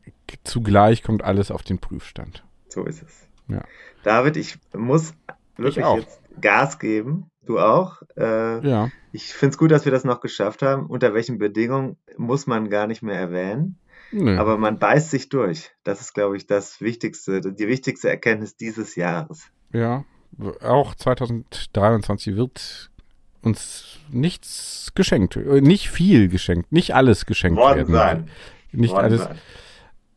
zugleich 0.44 1.02
kommt 1.02 1.22
alles 1.22 1.50
auf 1.50 1.62
den 1.62 1.78
Prüfstand. 1.78 2.45
So 2.76 2.84
ist 2.84 3.02
es. 3.02 3.26
Ja. 3.48 3.64
David, 4.02 4.36
ich 4.36 4.58
muss 4.74 5.14
wirklich 5.56 5.78
ich 5.78 5.94
jetzt 5.94 6.20
Gas 6.38 6.78
geben. 6.78 7.30
Du 7.46 7.58
auch. 7.58 8.02
Äh, 8.18 8.68
ja. 8.68 8.90
Ich 9.12 9.32
finde 9.32 9.52
es 9.52 9.58
gut, 9.58 9.70
dass 9.70 9.86
wir 9.86 9.92
das 9.92 10.04
noch 10.04 10.20
geschafft 10.20 10.60
haben. 10.60 10.84
Unter 10.84 11.14
welchen 11.14 11.38
Bedingungen 11.38 11.96
muss 12.18 12.46
man 12.46 12.68
gar 12.68 12.86
nicht 12.86 13.00
mehr 13.00 13.18
erwähnen. 13.18 13.78
Nee. 14.12 14.36
Aber 14.36 14.58
man 14.58 14.78
beißt 14.78 15.10
sich 15.10 15.30
durch. 15.30 15.70
Das 15.84 16.02
ist, 16.02 16.12
glaube 16.12 16.36
ich, 16.36 16.46
das 16.46 16.82
Wichtigste, 16.82 17.40
die 17.40 17.66
wichtigste 17.66 18.10
Erkenntnis 18.10 18.56
dieses 18.56 18.94
Jahres. 18.94 19.46
Ja, 19.72 20.04
auch 20.62 20.94
2023 20.94 22.36
wird 22.36 22.90
uns 23.40 24.00
nichts 24.10 24.92
geschenkt, 24.94 25.36
äh, 25.36 25.62
nicht 25.62 25.88
viel 25.88 26.28
geschenkt, 26.28 26.72
nicht 26.72 26.94
alles 26.94 27.24
geschenkt 27.24 27.58
Worden 27.58 27.88
werden. 27.88 28.26
Sein. 28.26 28.30
Nicht 28.72 28.92
Worden 28.92 29.04
alles. 29.04 29.22
Sein. 29.22 29.38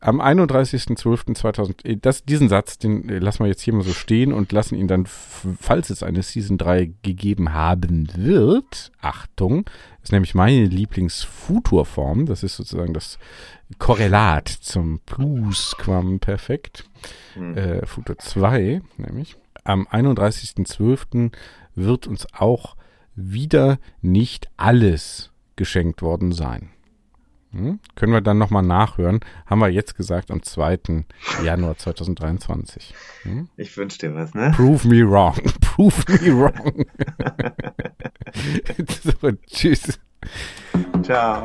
Am 0.02 0.18
31.12.2000, 0.18 1.84
äh, 1.84 1.96
das, 1.96 2.24
diesen 2.24 2.48
Satz, 2.48 2.78
den 2.78 3.08
äh, 3.10 3.18
lassen 3.18 3.40
wir 3.40 3.48
jetzt 3.48 3.60
hier 3.60 3.74
mal 3.74 3.82
so 3.82 3.92
stehen 3.92 4.32
und 4.32 4.50
lassen 4.50 4.74
ihn 4.74 4.88
dann, 4.88 5.04
falls 5.06 5.90
es 5.90 6.02
eine 6.02 6.22
Season 6.22 6.56
3 6.56 6.90
gegeben 7.02 7.52
haben 7.52 8.08
wird, 8.16 8.92
Achtung, 9.02 9.68
ist 10.02 10.12
nämlich 10.12 10.34
meine 10.34 10.64
Lieblingsfuturform, 10.64 12.24
das 12.24 12.42
ist 12.42 12.56
sozusagen 12.56 12.94
das 12.94 13.18
Korrelat 13.78 14.48
zum 14.48 15.00
Plusquamperfekt, 15.00 16.84
mhm. 17.36 17.56
äh, 17.56 17.86
Futur 17.86 18.16
2 18.16 18.80
nämlich. 18.96 19.36
Am 19.64 19.86
31.12. 19.86 21.30
wird 21.74 22.06
uns 22.06 22.26
auch 22.32 22.74
wieder 23.14 23.78
nicht 24.00 24.48
alles 24.56 25.30
geschenkt 25.56 26.00
worden 26.00 26.32
sein. 26.32 26.70
Hm? 27.52 27.80
Können 27.96 28.12
wir 28.12 28.20
dann 28.20 28.38
nochmal 28.38 28.62
nachhören. 28.62 29.20
Haben 29.46 29.60
wir 29.60 29.68
jetzt 29.68 29.96
gesagt 29.96 30.30
am 30.30 30.42
2. 30.42 31.04
Januar 31.44 31.76
2023. 31.76 32.94
Hm? 33.22 33.48
Ich 33.56 33.76
wünsche 33.76 33.98
dir 33.98 34.14
was, 34.14 34.34
ne? 34.34 34.52
Prove 34.54 34.86
me 34.86 35.08
wrong. 35.08 35.34
Prove 35.60 36.04
me 36.08 36.32
wrong. 36.32 36.84
so, 39.02 39.32
tschüss. 39.46 39.98
Ciao. 41.02 41.42